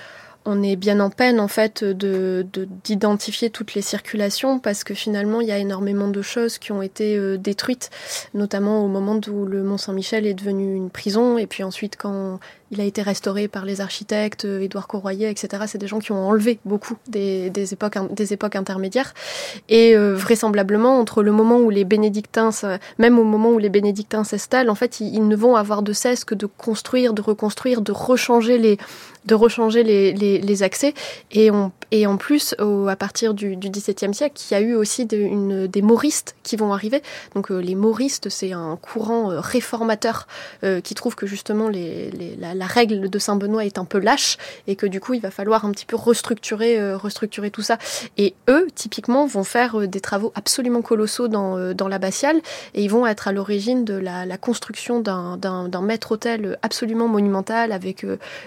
on 0.46 0.64
est 0.64 0.76
bien 0.76 1.00
en 1.00 1.10
peine 1.10 1.40
en 1.40 1.48
fait 1.48 1.84
de 1.84 2.46
d'identifier 2.84 3.50
toutes 3.50 3.74
les 3.74 3.82
circulations 3.82 4.60
parce 4.60 4.84
que 4.84 4.94
finalement 4.94 5.42
il 5.42 5.48
y 5.48 5.52
a 5.52 5.58
énormément 5.58 6.08
de 6.08 6.22
choses 6.22 6.58
qui 6.58 6.72
ont 6.72 6.82
été 6.82 7.18
euh, 7.18 7.38
détruites, 7.38 7.90
notamment 8.34 8.84
au 8.84 8.88
moment 8.88 9.20
où 9.28 9.46
le 9.46 9.64
Mont 9.64 9.78
Saint-Michel 9.78 10.26
est 10.26 10.34
devenu 10.34 10.76
une 10.76 10.90
prison 10.90 11.38
et 11.38 11.46
puis 11.46 11.64
ensuite 11.64 11.98
quand 11.98 12.40
il 12.72 12.82
a 12.82 12.84
été 12.84 13.02
restauré 13.02 13.48
par 13.48 13.66
les 13.66 13.82
architectes, 13.82 14.46
euh, 14.46 14.62
Édouard 14.62 14.88
Courroyer, 14.88 15.30
etc. 15.30 15.64
C'est 15.68 15.78
des 15.78 15.88
gens 15.88 16.00
qui 16.00 16.12
ont 16.12 16.28
enlevé 16.28 16.60
beaucoup 16.66 16.96
des, 17.08 17.50
des 17.50 17.74
époques, 17.74 17.98
des 18.14 18.34
époques 18.34 18.56
intermédiaires. 18.56 19.14
Et 19.70 19.96
euh, 19.96 20.16
vraisemblablement, 20.16 21.00
entre 21.00 21.24
le 21.24 21.32
moment 21.32 21.60
où 21.60 21.70
les 21.70 21.84
bénédictins, 21.84 22.52
même 22.98 23.18
au 23.18 23.24
moment 23.24 23.50
où 23.52 23.58
les 23.58 23.70
bénédictins 23.70 24.24
s'installent, 24.24 24.70
en 24.70 24.76
fait, 24.76 25.00
ils, 25.00 25.16
ils, 25.16 25.28
ne 25.28 25.36
vont 25.36 25.56
avoir 25.56 25.82
de 25.82 25.94
cesse 25.94 26.24
que 26.26 26.36
de 26.36 26.46
construire, 26.46 27.14
de 27.14 27.22
reconstruire, 27.22 27.82
de 27.82 27.92
rechanger 27.92 28.58
les, 28.58 28.78
de 29.26 29.36
rechanger 29.36 29.84
les, 29.84 30.14
les, 30.14 30.40
les, 30.40 30.64
accès. 30.64 30.94
Et, 31.32 31.52
on, 31.52 31.72
et 31.92 32.06
en 32.06 32.18
plus, 32.18 32.56
à 32.88 32.96
partir 32.96 33.34
du, 33.34 33.56
du 33.56 33.70
XVIIe 33.70 34.14
siècle, 34.14 34.42
il 34.50 34.54
y 34.54 34.58
a 34.58 34.62
eu 34.62 34.76
aussi 34.76 35.06
de, 35.06 35.18
une, 35.18 35.68
des 35.68 35.82
mauristes 35.82 36.36
qui 36.44 36.56
vont 36.56 36.74
arriver. 36.74 37.02
Donc 37.36 37.52
euh, 37.52 37.60
les 37.60 37.76
mauristes, 37.76 38.30
c'est 38.30 38.54
un 38.54 38.76
courant 38.76 39.32
euh, 39.32 39.40
réformateur 39.40 40.28
euh, 40.64 40.82
qui 40.82 40.96
trouve 40.96 41.16
que 41.16 41.28
justement 41.28 41.70
les, 41.70 42.12
les, 42.12 42.36
la, 42.36 42.54
la, 42.54 42.66
règle 42.66 43.10
de 43.10 43.20
Saint-Benoît 43.20 43.66
est 43.66 43.78
un 43.78 43.86
peu 43.86 44.00
lâche 44.00 44.38
et 44.68 44.76
que 44.76 44.86
du 44.86 45.00
coup, 45.00 45.14
il 45.14 45.22
va 45.22 45.32
falloir 45.32 45.66
un 45.66 45.72
petit 45.72 45.86
peu 45.86 45.96
restructurer, 45.96 46.94
restructurer 46.94 47.52
tout 47.52 47.62
ça. 47.62 47.78
Et 48.18 48.36
eux, 48.50 48.68
typiquement, 48.74 49.26
vont 49.26 49.44
faire 49.44 49.88
des 49.88 50.02
travaux 50.02 50.32
absolument 50.36 50.82
colossaux 50.82 51.28
dans, 51.28 51.74
dans 51.74 51.88
l'abbatiale 51.88 52.38
et 52.74 52.84
ils 52.84 52.90
vont 52.90 53.06
être 53.06 53.28
à 53.28 53.32
l'origine 53.32 53.86
de 53.86 53.94
la, 53.94 54.26
la 54.26 54.38
construction 54.38 55.00
d'un 55.00 55.82
maître-autel 55.82 56.58
absolument 56.62 57.08
monumental 57.08 57.72
avec 57.72 58.06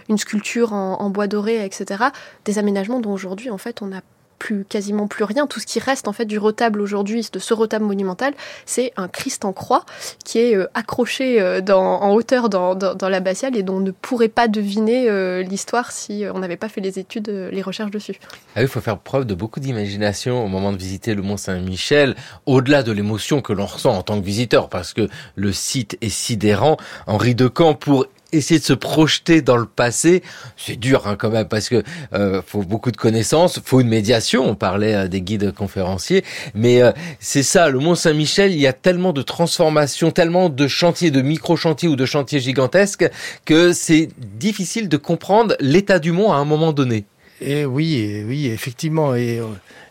une 0.09 0.19
sculpture 0.19 0.73
en, 0.73 1.11
bois 1.11 1.27
doré, 1.27 1.65
etc. 1.65 2.05
Des 2.45 2.59
aménagements 2.59 3.01
dont 3.01 3.13
aujourd'hui, 3.13 3.32
en 3.51 3.59
fait, 3.59 3.83
on 3.83 3.87
n'a 3.87 4.03
plus, 4.43 4.65
quasiment 4.65 5.07
plus 5.07 5.23
rien. 5.23 5.47
Tout 5.47 5.61
ce 5.61 5.67
qui 5.67 5.79
reste 5.79 6.09
en 6.09 6.13
fait 6.13 6.25
du 6.25 6.37
retable 6.37 6.81
aujourd'hui, 6.81 7.25
de 7.33 7.39
ce 7.39 7.55
retable 7.55 7.85
monumental, 7.85 8.35
c'est 8.67 8.93
un 8.97 9.07
Christ 9.07 9.45
en 9.45 9.53
croix 9.53 9.85
qui 10.25 10.39
est 10.39 10.57
euh, 10.57 10.67
accroché 10.75 11.41
euh, 11.41 11.61
en 11.73 12.13
hauteur 12.13 12.49
dans, 12.49 12.75
dans, 12.75 13.09
l'abbatiale 13.09 13.57
et 13.57 13.63
dont 13.63 13.77
on 13.77 13.81
ne 13.81 13.93
pourrait 13.93 14.29
pas 14.29 14.49
deviner 14.49 15.09
euh, 15.09 15.43
l'histoire 15.43 15.93
si 15.93 16.25
on 16.35 16.41
n'avait 16.41 16.57
pas 16.57 16.69
fait 16.69 16.81
les 16.81 16.99
études, 16.99 17.29
les 17.29 17.63
recherches 17.63 17.93
dessus. 17.93 18.19
Ah 18.57 18.63
il 18.63 18.69
faut 18.69 18.81
faire 18.81 18.99
preuve 18.99 19.27
de 19.27 19.35
beaucoup 19.35 19.61
d'imagination 19.61 20.45
au 20.45 20.49
moment 20.49 20.73
de 20.73 20.77
visiter 20.77 21.15
le 21.15 21.23
Mont 21.23 21.37
Saint-Michel, 21.37 22.17
au-delà 22.47 22.83
de 22.83 22.91
l'émotion 22.91 23.43
que 23.43 23.53
l'on 23.53 23.67
ressent 23.67 23.97
en 23.97 24.03
tant 24.03 24.21
que 24.21 24.27
visiteur, 24.27 24.69
parce 24.69 24.93
que 24.93 25.09
le 25.37 25.53
site 25.53 25.97
est 26.01 26.09
sidérant. 26.09 26.79
Henri 27.07 27.37
Decamp, 27.37 27.75
pour 27.75 28.07
essayer 28.33 28.59
de 28.59 28.65
se 28.65 28.73
projeter 28.73 29.43
dans 29.43 29.57
le 29.57 29.67
passé, 29.67 30.23
c'est 30.57 30.77
dur 30.77 31.07
hein, 31.07 31.17
quand 31.19 31.31
même 31.31 31.49
parce 31.49 31.69
que 31.69 31.83
euh, 32.15 32.43
faut 32.45 32.63
beaucoup 32.63 32.91
de 32.91 32.97
connaissances, 32.97 33.61
faut 33.65 33.81
une 33.81 33.89
médiation. 33.89 34.49
On 34.49 34.55
parlait 34.55 34.95
euh, 34.95 35.09
des 35.09 35.21
guides 35.21 35.53
conférenciers, 35.53 36.25
mais 36.55 36.83
euh, 36.83 36.93
c'est 37.21 37.43
ça. 37.43 37.69
Le 37.69 37.79
Mont 37.79 37.95
Saint-Michel, 37.95 38.53
il 38.53 38.61
y 38.61 38.67
a 38.67 38.73
tellement 38.73 39.13
de 39.13 39.23
transformations, 39.23 40.11
tellement 40.11 40.49
de 40.49 40.67
chantiers, 40.67 41.11
de 41.11 41.23
micro-chantiers 41.23 41.89
ou 41.89 41.97
de 41.97 42.07
chantiers 42.07 42.41
gigantesques 42.41 43.09
que 43.45 43.73
c'est 43.73 44.09
difficile 44.19 44.89
de 44.89 44.97
comprendre 44.97 45.55
l'état 45.61 45.99
du 45.99 46.13
mont 46.13 46.33
à 46.33 46.37
un 46.37 46.45
moment 46.45 46.73
donné. 46.73 47.05
Et 47.41 47.65
oui, 47.65 48.23
oui, 48.27 48.47
effectivement. 48.47 49.15
Et, 49.17 49.41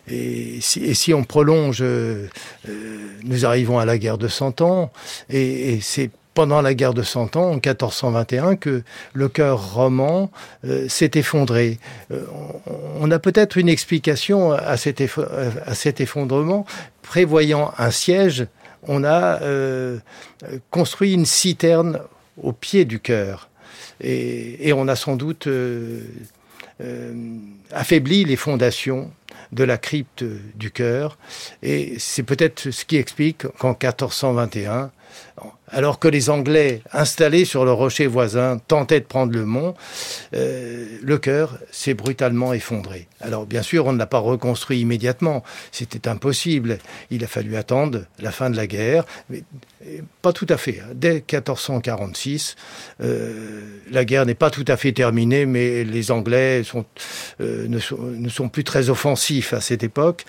et, 0.08 0.58
si, 0.60 0.82
et 0.84 0.94
si, 0.94 1.12
on 1.12 1.22
prolonge, 1.22 1.82
euh, 1.82 2.28
nous 3.24 3.44
arrivons 3.44 3.78
à 3.78 3.84
la 3.84 3.98
guerre 3.98 4.18
de 4.18 4.28
Cent 4.28 4.60
Ans, 4.62 4.90
et 5.28 5.78
c'est 5.82 6.10
pendant 6.34 6.62
la 6.62 6.74
guerre 6.74 6.94
de 6.94 7.02
Cent 7.02 7.36
Ans, 7.36 7.50
en 7.50 7.54
1421, 7.54 8.56
que 8.56 8.82
le 9.12 9.28
cœur 9.28 9.74
roman 9.74 10.30
euh, 10.64 10.88
s'est 10.88 11.12
effondré. 11.14 11.78
Euh, 12.10 12.24
on 13.00 13.10
a 13.10 13.18
peut-être 13.18 13.56
une 13.56 13.68
explication 13.68 14.52
à 14.52 14.76
cet, 14.76 15.00
à 15.00 15.74
cet, 15.74 16.00
effondrement. 16.00 16.64
Prévoyant 17.02 17.72
un 17.78 17.90
siège, 17.90 18.46
on 18.84 19.04
a 19.04 19.42
euh, 19.42 19.98
construit 20.70 21.14
une 21.14 21.26
citerne 21.26 22.00
au 22.42 22.52
pied 22.52 22.84
du 22.84 23.00
cœur. 23.00 23.48
Et, 24.00 24.68
et 24.68 24.72
on 24.72 24.88
a 24.88 24.96
sans 24.96 25.16
doute 25.16 25.48
affaibli 27.70 28.24
les 28.24 28.36
fondations 28.36 29.10
de 29.52 29.64
la 29.64 29.78
crypte 29.78 30.24
du 30.56 30.70
cœur. 30.70 31.18
Et 31.62 31.94
c'est 31.98 32.22
peut-être 32.22 32.70
ce 32.70 32.84
qui 32.84 32.96
explique 32.96 33.46
qu'en 33.58 33.70
1421, 33.70 34.90
alors 35.72 35.98
que 35.98 36.08
les 36.08 36.30
Anglais, 36.30 36.82
installés 36.92 37.44
sur 37.44 37.64
le 37.64 37.72
rocher 37.72 38.06
voisin, 38.06 38.58
tentaient 38.68 39.00
de 39.00 39.06
prendre 39.06 39.32
le 39.32 39.44
mont, 39.44 39.74
euh, 40.34 40.86
le 41.02 41.18
chœur 41.18 41.58
s'est 41.70 41.94
brutalement 41.94 42.52
effondré. 42.52 43.08
Alors 43.20 43.46
bien 43.46 43.62
sûr, 43.62 43.86
on 43.86 43.92
ne 43.92 43.98
l'a 43.98 44.06
pas 44.06 44.18
reconstruit 44.18 44.80
immédiatement, 44.80 45.42
c'était 45.70 46.08
impossible. 46.08 46.78
Il 47.10 47.24
a 47.24 47.26
fallu 47.26 47.56
attendre 47.56 48.02
la 48.18 48.30
fin 48.30 48.50
de 48.50 48.56
la 48.56 48.66
guerre, 48.66 49.04
mais 49.30 49.42
pas 50.20 50.32
tout 50.32 50.46
à 50.48 50.58
fait. 50.58 50.80
Hein. 50.80 50.92
Dès 50.94 51.14
1446, 51.14 52.56
euh, 53.00 53.62
la 53.90 54.04
guerre 54.04 54.26
n'est 54.26 54.34
pas 54.34 54.50
tout 54.50 54.64
à 54.68 54.76
fait 54.76 54.92
terminée, 54.92 55.46
mais 55.46 55.84
les 55.84 56.10
Anglais 56.10 56.62
euh, 57.40 57.66
ne, 57.66 57.78
sont, 57.78 57.98
ne, 57.98 58.28
sont, 58.28 58.48
plus 58.48 58.64
très 58.64 58.90
offensifs 58.90 59.54
à 59.54 59.60
cette 59.60 59.82
époque. 59.82 60.24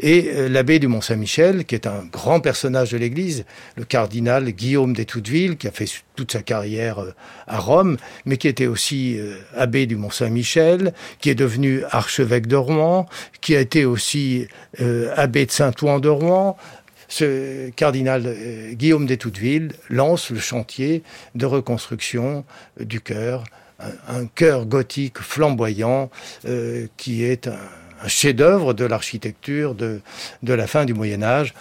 Et 0.00 0.48
l'abbé 0.48 0.78
du 0.78 0.88
Mont-Saint-Michel, 0.88 1.66
qui 1.66 1.74
est 1.74 1.86
un 1.86 2.04
grand 2.10 2.40
personnage 2.40 2.92
de 2.92 2.96
l'Église, 2.96 3.44
le 3.76 3.84
cardinal 3.84 4.48
Guillaume 4.56 4.94
d'Étouteville, 4.94 5.56
qui 5.56 5.68
a 5.68 5.70
fait 5.70 5.86
toute 6.16 6.32
sa 6.32 6.42
carrière 6.42 7.00
euh, 7.00 7.14
à 7.46 7.58
Rome, 7.58 7.96
mais 8.24 8.36
qui 8.38 8.48
était 8.48 8.66
aussi 8.66 9.16
euh, 9.18 9.36
abbé 9.54 9.86
du 9.86 9.96
Mont-Saint-Michel, 9.96 10.92
qui 11.20 11.30
est 11.30 11.34
devenu 11.34 11.84
archevêque 11.90 12.46
de 12.46 12.56
Rouen, 12.56 13.06
qui 13.40 13.54
a 13.54 13.60
été 13.60 13.84
aussi 13.84 14.48
euh, 14.80 15.12
abbé 15.16 15.46
de 15.46 15.50
Saint-Ouen 15.50 16.00
de 16.00 16.08
Rouen, 16.08 16.56
ce 17.08 17.70
cardinal 17.70 18.34
Guillaume 18.72 19.06
d'Étouteville 19.06 19.70
lance 19.88 20.30
le 20.30 20.40
chantier 20.40 21.04
de 21.36 21.46
reconstruction 21.46 22.44
du 22.80 23.00
chœur, 23.00 23.44
un, 24.08 24.26
chœur 24.26 24.66
gothique 24.66 25.20
flamboyant 25.20 26.10
qui 26.96 27.22
est 27.22 27.46
un, 27.46 28.08
chef-d'œuvre 28.08 28.74
de 28.74 28.84
l'architecture 28.84 29.76
de 29.76 30.00
la 30.42 30.66
fin 30.66 30.84
du 30.84 30.94
Moyen 30.94 31.22
Âge. 31.22 31.54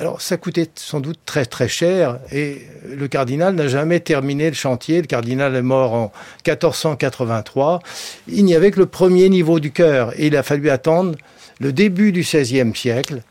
Alors 0.00 0.20
ça 0.20 0.36
coûtait 0.36 0.70
sans 0.76 1.00
doute 1.00 1.18
très 1.26 1.44
très 1.44 1.66
cher 1.66 2.20
et 2.30 2.62
le 2.88 3.08
cardinal 3.08 3.56
n'a 3.56 3.66
jamais 3.66 3.98
terminé 3.98 4.48
le 4.48 4.54
chantier. 4.54 5.00
Le 5.00 5.08
cardinal 5.08 5.56
est 5.56 5.62
mort 5.62 5.92
en 5.92 6.12
1483. 6.46 7.80
Il 8.28 8.44
n'y 8.44 8.54
avait 8.54 8.70
que 8.70 8.78
le 8.78 8.86
premier 8.86 9.28
niveau 9.28 9.58
du 9.58 9.72
chœur 9.72 10.12
et 10.16 10.28
il 10.28 10.36
a 10.36 10.44
fallu 10.44 10.70
attendre 10.70 11.16
le 11.58 11.72
début 11.72 12.12
du 12.12 12.20
XVIe 12.20 12.72
siècle 12.76 13.22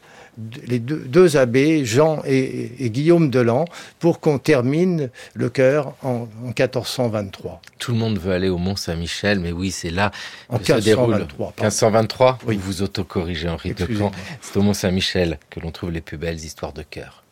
les 0.68 0.80
deux, 0.80 0.98
deux, 0.98 1.38
abbés, 1.38 1.86
Jean 1.86 2.22
et, 2.26 2.72
et 2.86 2.90
Guillaume 2.90 3.30
Delan, 3.30 3.66
pour 4.00 4.20
qu'on 4.20 4.38
termine 4.38 5.10
le 5.34 5.50
chœur 5.50 5.94
en, 6.04 6.28
en, 6.44 6.54
1423. 6.58 7.62
Tout 7.80 7.92
le 7.92 7.98
monde 7.98 8.20
veut 8.20 8.34
aller 8.34 8.50
au 8.50 8.58
Mont 8.58 8.76
Saint-Michel, 8.76 9.40
mais 9.40 9.52
oui, 9.52 9.72
c'est 9.72 9.90
là 9.90 10.12
en 10.50 10.58
que 10.60 10.74
1523. 10.74 11.54
1523 11.60 12.40
Oui. 12.46 12.60
Vous 12.62 12.82
autocorrigez, 12.82 13.50
Henri 13.50 13.74
Decamp. 13.74 14.12
C'est 14.42 14.58
au 14.58 14.62
Mont 14.62 14.74
Saint-Michel 14.74 15.40
que 15.50 15.60
l'on 15.60 15.72
trouve 15.72 15.92
les 15.92 16.02
plus 16.02 16.18
belles 16.18 16.38
histoires 16.38 16.74
de 16.74 16.84
chœur. 16.84 17.24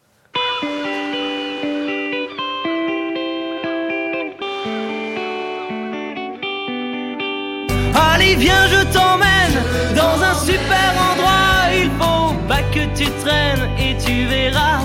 Allez, 7.93 8.35
viens, 8.35 8.67
je 8.67 8.83
t'emmène 8.93 9.95
dans 9.95 10.23
un 10.23 10.33
super 10.35 10.93
endroit. 11.11 11.73
Il 11.73 11.89
faut 11.99 12.14
pas 12.47 12.61
que 12.73 12.83
tu 12.97 13.05
traînes 13.23 13.67
et 13.79 13.95
tu 13.97 14.25
verras. 14.25 14.81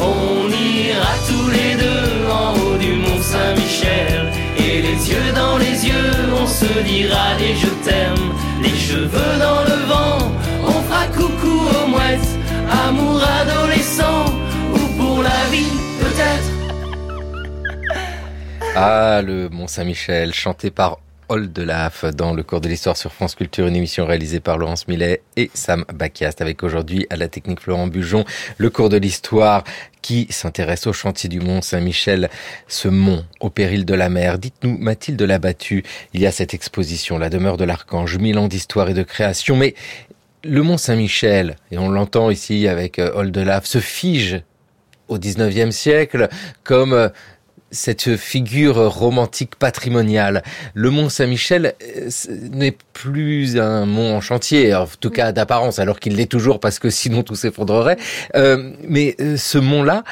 On 0.00 0.48
ira 0.48 1.14
tous 1.28 1.50
les 1.50 1.74
deux 1.74 2.30
en 2.30 2.54
haut 2.58 2.78
du 2.78 2.92
Mont 2.92 3.20
Saint-Michel. 3.20 4.32
Et 4.56 4.82
les 4.82 5.10
yeux 5.10 5.32
dans 5.34 5.58
les 5.58 5.86
yeux, 5.86 6.12
on 6.40 6.46
se 6.46 6.82
dira 6.82 7.34
des 7.38 7.54
je 7.56 7.68
t'aime. 7.84 8.32
Les 8.62 8.76
cheveux 8.76 9.38
dans 9.38 9.62
le 9.70 9.78
vent, 9.86 10.18
on 10.66 10.82
fera 10.82 11.06
coucou 11.06 11.56
aux 11.76 11.88
mouettes. 11.88 12.32
Amour 12.86 13.22
adolescent, 13.40 14.26
ou 14.74 14.78
pour 14.98 15.22
la 15.22 15.44
vie 15.50 15.72
peut-être. 16.00 16.50
Ah, 18.76 19.22
le 19.22 19.48
Mont 19.48 19.66
Saint-Michel, 19.66 20.32
chanté 20.34 20.70
par 20.70 20.98
Hall 21.28 21.52
de 21.52 21.62
Laf 21.62 22.04
dans 22.04 22.32
le 22.32 22.42
cours 22.42 22.60
de 22.60 22.68
l'histoire 22.68 22.96
sur 22.96 23.12
France 23.12 23.34
Culture, 23.34 23.66
une 23.66 23.76
émission 23.76 24.06
réalisée 24.06 24.40
par 24.40 24.56
Laurence 24.56 24.88
Millet 24.88 25.20
et 25.36 25.50
Sam 25.52 25.84
Bakiast, 25.92 26.40
avec 26.40 26.62
aujourd'hui 26.62 27.06
à 27.10 27.16
la 27.16 27.28
technique 27.28 27.60
Florent 27.60 27.86
Bujon, 27.86 28.24
le 28.56 28.70
cours 28.70 28.88
de 28.88 28.96
l'histoire 28.96 29.64
qui 30.00 30.26
s'intéresse 30.30 30.86
au 30.86 30.92
chantier 30.92 31.28
du 31.28 31.40
Mont 31.40 31.60
Saint-Michel, 31.60 32.30
ce 32.66 32.88
mont 32.88 33.24
au 33.40 33.50
péril 33.50 33.84
de 33.84 33.94
la 33.94 34.08
mer. 34.08 34.38
Dites-nous, 34.38 34.78
Mathilde 34.78 35.20
Labattu, 35.20 35.84
il 36.14 36.20
y 36.20 36.26
a 36.26 36.32
cette 36.32 36.54
exposition, 36.54 37.18
la 37.18 37.28
demeure 37.28 37.58
de 37.58 37.64
l'Archange, 37.64 38.16
mille 38.16 38.38
ans 38.38 38.48
d'histoire 38.48 38.88
et 38.88 38.94
de 38.94 39.02
création, 39.02 39.56
mais 39.56 39.74
le 40.44 40.62
Mont 40.62 40.78
Saint-Michel, 40.78 41.56
et 41.70 41.78
on 41.78 41.90
l'entend 41.90 42.30
ici 42.30 42.68
avec 42.68 42.98
Hall 42.98 43.32
de 43.32 43.40
Laf, 43.42 43.66
se 43.66 43.80
fige 43.80 44.40
au 45.08 45.18
19e 45.18 45.72
siècle 45.72 46.28
comme 46.64 47.10
cette 47.70 48.16
figure 48.16 48.76
romantique 48.76 49.56
patrimoniale. 49.56 50.42
Le 50.74 50.90
Mont 50.90 51.08
Saint-Michel 51.08 51.74
n'est 52.52 52.76
plus 52.92 53.58
un 53.58 53.84
mont 53.86 54.16
en 54.16 54.20
chantier, 54.20 54.74
en 54.74 54.86
tout 55.00 55.10
cas 55.10 55.32
d'apparence, 55.32 55.78
alors 55.78 56.00
qu'il 56.00 56.16
l'est 56.16 56.30
toujours 56.30 56.60
parce 56.60 56.78
que 56.78 56.90
sinon 56.90 57.22
tout 57.22 57.34
s'effondrerait. 57.34 57.98
Euh, 58.36 58.72
mais 58.88 59.16
ce 59.36 59.58
mont-là, 59.58 60.04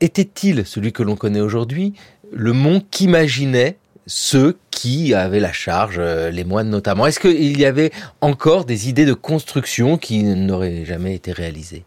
était-il 0.00 0.64
celui 0.64 0.92
que 0.92 1.02
l'on 1.02 1.16
connaît 1.16 1.40
aujourd'hui, 1.40 1.94
le 2.32 2.52
mont 2.52 2.82
qu'imaginaient 2.90 3.76
ceux 4.06 4.56
qui 4.70 5.12
avaient 5.14 5.40
la 5.40 5.52
charge, 5.52 6.00
les 6.00 6.44
moines 6.44 6.70
notamment? 6.70 7.06
Est-ce 7.06 7.20
qu'il 7.20 7.58
y 7.58 7.64
avait 7.64 7.90
encore 8.20 8.64
des 8.64 8.88
idées 8.88 9.06
de 9.06 9.14
construction 9.14 9.98
qui 9.98 10.22
n'auraient 10.22 10.84
jamais 10.84 11.14
été 11.14 11.32
réalisées? 11.32 11.84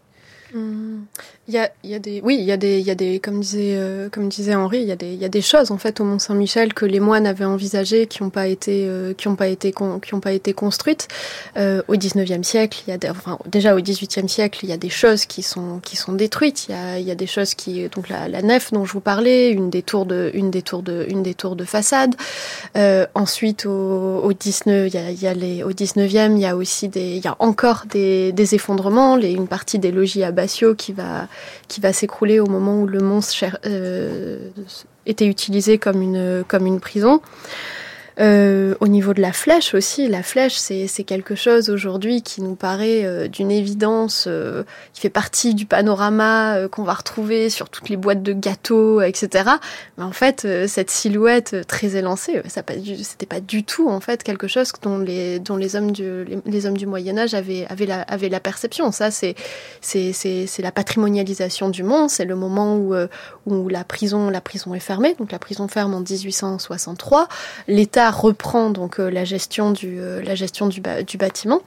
Mmh. 0.54 1.04
Il 1.48 1.54
y 1.54 1.58
a, 1.58 1.72
y 1.82 1.92
a 1.92 1.98
des, 1.98 2.20
oui, 2.22 2.36
il 2.38 2.44
y 2.44 2.52
a 2.52 2.56
des, 2.56 2.78
il 2.78 2.86
y 2.86 2.90
a 2.92 2.94
des, 2.94 3.18
comme 3.18 3.40
disait, 3.40 3.74
euh, 3.74 4.08
comme 4.08 4.28
disait 4.28 4.54
Henri, 4.54 4.78
il 4.78 4.86
y 4.86 4.92
a 4.92 4.96
des, 4.96 5.12
il 5.12 5.20
y 5.20 5.24
a 5.24 5.28
des 5.28 5.42
choses 5.42 5.72
en 5.72 5.76
fait 5.76 5.98
au 5.98 6.04
Mont 6.04 6.20
Saint-Michel 6.20 6.72
que 6.72 6.86
les 6.86 7.00
moines 7.00 7.26
avaient 7.26 7.44
envisagées 7.44 8.06
qui 8.06 8.22
n'ont 8.22 8.30
pas 8.30 8.46
été, 8.46 8.84
euh, 8.86 9.12
qui 9.12 9.28
n'ont 9.28 9.34
pas 9.34 9.48
été, 9.48 9.72
qui 9.72 10.14
ont 10.14 10.20
pas 10.20 10.30
été 10.30 10.52
construites. 10.52 11.08
Euh, 11.56 11.82
au 11.88 11.96
19e 11.96 12.44
siècle, 12.44 12.84
il 12.86 12.90
y 12.92 12.94
a, 12.94 12.96
des, 12.96 13.10
enfin, 13.10 13.40
déjà 13.46 13.74
au 13.74 13.80
18e 13.80 14.28
siècle, 14.28 14.60
il 14.62 14.68
y 14.68 14.72
a 14.72 14.76
des 14.76 14.88
choses 14.88 15.26
qui 15.26 15.42
sont, 15.42 15.80
qui 15.80 15.96
sont 15.96 16.12
détruites. 16.12 16.68
Il 16.68 16.72
y 16.72 16.78
a, 16.78 16.98
il 17.00 17.08
y 17.08 17.10
a 17.10 17.16
des 17.16 17.26
choses 17.26 17.54
qui, 17.54 17.88
donc 17.88 18.08
la, 18.08 18.28
la 18.28 18.42
nef 18.42 18.70
dont 18.72 18.84
je 18.84 18.92
vous 18.92 19.00
parlais, 19.00 19.50
une 19.50 19.68
des 19.68 19.82
tours 19.82 20.06
de, 20.06 20.30
une 20.34 20.52
des 20.52 20.62
tours 20.62 20.84
de, 20.84 21.06
une 21.08 21.24
des 21.24 21.34
tours 21.34 21.56
de 21.56 21.64
façade. 21.64 22.14
Euh, 22.76 23.04
ensuite, 23.16 23.66
au, 23.66 24.20
au 24.22 24.32
19, 24.32 24.86
il 24.86 24.94
y 24.94 24.96
a, 24.96 25.10
il 25.10 25.20
y 25.20 25.26
a 25.26 25.34
les, 25.34 25.64
au 25.64 25.72
19e, 25.72 26.34
il 26.36 26.38
y 26.38 26.46
a 26.46 26.56
aussi 26.56 26.88
des, 26.88 27.16
il 27.16 27.24
y 27.24 27.28
a 27.28 27.34
encore 27.40 27.82
des, 27.90 28.30
des 28.30 28.54
effondrements, 28.54 29.16
les, 29.16 29.32
une 29.32 29.48
partie 29.48 29.80
des 29.80 29.90
logis 29.90 30.22
Batio 30.32 30.76
qui 30.76 30.92
va, 30.92 31.26
qui 31.68 31.80
va 31.80 31.92
s'écrouler 31.92 32.40
au 32.40 32.46
moment 32.46 32.80
où 32.80 32.86
le 32.86 33.00
monstre 33.00 33.44
euh, 33.66 34.50
était 35.06 35.26
utilisé 35.26 35.78
comme 35.78 36.02
une 36.02 36.80
prison. 36.80 37.20
Euh, 38.20 38.74
au 38.80 38.88
niveau 38.88 39.14
de 39.14 39.22
la 39.22 39.32
flèche 39.32 39.74
aussi, 39.74 40.08
la 40.08 40.22
flèche 40.22 40.56
c'est 40.56 41.04
quelque 41.04 41.34
chose 41.34 41.70
aujourd'hui 41.70 42.22
qui 42.22 42.42
nous 42.42 42.54
paraît 42.54 43.04
euh, 43.04 43.28
d'une 43.28 43.50
évidence, 43.50 44.26
euh, 44.26 44.64
qui 44.92 45.00
fait 45.00 45.10
partie 45.10 45.54
du 45.54 45.66
panorama 45.66 46.68
qu'on 46.70 46.82
va 46.82 46.94
retrouver 46.94 47.48
sur 47.48 47.68
toutes 47.68 47.88
les 47.88 47.96
boîtes 47.96 48.22
de 48.22 48.32
gâteaux, 48.32 49.00
etc. 49.00 49.50
Mais 49.96 50.04
en 50.04 50.12
fait, 50.12 50.46
cette 50.66 50.90
silhouette 50.90 51.66
très 51.66 51.96
élancée, 51.96 52.42
ça 52.48 52.62
c'était 53.02 53.26
pas 53.26 53.40
du 53.40 53.64
tout 53.64 53.88
en 53.88 54.00
fait 54.00 54.22
quelque 54.22 54.46
chose 54.46 54.72
dont 54.82 54.98
les, 54.98 55.38
dont 55.38 55.56
les 55.56 55.76
hommes 55.76 55.92
du, 55.92 56.24
les, 56.46 56.66
hommes 56.66 56.76
du 56.76 56.86
Moyen 56.86 57.18
Âge 57.18 57.34
avaient, 57.34 57.66
avaient, 57.68 58.28
la, 58.28 58.40
perception. 58.40 58.92
Ça 58.92 59.10
c'est 59.10 59.34
la 60.58 60.72
patrimonialisation 60.72 61.68
du 61.68 61.82
monde, 61.82 62.10
c'est 62.10 62.24
le 62.24 62.36
moment 62.36 62.76
où, 62.76 62.94
où 63.46 63.68
la 63.68 63.84
prison 63.84 64.30
la 64.30 64.40
prison 64.40 64.74
est 64.74 64.80
fermée, 64.80 65.14
donc 65.18 65.32
la 65.32 65.38
prison 65.38 65.68
ferme 65.68 65.94
en 65.94 66.00
1863, 66.00 67.28
l'État 67.68 68.01
reprend 68.10 68.70
donc 68.70 69.00
euh, 69.00 69.10
la 69.10 69.24
gestion 69.24 69.70
du 69.70 70.00
euh, 70.00 70.22
la 70.22 70.34
gestion 70.34 70.66
du, 70.66 70.82
du 71.06 71.16
bâtiment 71.16 71.60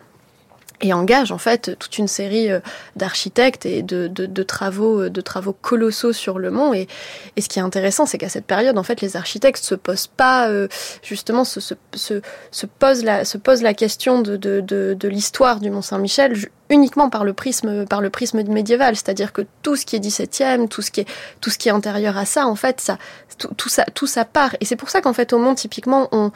et 0.82 0.94
engage 0.94 1.32
en 1.32 1.38
fait 1.38 1.78
toute 1.80 1.98
une 1.98 2.08
série 2.08 2.52
euh, 2.52 2.60
d'architectes 2.96 3.66
et 3.66 3.82
de, 3.82 4.08
de, 4.08 4.26
de, 4.26 4.44
travaux 4.44 5.10
de 5.10 5.22
travaux 5.22 5.54
colossaux 5.54 6.14
sur 6.14 6.40
le 6.40 6.52
mont 6.52 6.74
et, 6.74 6.88
et 7.36 7.42
ce 7.42 7.50
qui 7.50 7.60
est 7.60 7.62
intéressant 7.62 8.06
c'est 8.06 8.18
qu'à 8.18 8.30
cette 8.30 8.46
période 8.46 8.78
en 8.78 8.84
fait 8.84 9.02
les 9.02 9.16
architectes 9.16 9.64
se 9.64 9.76
posent 9.76 10.08
pas 10.08 10.50
euh, 10.50 10.68
justement 11.02 11.44
se, 11.44 11.60
se, 11.60 11.74
se, 11.94 12.22
se 12.52 12.66
posent 12.66 13.04
la 13.04 13.26
se 13.26 13.38
posent 13.38 13.62
la 13.62 13.74
question 13.74 14.22
de, 14.22 14.36
de, 14.36 14.62
de, 14.62 14.96
de 14.98 15.08
l'histoire 15.08 15.60
du 15.60 15.70
Mont 15.70 15.82
Saint-Michel 15.82 16.36
uniquement 16.70 17.10
par 17.10 17.24
le 17.24 17.34
prisme 17.34 17.86
par 17.86 18.02
le 18.02 18.10
prisme 18.10 18.42
médiéval. 18.44 18.96
C'est-à-dire 18.96 19.34
que 19.34 19.44
tout 19.62 19.76
ce 19.76 19.86
qui 19.86 19.96
est 19.96 20.00
17e 20.00 20.68
tout 20.68 20.82
ce 20.82 20.92
qui 20.92 21.02
est 21.02 21.08
tout 21.42 21.50
ce 21.50 21.58
qui 21.58 21.70
est 21.70 21.72
antérieur 21.72 22.18
à 22.18 22.26
ça 22.26 22.48
en 22.48 22.56
fait 22.56 22.82
ça 22.82 22.98
tout, 23.38 23.54
tout 23.56 23.70
ça 23.70 23.86
tout 23.94 24.08
ça 24.08 24.26
part. 24.26 24.56
Et 24.60 24.66
c'est 24.66 24.76
pour 24.76 24.90
ça 24.90 25.02
qu'en 25.02 25.14
fait 25.14 25.34
au 25.34 25.38
Mont 25.38 25.56
typiquement 25.56 26.10
on 26.12 26.32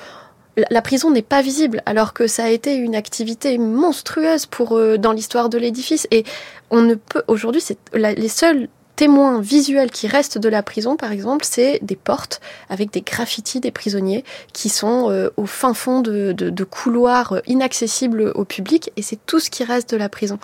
la 0.69 0.81
prison 0.81 1.11
n'est 1.11 1.21
pas 1.21 1.41
visible, 1.41 1.81
alors 1.85 2.13
que 2.13 2.27
ça 2.27 2.45
a 2.45 2.49
été 2.49 2.75
une 2.75 2.95
activité 2.95 3.57
monstrueuse 3.57 4.47
euh, 4.71 4.97
dans 4.97 5.11
l'histoire 5.11 5.49
de 5.49 5.57
l'édifice. 5.57 6.07
Et 6.11 6.23
on 6.69 6.81
ne 6.81 6.95
peut 6.95 7.23
aujourd'hui, 7.27 7.61
c'est 7.61 7.77
les 7.93 8.29
seuls 8.29 8.67
témoins 8.95 9.39
visuels 9.39 9.91
qui 9.91 10.07
restent 10.07 10.37
de 10.37 10.49
la 10.49 10.61
prison, 10.61 10.97
par 10.97 11.13
exemple, 11.13 11.45
c'est 11.45 11.79
des 11.81 11.95
portes 11.95 12.41
avec 12.69 12.91
des 12.91 12.99
graffitis 13.01 13.61
des 13.61 13.71
prisonniers 13.71 14.25
qui 14.51 14.67
sont 14.67 15.09
euh, 15.09 15.29
au 15.37 15.45
fin 15.45 15.73
fond 15.73 16.01
de 16.01 16.63
couloirs 16.65 17.41
inaccessibles 17.47 18.33
au 18.35 18.43
public, 18.43 18.91
et 18.97 19.01
c'est 19.01 19.19
tout 19.25 19.39
ce 19.39 19.49
qui 19.49 19.63
reste 19.63 19.91
de 19.91 19.97
la 19.97 20.09
prison. 20.09 20.37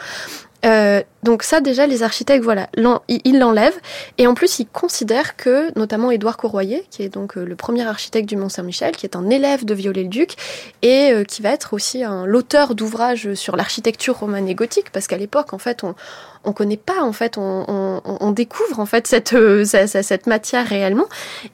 Euh, 0.65 1.01
donc 1.23 1.43
ça 1.43 1.59
déjà 1.59 1.85
les 1.87 2.03
architectes 2.03 2.43
voilà 2.43 2.69
ils 3.07 3.39
l'enlèvent. 3.39 3.79
Et 4.17 4.27
en 4.27 4.33
plus 4.33 4.59
ils 4.59 4.67
considèrent 4.67 5.35
que 5.35 5.77
notamment 5.77 6.11
Édouard 6.11 6.37
Courroyer 6.37 6.85
qui 6.89 7.03
est 7.03 7.09
donc 7.09 7.37
euh, 7.37 7.45
le 7.45 7.55
premier 7.55 7.85
architecte 7.85 8.27
du 8.27 8.35
Mont 8.35 8.49
Saint-Michel 8.49 8.95
qui 8.95 9.05
est 9.05 9.15
un 9.15 9.29
élève 9.29 9.65
de 9.65 9.73
Viollet-le-Duc 9.73 10.35
et 10.81 11.11
euh, 11.11 11.23
qui 11.23 11.41
va 11.41 11.51
être 11.51 11.73
aussi 11.73 12.03
l'auteur 12.25 12.75
d'ouvrages 12.75 13.33
sur 13.33 13.55
l'architecture 13.55 14.17
romane 14.17 14.47
et 14.47 14.55
gothique 14.55 14.91
parce 14.91 15.07
qu'à 15.07 15.17
l'époque 15.17 15.53
en 15.53 15.57
fait 15.59 15.83
on 15.83 15.95
on 16.43 16.53
connaît 16.53 16.77
pas 16.77 17.01
en 17.01 17.13
fait 17.13 17.37
on, 17.37 18.01
on, 18.05 18.31
découvre 18.31 18.79
en 18.79 18.85
fait 18.85 19.07
cette 19.07 19.35
cette 19.65 20.27
matière 20.27 20.67
réellement. 20.67 21.07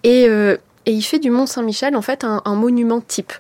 Et 0.04 0.28
et 0.86 0.94
il 0.94 1.02
fait 1.02 1.20
du 1.20 1.30
Mont 1.30 1.46
Saint-Michel 1.46 1.96
en 1.96 2.02
fait 2.02 2.24
un, 2.24 2.56
monument 2.56 3.02
type. 3.02 3.34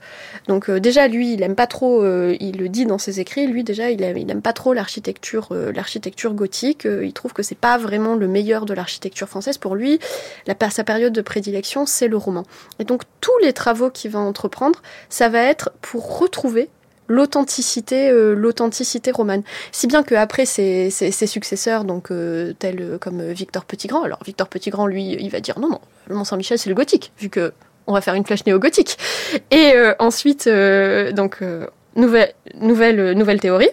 Donc 0.47 0.69
euh, 0.69 0.79
déjà 0.79 1.07
lui, 1.07 1.33
il 1.33 1.43
aime 1.43 1.55
pas 1.55 1.67
trop, 1.67 2.03
euh, 2.03 2.35
il 2.39 2.57
le 2.57 2.69
dit 2.69 2.85
dans 2.85 2.97
ses 2.97 3.19
écrits, 3.19 3.47
lui 3.47 3.63
déjà 3.63 3.89
il 3.89 4.03
aime 4.03 4.41
pas 4.41 4.53
trop 4.53 4.73
l'architecture, 4.73 5.49
euh, 5.51 5.71
l'architecture 5.71 6.33
gothique. 6.33 6.85
il 6.85 7.13
trouve 7.13 7.33
que 7.33 7.43
c'est 7.43 7.55
pas 7.55 7.77
vraiment 7.77 8.15
le 8.15 8.27
meilleur 8.27 8.65
de 8.65 8.73
l'architecture 8.73 9.27
française. 9.27 9.57
Pour 9.57 9.75
lui, 9.75 9.99
la, 10.47 10.55
sa 10.69 10.83
période 10.83 11.13
de 11.13 11.21
prédilection, 11.21 11.85
c'est 11.85 12.07
le 12.07 12.17
roman. 12.17 12.43
Et 12.79 12.83
donc 12.83 13.03
tous 13.19 13.37
les 13.41 13.53
travaux 13.53 13.89
qu'il 13.89 14.11
va 14.11 14.19
entreprendre, 14.19 14.81
ça 15.09 15.29
va 15.29 15.41
être 15.41 15.71
pour 15.81 16.19
retrouver 16.19 16.69
l'authenticité 17.11 18.09
euh, 18.09 18.33
l'authenticité 18.33 19.11
romane. 19.11 19.43
Si 19.71 19.87
bien 19.87 20.03
que 20.03 20.15
après 20.15 20.45
ses, 20.45 20.89
ses, 20.89 21.27
successeurs 21.27 21.83
donc 21.83 22.09
euh, 22.11 22.53
tels 22.57 22.81
euh, 22.81 22.97
comme 22.97 23.21
Victor 23.31 23.65
Petitgrand 23.65 24.03
alors 24.03 24.19
Victor 24.25 24.47
Petitgrand 24.47 24.87
lui 24.87 25.17
il 25.19 25.29
va 25.29 25.39
dire 25.39 25.59
non 25.59 25.69
non 25.69 25.81
le 26.07 26.15
Mont 26.15 26.23
Saint-Michel 26.23 26.57
c'est 26.57 26.69
le 26.69 26.75
gothique 26.75 27.11
vu 27.19 27.29
que 27.29 27.53
on 27.87 27.93
va 27.93 28.01
faire 28.01 28.13
une 28.13 28.25
flèche 28.25 28.45
néo-gothique. 28.45 28.97
Et 29.49 29.73
ensuite 29.99 30.47
donc 30.47 31.43
nouvelle 31.95 32.33
nouvelle 32.55 33.13
nouvelle 33.13 33.39
théorie 33.39 33.69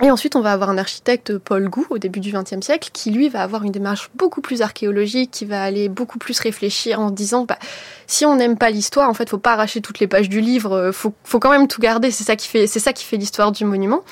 et 0.00 0.10
ensuite, 0.10 0.36
on 0.36 0.40
va 0.40 0.52
avoir 0.52 0.70
un 0.70 0.78
architecte, 0.78 1.38
Paul 1.38 1.68
Gou, 1.68 1.84
au 1.90 1.98
début 1.98 2.20
du 2.20 2.32
XXe 2.32 2.64
siècle, 2.64 2.90
qui 2.92 3.10
lui 3.10 3.28
va 3.28 3.42
avoir 3.42 3.64
une 3.64 3.72
démarche 3.72 4.10
beaucoup 4.14 4.40
plus 4.40 4.62
archéologique, 4.62 5.32
qui 5.32 5.44
va 5.44 5.62
aller 5.62 5.88
beaucoup 5.88 6.18
plus 6.18 6.38
réfléchir 6.38 7.00
en 7.00 7.10
disant, 7.10 7.44
bah, 7.44 7.58
si 8.06 8.24
on 8.24 8.36
n'aime 8.36 8.56
pas 8.56 8.70
l'histoire, 8.70 9.10
en 9.10 9.14
fait, 9.14 9.28
faut 9.28 9.38
pas 9.38 9.54
arracher 9.54 9.80
toutes 9.80 9.98
les 9.98 10.06
pages 10.06 10.28
du 10.28 10.40
livre, 10.40 10.92
faut, 10.92 11.12
faut 11.24 11.40
quand 11.40 11.50
même 11.50 11.66
tout 11.66 11.80
garder. 11.80 12.12
C'est 12.12 12.24
ça 12.24 12.36
qui 12.36 12.46
fait, 12.46 12.68
c'est 12.68 12.78
ça 12.78 12.92
qui 12.92 13.04
fait 13.04 13.16
l'histoire 13.16 13.50
du 13.50 13.64
monument. 13.64 14.02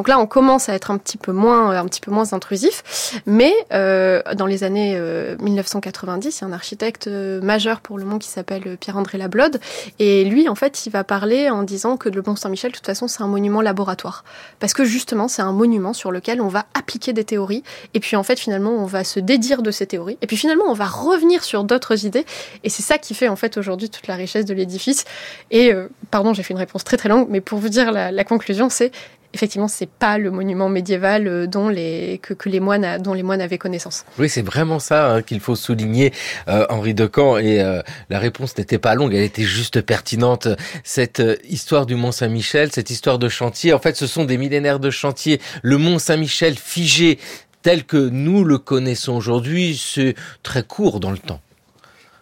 Donc 0.00 0.08
là, 0.08 0.18
on 0.18 0.24
commence 0.24 0.70
à 0.70 0.74
être 0.74 0.90
un 0.90 0.96
petit 0.96 1.18
peu 1.18 1.30
moins, 1.30 1.76
un 1.76 1.86
peu 1.86 2.10
moins 2.10 2.32
intrusif. 2.32 3.20
Mais 3.26 3.52
euh, 3.70 4.22
dans 4.34 4.46
les 4.46 4.64
années 4.64 4.98
1990, 5.38 6.26
euh, 6.26 6.30
il 6.30 6.40
y 6.40 6.44
a 6.44 6.48
un 6.48 6.52
architecte 6.54 7.06
euh, 7.06 7.42
majeur 7.42 7.82
pour 7.82 7.98
le 7.98 8.06
monde 8.06 8.20
qui 8.20 8.30
s'appelle 8.30 8.78
Pierre-André 8.78 9.18
Lablode. 9.18 9.60
Et 9.98 10.24
lui, 10.24 10.48
en 10.48 10.54
fait, 10.54 10.86
il 10.86 10.90
va 10.90 11.04
parler 11.04 11.50
en 11.50 11.64
disant 11.64 11.98
que 11.98 12.08
le 12.08 12.22
Mont 12.26 12.34
Saint-Michel, 12.34 12.70
de 12.70 12.76
toute 12.76 12.86
façon, 12.86 13.08
c'est 13.08 13.22
un 13.22 13.26
monument 13.26 13.60
laboratoire. 13.60 14.24
Parce 14.58 14.72
que 14.72 14.86
justement, 14.86 15.28
c'est 15.28 15.42
un 15.42 15.52
monument 15.52 15.92
sur 15.92 16.12
lequel 16.12 16.40
on 16.40 16.48
va 16.48 16.64
appliquer 16.72 17.12
des 17.12 17.24
théories. 17.24 17.62
Et 17.92 18.00
puis, 18.00 18.16
en 18.16 18.22
fait, 18.22 18.38
finalement, 18.38 18.70
on 18.70 18.86
va 18.86 19.04
se 19.04 19.20
dédire 19.20 19.60
de 19.60 19.70
ces 19.70 19.84
théories. 19.84 20.16
Et 20.22 20.26
puis, 20.26 20.38
finalement, 20.38 20.64
on 20.66 20.72
va 20.72 20.86
revenir 20.86 21.44
sur 21.44 21.62
d'autres 21.62 22.06
idées. 22.06 22.24
Et 22.64 22.70
c'est 22.70 22.82
ça 22.82 22.96
qui 22.96 23.12
fait, 23.12 23.28
en 23.28 23.36
fait, 23.36 23.58
aujourd'hui, 23.58 23.90
toute 23.90 24.06
la 24.06 24.14
richesse 24.14 24.46
de 24.46 24.54
l'édifice. 24.54 25.04
Et, 25.50 25.74
pardon, 26.10 26.32
j'ai 26.32 26.42
fait 26.42 26.54
une 26.54 26.58
réponse 26.58 26.84
très 26.84 26.96
très 26.96 27.10
longue, 27.10 27.26
mais 27.28 27.42
pour 27.42 27.58
vous 27.58 27.68
dire 27.68 27.92
la 27.92 28.24
conclusion, 28.24 28.70
c'est 28.70 28.92
effectivement, 29.32 29.68
c'est 29.68 29.88
pas 29.88 30.18
le 30.18 30.30
monument 30.30 30.68
médiéval 30.68 31.26
euh, 31.26 31.46
dont 31.46 31.68
les 31.68 32.18
que, 32.22 32.34
que, 32.34 32.48
les 32.48 32.60
moines 32.60 33.00
dont 33.00 33.14
les 33.14 33.22
moines 33.22 33.40
avaient 33.40 33.58
connaissance. 33.58 34.04
Oui, 34.18 34.28
c'est 34.28 34.42
vraiment 34.42 34.78
ça 34.78 35.12
hein, 35.12 35.22
qu'il 35.22 35.40
faut 35.40 35.56
souligner, 35.56 36.12
euh, 36.48 36.66
Henri 36.68 36.94
Decamp. 36.94 37.38
Et 37.38 37.60
euh, 37.60 37.82
la 38.08 38.18
réponse 38.18 38.56
n'était 38.58 38.78
pas 38.78 38.94
longue, 38.94 39.14
elle 39.14 39.22
était 39.22 39.44
juste 39.44 39.80
pertinente. 39.82 40.48
Cette 40.84 41.22
histoire 41.48 41.86
du 41.86 41.94
Mont 41.94 42.12
Saint-Michel, 42.12 42.72
cette 42.72 42.90
histoire 42.90 43.18
de 43.18 43.28
chantier, 43.28 43.72
en 43.72 43.78
fait, 43.78 43.96
ce 43.96 44.06
sont 44.06 44.24
des 44.24 44.38
millénaires 44.38 44.80
de 44.80 44.90
chantier. 44.90 45.40
Le 45.62 45.78
Mont 45.78 45.98
Saint-Michel 45.98 46.56
figé 46.56 47.18
tel 47.62 47.84
que 47.84 48.08
nous 48.08 48.44
le 48.44 48.58
connaissons 48.58 49.12
aujourd'hui, 49.12 49.80
c'est 49.80 50.14
très 50.42 50.62
court 50.62 50.98
dans 50.98 51.10
le 51.10 51.18
temps. 51.18 51.40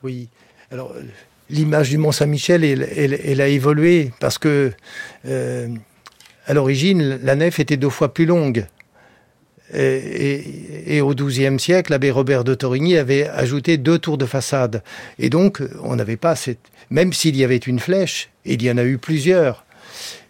Oui. 0.03 0.29
Alors 0.71 0.93
l'image 1.49 1.89
du 1.91 1.97
Mont 1.97 2.13
Saint-Michel, 2.13 2.65
elle, 2.65 3.19
elle, 3.25 3.41
a 3.41 3.49
évolué 3.49 4.11
parce 4.21 4.37
que 4.37 4.73
à 6.49 6.55
l'origine, 6.55 7.21
la 7.23 7.37
nef 7.37 7.61
était 7.61 7.77
deux 7.77 7.91
fois 7.91 8.13
plus 8.13 8.27
longue. 8.27 8.67
Et, 9.75 11.03
au 11.03 11.15
XIIe 11.15 11.61
siècle, 11.61 11.93
l'abbé 11.93 12.11
Robert 12.11 12.43
de 12.43 12.55
Torigny 12.55 12.97
avait 12.97 13.29
ajouté 13.29 13.77
deux 13.77 13.99
tours 13.99 14.17
de 14.17 14.25
façade. 14.25 14.83
Et 15.19 15.29
donc, 15.29 15.63
on 15.83 15.95
n'avait 15.95 16.17
pas 16.17 16.35
cette... 16.37 16.59
Même 16.89 17.13
s'il 17.13 17.37
y 17.37 17.45
avait 17.45 17.59
une 17.59 17.79
flèche, 17.79 18.31
il 18.47 18.63
y 18.63 18.71
en 18.71 18.79
a 18.79 18.85
eu 18.85 18.97
plusieurs. 18.97 19.67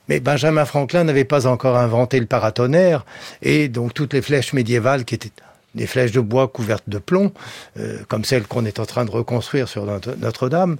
Mais 0.09 0.19
Benjamin 0.19 0.65
Franklin 0.65 1.05
n'avait 1.05 1.25
pas 1.25 1.47
encore 1.47 1.77
inventé 1.77 2.19
le 2.19 2.27
paratonnerre, 2.27 3.05
et 3.43 3.69
donc 3.69 3.95
toutes 3.95 4.13
les 4.13 4.23
flèches 4.23 4.55
médiévales 4.55 5.05
qui 5.05 5.15
étaient 5.15 5.31
des 5.75 5.87
flèches 5.87 6.13
de 6.13 6.21
bois 6.21 6.49
couvertes 6.49 6.89
de 6.89 6.99
plomb, 6.99 7.31
euh, 7.79 7.99
comme 8.09 8.25
celles 8.25 8.47
qu'on 8.47 8.65
est 8.65 8.81
en 8.81 8.87
train 8.87 9.05
de 9.05 9.11
reconstruire 9.11 9.69
sur 9.69 9.85
Notre-Dame, 9.85 10.77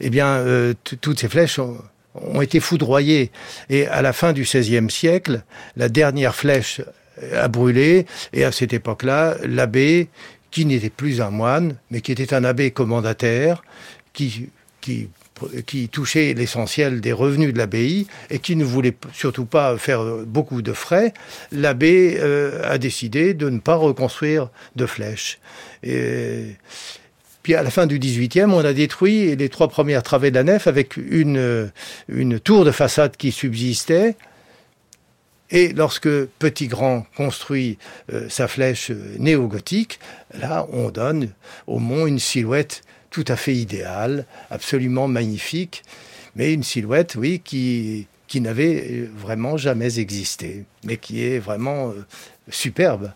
eh 0.00 0.10
bien, 0.10 0.26
euh, 0.26 0.74
toutes 1.00 1.20
ces 1.20 1.28
flèches 1.28 1.60
ont 2.14 2.42
été 2.42 2.60
foudroyés. 2.60 3.30
Et 3.70 3.86
à 3.86 4.02
la 4.02 4.12
fin 4.12 4.32
du 4.32 4.42
XVIe 4.42 4.90
siècle, 4.90 5.42
la 5.76 5.88
dernière 5.88 6.34
flèche 6.34 6.80
a 7.34 7.48
brûlé, 7.48 8.06
et 8.32 8.44
à 8.44 8.52
cette 8.52 8.72
époque-là, 8.72 9.36
l'abbé, 9.44 10.08
qui 10.50 10.66
n'était 10.66 10.90
plus 10.90 11.20
un 11.20 11.30
moine, 11.30 11.76
mais 11.90 12.00
qui 12.00 12.12
était 12.12 12.34
un 12.34 12.44
abbé 12.44 12.70
commandataire, 12.70 13.62
qui, 14.12 14.50
touchait 15.90 16.34
l'essentiel 16.34 17.00
des 17.00 17.12
revenus 17.12 17.52
de 17.52 17.58
l'abbaye 17.58 18.06
et 18.30 18.38
qui 18.38 18.54
ne 18.54 18.64
voulait 18.64 18.94
surtout 19.12 19.46
pas 19.46 19.76
faire 19.78 20.04
beaucoup 20.26 20.62
de 20.62 20.72
frais, 20.72 21.14
l'abbé 21.50 22.16
euh, 22.20 22.60
a 22.64 22.78
décidé 22.78 23.34
de 23.34 23.48
ne 23.48 23.58
pas 23.58 23.74
reconstruire 23.74 24.50
de 24.76 24.86
flèches. 24.86 25.40
Et, 25.82 26.56
puis 27.42 27.54
à 27.54 27.62
la 27.62 27.70
fin 27.70 27.86
du 27.86 27.98
18e, 27.98 28.50
on 28.50 28.64
a 28.64 28.72
détruit 28.72 29.34
les 29.34 29.48
trois 29.48 29.68
premières 29.68 30.02
travées 30.02 30.30
de 30.30 30.36
la 30.36 30.44
nef 30.44 30.66
avec 30.66 30.96
une, 30.96 31.70
une 32.08 32.38
tour 32.38 32.64
de 32.64 32.70
façade 32.70 33.16
qui 33.16 33.32
subsistait. 33.32 34.16
Et 35.52 35.74
lorsque 35.74 36.08
Petit 36.08 36.66
Grand 36.66 37.04
construit 37.14 37.78
euh, 38.10 38.26
sa 38.30 38.48
flèche 38.48 38.90
euh, 38.90 39.16
néo-gothique, 39.18 40.00
là, 40.32 40.66
on 40.72 40.88
donne 40.88 41.28
au 41.66 41.78
mont 41.78 42.06
une 42.06 42.18
silhouette 42.18 42.82
tout 43.10 43.24
à 43.28 43.36
fait 43.36 43.54
idéale, 43.54 44.24
absolument 44.50 45.08
magnifique, 45.08 45.82
mais 46.36 46.54
une 46.54 46.62
silhouette, 46.62 47.16
oui, 47.16 47.42
qui, 47.44 48.06
qui 48.28 48.40
n'avait 48.40 48.82
euh, 48.90 49.10
vraiment 49.14 49.58
jamais 49.58 49.98
existé, 49.98 50.64
mais 50.84 50.96
qui 50.96 51.22
est 51.22 51.38
vraiment 51.38 51.92
superbe 52.48 53.12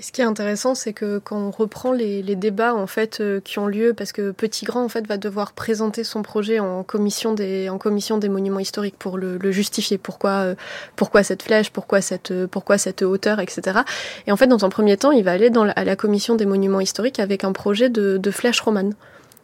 ce 0.00 0.12
qui 0.12 0.20
est 0.20 0.24
intéressant, 0.24 0.74
c'est 0.74 0.92
que 0.92 1.18
quand 1.18 1.36
on 1.36 1.50
reprend 1.50 1.92
les, 1.92 2.22
débats 2.34 2.74
en 2.74 2.86
fait 2.86 3.20
euh, 3.20 3.40
qui 3.40 3.58
ont 3.58 3.66
lieu, 3.66 3.94
parce 3.94 4.12
que 4.12 4.32
Petit 4.32 4.64
Grand 4.64 4.82
en 4.82 4.88
fait 4.88 5.06
va 5.06 5.18
devoir 5.18 5.52
présenter 5.52 6.02
son 6.02 6.22
projet 6.22 6.58
en 6.58 6.82
commission 6.82 7.32
des 7.32 7.68
en 7.68 7.78
commission 7.78 8.18
des 8.18 8.28
monuments 8.28 8.58
historiques 8.58 8.96
pour 8.98 9.18
le, 9.18 9.38
justifier. 9.52 9.98
Pourquoi 9.98 10.30
euh, 10.30 10.54
pourquoi 10.96 11.22
cette 11.22 11.42
flèche, 11.42 11.70
pourquoi 11.70 12.00
cette 12.00 12.32
euh, 12.32 12.46
pourquoi 12.48 12.76
cette 12.76 13.02
hauteur, 13.02 13.38
etc. 13.38 13.80
Et 14.26 14.32
en 14.32 14.36
fait, 14.36 14.48
dans 14.48 14.64
un 14.64 14.68
premier 14.68 14.96
temps, 14.96 15.12
il 15.12 15.22
va 15.22 15.32
aller 15.32 15.50
à 15.76 15.84
la 15.84 15.96
commission 15.96 16.34
des 16.34 16.46
monuments 16.46 16.80
historiques 16.80 17.20
avec 17.20 17.44
un 17.44 17.52
projet 17.52 17.88
de, 17.88 18.16
de 18.16 18.30
flèche 18.30 18.60
romane. 18.60 18.94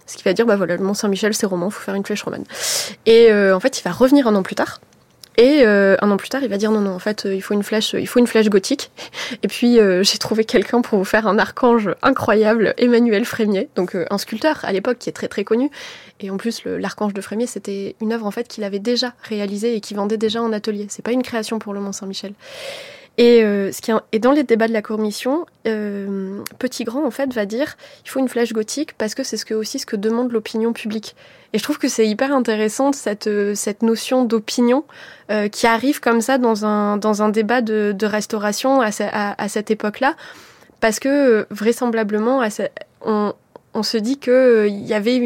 Ce 0.07 0.17
qui 0.17 0.25
va 0.25 0.33
dire, 0.33 0.47
bah 0.47 0.57
voilà, 0.57 0.77
le 0.77 0.83
Mont 0.83 0.95
Saint-Michel, 0.95 1.35
c'est 1.35 1.47
roman, 1.47 1.71
faut 1.71 1.83
faire 1.83 1.95
une 1.95 2.05
flèche 2.05 2.25
romane. 2.25 2.43
Et 3.07 3.33
en 3.33 3.61
fait, 3.61 3.79
il 3.79 3.83
va 3.85 3.93
revenir 3.93 4.27
un 4.27 4.35
an 4.35 4.43
plus 4.43 4.57
tard 4.57 4.81
et 5.41 5.63
euh, 5.65 5.97
un 6.03 6.11
an 6.11 6.19
plus 6.19 6.29
tard, 6.29 6.43
il 6.43 6.51
va 6.51 6.59
dire 6.59 6.71
non, 6.71 6.83
non, 6.83 6.91
en 6.91 6.99
fait, 6.99 7.25
euh, 7.25 7.35
il 7.35 7.41
faut 7.41 7.55
une 7.55 7.63
flèche, 7.63 7.95
il 7.99 8.07
faut 8.07 8.19
une 8.19 8.27
flèche 8.27 8.51
gothique. 8.51 8.91
Et 9.43 9.49
puis 9.49 9.81
euh, 9.81 10.03
j'ai 10.03 10.19
trouvé 10.19 10.45
quelqu'un 10.45 10.83
pour 10.83 10.99
vous 10.99 11.05
faire 11.07 11.27
un 11.27 11.39
archange 11.39 11.89
incroyable, 12.03 12.75
Emmanuel 12.77 13.25
Frémier, 13.25 13.71
donc 13.75 13.97
un 14.11 14.19
sculpteur 14.19 14.61
à 14.65 14.73
l'époque 14.73 14.99
qui 14.99 15.09
est 15.09 15.15
très 15.15 15.29
très 15.29 15.45
connu. 15.45 15.71
Et 16.21 16.29
en 16.29 16.37
plus, 16.37 16.65
l'archange 16.67 17.15
de 17.15 17.23
Frémier, 17.23 17.47
c'était 17.47 17.97
une 18.03 18.13
œuvre 18.13 18.27
en 18.27 18.31
fait 18.31 18.49
qu'il 18.49 18.65
avait 18.65 18.81
déjà 18.81 19.15
réalisée 19.23 19.75
et 19.75 19.81
qui 19.81 19.95
vendait 19.95 20.19
déjà 20.19 20.43
en 20.43 20.53
atelier. 20.53 20.89
C'est 20.91 21.01
pas 21.01 21.13
une 21.13 21.23
création 21.23 21.59
pour 21.59 21.73
le 21.73 21.81
Mont 21.81 21.93
Saint-Michel. 21.93 22.35
Et, 23.21 23.45
euh, 23.45 23.71
est, 24.13 24.19
dans 24.19 24.33
les 24.33 24.45
débats 24.45 24.67
de 24.67 24.73
la 24.73 24.81
commission, 24.81 25.45
euh, 25.67 26.41
Petit 26.59 26.85
Grand 26.85 27.05
en 27.05 27.11
fait 27.11 27.31
va 27.35 27.45
dire 27.45 27.77
il 28.03 28.09
faut 28.09 28.19
une 28.19 28.31
flèche 28.31 28.55
gothique 28.55 28.95
parce 28.97 29.15
que 29.15 29.23
c'est 29.23 29.53
aussi 29.53 29.79
ce 29.79 29.85
que 29.85 29.95
demande 29.95 30.33
l'opinion 30.33 30.73
publique. 30.73 31.15
Et 31.53 31.59
je 31.59 31.63
trouve 31.63 31.77
que 31.77 31.89
c'est 31.89 32.07
hyper 32.07 32.35
intéressant 32.35 32.95
cette 32.95 33.27
euh, 33.27 33.55
notion 33.83 34.25
d'opinion 34.25 34.85
qui 35.53 35.67
arrive 35.67 36.01
comme 36.01 36.23
ça 36.23 36.39
dans 36.39 36.65
un 36.65 37.29
débat 37.29 37.61
de, 37.61 38.07
restauration 38.07 38.81
à, 38.81 39.49
cette 39.49 39.71
époque-là, 39.71 40.17
parce 40.81 40.99
que 40.99 41.47
vraisemblablement 41.51 42.43
on, 43.03 43.83
se 43.83 43.97
dit 43.97 44.19
que 44.19 44.67
il 44.67 44.85
y 44.87 44.95
avait 44.95 45.21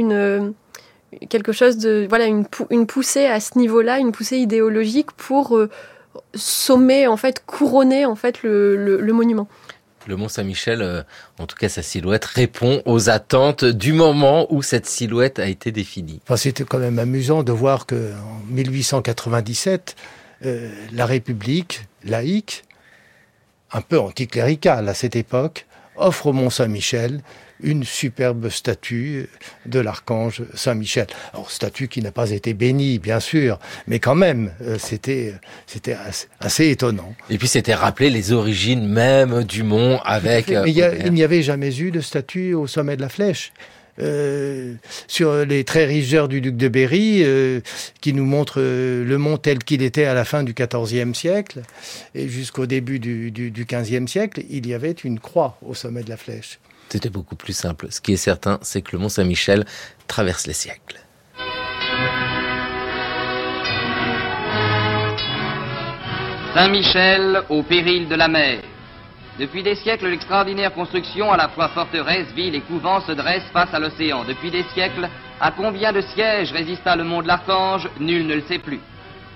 quelque 1.30 1.53
chose 1.53 1.78
voilà 2.09 2.26
une 2.26 2.86
poussée 2.86 3.24
à 3.24 3.40
ce 3.40 3.57
niveau-là, 3.57 3.99
une 3.99 4.12
poussée 4.12 4.36
idéologique 4.36 5.12
pour 5.12 5.59
sommet, 6.34 7.06
en 7.06 7.16
fait, 7.16 7.44
couronner 7.46 8.06
en 8.06 8.14
fait 8.14 8.42
le, 8.42 8.76
le, 8.76 9.12
monument. 9.12 9.48
Le 10.06 10.16
Mont 10.16 10.28
Saint-Michel, 10.28 10.82
euh, 10.82 11.02
en 11.38 11.46
tout 11.46 11.56
cas 11.56 11.68
sa 11.68 11.82
silhouette, 11.82 12.24
répond 12.24 12.82
aux 12.84 13.08
attentes 13.08 13.64
du 13.64 13.92
moment 13.92 14.46
où 14.52 14.62
cette 14.62 14.86
silhouette 14.86 15.38
a 15.38 15.46
été 15.46 15.72
définie. 15.72 16.20
Enfin, 16.24 16.36
C'était 16.36 16.64
quand 16.64 16.78
même 16.78 16.98
amusant 16.98 17.42
de 17.42 17.52
voir 17.52 17.86
que 17.86 18.12
en 18.12 18.40
1897, 18.50 19.96
euh, 20.44 20.70
la 20.92 21.06
République 21.06 21.86
laïque 22.04 22.64
un 23.74 23.80
peu 23.80 23.98
anticlérical 23.98 24.88
à 24.88 24.94
cette 24.94 25.16
époque, 25.16 25.66
offre 25.96 26.28
au 26.28 26.32
Mont 26.32 26.50
Saint-Michel 26.50 27.20
une 27.64 27.84
superbe 27.84 28.48
statue 28.48 29.28
de 29.66 29.80
l'archange 29.80 30.42
Saint-Michel. 30.54 31.06
Alors, 31.32 31.50
statue 31.50 31.88
qui 31.88 32.02
n'a 32.02 32.12
pas 32.12 32.30
été 32.30 32.54
bénie, 32.54 32.98
bien 32.98 33.20
sûr, 33.20 33.58
mais 33.86 33.98
quand 33.98 34.14
même, 34.14 34.52
euh, 34.62 34.76
c'était, 34.78 35.34
c'était 35.66 35.96
assez, 36.40 36.68
étonnant. 36.68 37.14
Et 37.30 37.38
puis, 37.38 37.48
c'était 37.48 37.74
rappeler 37.74 38.10
les 38.10 38.32
origines 38.32 38.86
même 38.86 39.44
du 39.44 39.62
mont 39.62 39.98
avec... 40.04 40.48
Mais 40.48 40.70
il 40.70 41.12
n'y 41.12 41.22
avait 41.22 41.42
jamais 41.42 41.76
eu 41.78 41.90
de 41.90 42.00
statue 42.00 42.54
au 42.54 42.66
sommet 42.66 42.96
de 42.96 43.02
la 43.02 43.08
flèche. 43.08 43.52
Euh, 44.00 44.74
sur 45.06 45.44
les 45.44 45.62
très 45.62 45.84
riches 45.84 46.14
du 46.28 46.40
duc 46.40 46.56
de 46.56 46.68
Berry, 46.68 47.22
euh, 47.22 47.60
qui 48.00 48.12
nous 48.12 48.24
montre 48.24 48.56
euh, 48.58 49.04
le 49.04 49.18
mont 49.18 49.36
tel 49.36 49.58
qu'il 49.58 49.82
était 49.82 50.04
à 50.04 50.14
la 50.14 50.24
fin 50.24 50.42
du 50.42 50.52
XIVe 50.52 51.14
siècle 51.14 51.62
et 52.14 52.28
jusqu'au 52.28 52.66
début 52.66 52.98
du, 52.98 53.30
du, 53.30 53.52
du 53.52 53.64
XVe 53.64 54.08
siècle, 54.08 54.42
il 54.50 54.66
y 54.66 54.74
avait 54.74 54.90
une 54.90 55.20
croix 55.20 55.58
au 55.64 55.74
sommet 55.74 56.02
de 56.02 56.10
la 56.10 56.16
flèche. 56.16 56.58
C'était 56.95 57.11
beaucoup 57.11 57.34
plus 57.34 57.57
simple. 57.57 57.88
Ce 57.90 58.01
qui 58.01 58.12
est 58.12 58.16
certain, 58.16 58.61
c'est 58.62 58.80
que 58.80 58.92
le 58.92 58.99
mont 59.01 59.09
Saint-Michel 59.09 59.64
traverse 60.07 60.47
les 60.47 60.53
siècles. 60.53 61.01
Saint-Michel 66.55 67.42
au 67.49 67.64
péril 67.64 68.07
de 68.07 68.14
la 68.14 68.28
mer. 68.28 68.61
Depuis 69.40 69.64
des 69.64 69.74
siècles, 69.74 70.07
l'extraordinaire 70.07 70.72
construction, 70.72 71.32
à 71.32 71.36
la 71.36 71.49
fois 71.49 71.68
forteresse, 71.70 72.28
ville 72.36 72.55
et 72.55 72.61
couvent, 72.61 73.01
se 73.01 73.11
dresse 73.11 73.51
face 73.53 73.74
à 73.74 73.80
l'océan. 73.80 74.24
Depuis 74.24 74.53
des 74.53 74.62
siècles, 74.72 75.09
à 75.40 75.51
combien 75.51 75.92
de 75.92 76.01
sièges 76.01 76.53
résista 76.53 76.95
le 76.95 77.03
mont 77.03 77.22
de 77.22 77.26
l'Archange, 77.26 77.88
nul 77.99 78.24
ne 78.24 78.36
le 78.36 78.42
sait 78.42 78.61
plus. 78.61 78.78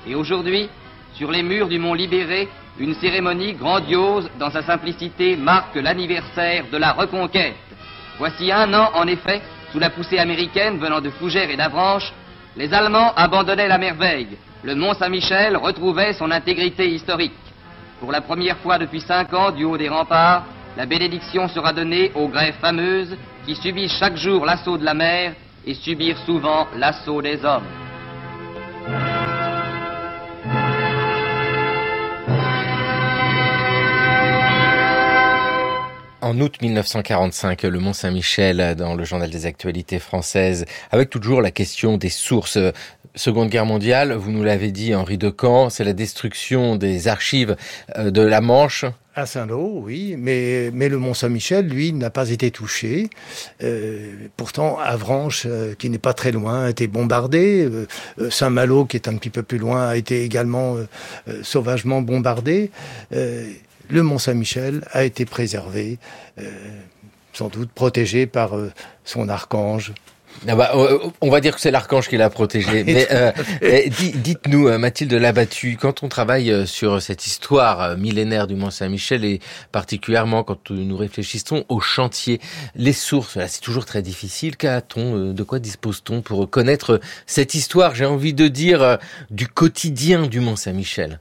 Et 0.07 0.15
aujourd'hui, 0.15 0.71
sur 1.19 1.33
les 1.33 1.43
murs 1.43 1.67
du 1.67 1.81
mont 1.81 1.95
Libéré, 1.95 2.49
une 2.79 2.95
cérémonie 2.95 3.55
grandiose, 3.55 4.31
dans 4.39 4.51
sa 4.51 4.63
simplicité, 4.63 5.35
marque 5.35 5.75
l'anniversaire 5.75 6.67
de 6.71 6.79
la 6.79 6.93
reconquête. 6.93 7.57
Voici 8.19 8.53
un 8.53 8.73
an, 8.73 8.91
en 8.95 9.07
effet, 9.09 9.43
sous 9.73 9.81
la 9.81 9.91
poussée 9.91 10.19
américaine 10.19 10.79
venant 10.79 11.01
de 11.01 11.11
Fougères 11.11 11.51
et 11.51 11.57
d'Avranches, 11.57 12.13
les 12.57 12.73
Allemands 12.73 13.13
abandonnaient 13.17 13.67
la 13.67 13.79
merveille. 13.79 14.39
Le 14.63 14.77
Mont 14.77 14.95
Saint-Michel 14.95 15.57
retrouvait 15.57 16.13
son 16.13 16.31
intégrité 16.31 16.89
historique. 16.89 17.33
Pour 17.99 18.13
la 18.13 18.21
première 18.21 18.59
fois 18.59 18.79
depuis 18.79 19.01
cinq 19.01 19.35
ans, 19.35 19.51
du 19.51 19.65
haut 19.65 19.77
des 19.77 19.89
remparts, 19.89 20.45
la 20.77 20.87
bénédiction 20.87 21.49
sera 21.49 21.73
donnée 21.73 22.13
aux 22.15 22.29
grèves 22.29 22.59
fameuses 22.61 23.17
qui 23.45 23.57
subissent 23.57 23.99
chaque 23.99 24.17
jour 24.17 24.47
l'assaut 24.47 24.79
de 24.79 24.85
la 24.85 24.95
mer 24.95 25.35
et 25.67 25.75
subirent 25.75 26.19
souvent 26.19 26.69
l'assaut 26.77 27.21
des 27.21 27.45
hommes. 27.45 27.88
En 36.29 36.39
août 36.43 36.57
1945, 36.61 37.63
le 37.63 37.79
Mont 37.79 37.95
Saint-Michel 37.95 38.75
dans 38.77 38.95
le 38.95 39.03
journal 39.05 39.31
des 39.31 39.47
actualités 39.47 39.99
françaises, 39.99 40.67
avec 40.91 41.09
toujours 41.09 41.41
la 41.41 41.51
question 41.51 41.97
des 41.97 42.11
sources. 42.11 42.59
Seconde 43.15 43.49
Guerre 43.49 43.65
mondiale, 43.65 44.13
vous 44.13 44.31
nous 44.31 44.43
l'avez 44.45 44.71
dit, 44.71 44.95
Henri 44.95 45.17
de 45.17 45.35
c'est 45.71 45.85
la 45.85 45.95
destruction 45.95 46.77
des 46.77 47.09
archives 47.09 47.57
euh, 47.97 48.11
de 48.11 48.21
la 48.21 48.43
Manche. 48.43 48.85
À 49.15 49.25
Saint-Lô, 49.25 49.81
oui, 49.83 50.17
mais, 50.19 50.71
mais 50.75 50.91
le 50.91 50.99
Mont 50.99 51.15
Saint-Michel, 51.15 51.67
lui, 51.67 51.95
n'a 51.95 52.11
pas 52.11 52.29
été 52.29 52.51
touché. 52.51 53.09
Euh, 53.63 54.13
pourtant, 54.37 54.79
Avranches, 54.79 55.45
euh, 55.47 55.75
qui 55.79 55.89
n'est 55.89 55.97
pas 55.97 56.13
très 56.13 56.31
loin, 56.31 56.65
a 56.65 56.71
été 56.71 56.89
bombardé. 56.89 57.67
Saint-Malo, 58.29 58.85
qui 58.85 58.99
est 58.99 59.09
un 59.09 59.17
petit 59.17 59.31
peu 59.31 59.43
plus 59.43 59.59
loin, 59.59 59.89
a 59.89 59.97
été 59.97 60.25
également 60.25 60.77
sauvagement 61.43 62.03
bombardé 62.03 62.71
le 63.89 64.03
Mont 64.03 64.19
Saint-Michel 64.19 64.83
a 64.93 65.05
été 65.05 65.25
préservé, 65.25 65.99
euh, 66.39 66.51
sans 67.33 67.49
doute 67.49 67.71
protégé 67.71 68.27
par 68.27 68.57
euh, 68.57 68.73
son 69.05 69.29
archange. 69.29 69.93
Ah 70.47 70.55
bah, 70.55 70.71
euh, 70.77 70.99
on 71.21 71.31
va 71.31 71.41
dire 71.41 71.55
que 71.55 71.61
c'est 71.61 71.73
l'archange 71.73 72.09
qui 72.09 72.17
l'a 72.17 72.31
protégé. 72.31 72.85
Mais 73.63 73.89
dites-nous, 73.89 74.79
Mathilde 74.79 75.13
Labattu, 75.15 75.77
quand 75.81 76.05
on 76.05 76.09
travaille 76.09 76.65
sur 76.65 77.03
cette 77.03 77.27
histoire 77.27 77.97
millénaire 77.97 78.47
du 78.47 78.55
Mont 78.55 78.71
Saint-Michel 78.71 79.25
et 79.25 79.41
particulièrement 79.73 80.45
quand 80.45 80.71
nous 80.71 80.97
réfléchissons 80.97 81.65
au 81.69 81.81
chantier, 81.81 82.41
les 82.77 82.93
sources, 82.93 83.37
c'est 83.49 83.63
toujours 83.63 83.85
très 83.85 84.01
difficile. 84.01 84.57
Qu'a-t-on, 84.57 85.33
de 85.33 85.43
quoi 85.43 85.59
dispose-t-on 85.59 86.21
pour 86.21 86.49
connaître 86.49 87.01
cette 87.27 87.55
histoire 87.57 87.97
J'ai 87.97 88.07
envie 88.07 88.35
de 88.35 88.47
dire 88.47 88.99
du 89.31 89.49
quotidien 89.49 90.27
du 90.29 90.39
Mont 90.39 90.57
Saint-Michel. 90.57 91.19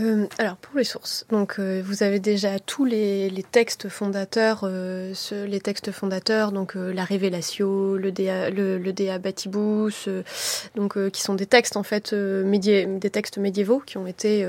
Euh, 0.00 0.26
alors 0.38 0.56
pour 0.56 0.76
les 0.78 0.84
sources, 0.84 1.26
donc 1.30 1.56
euh, 1.58 1.82
vous 1.84 2.02
avez 2.02 2.18
déjà 2.18 2.58
tous 2.58 2.84
les, 2.84 3.28
les 3.28 3.42
textes 3.42 3.88
fondateurs, 3.88 4.60
euh, 4.62 5.12
ce, 5.14 5.44
les 5.44 5.60
textes 5.60 5.90
fondateurs, 5.90 6.50
donc 6.52 6.76
euh, 6.76 6.92
la 6.94 7.04
Révélation, 7.04 7.92
le 7.94 8.10
Dea, 8.10 8.48
le, 8.50 8.78
le 8.78 9.18
Batibus, 9.18 10.08
donc 10.76 11.10
qui 11.10 11.20
sont 11.20 11.34
des 11.34 11.46
textes 11.46 11.76
en 11.76 11.82
fait 11.82 12.12
médié, 12.12 12.86
des 12.86 13.10
textes 13.10 13.36
médiévaux 13.36 13.80
qui 13.80 13.98
ont 13.98 14.06
été 14.06 14.46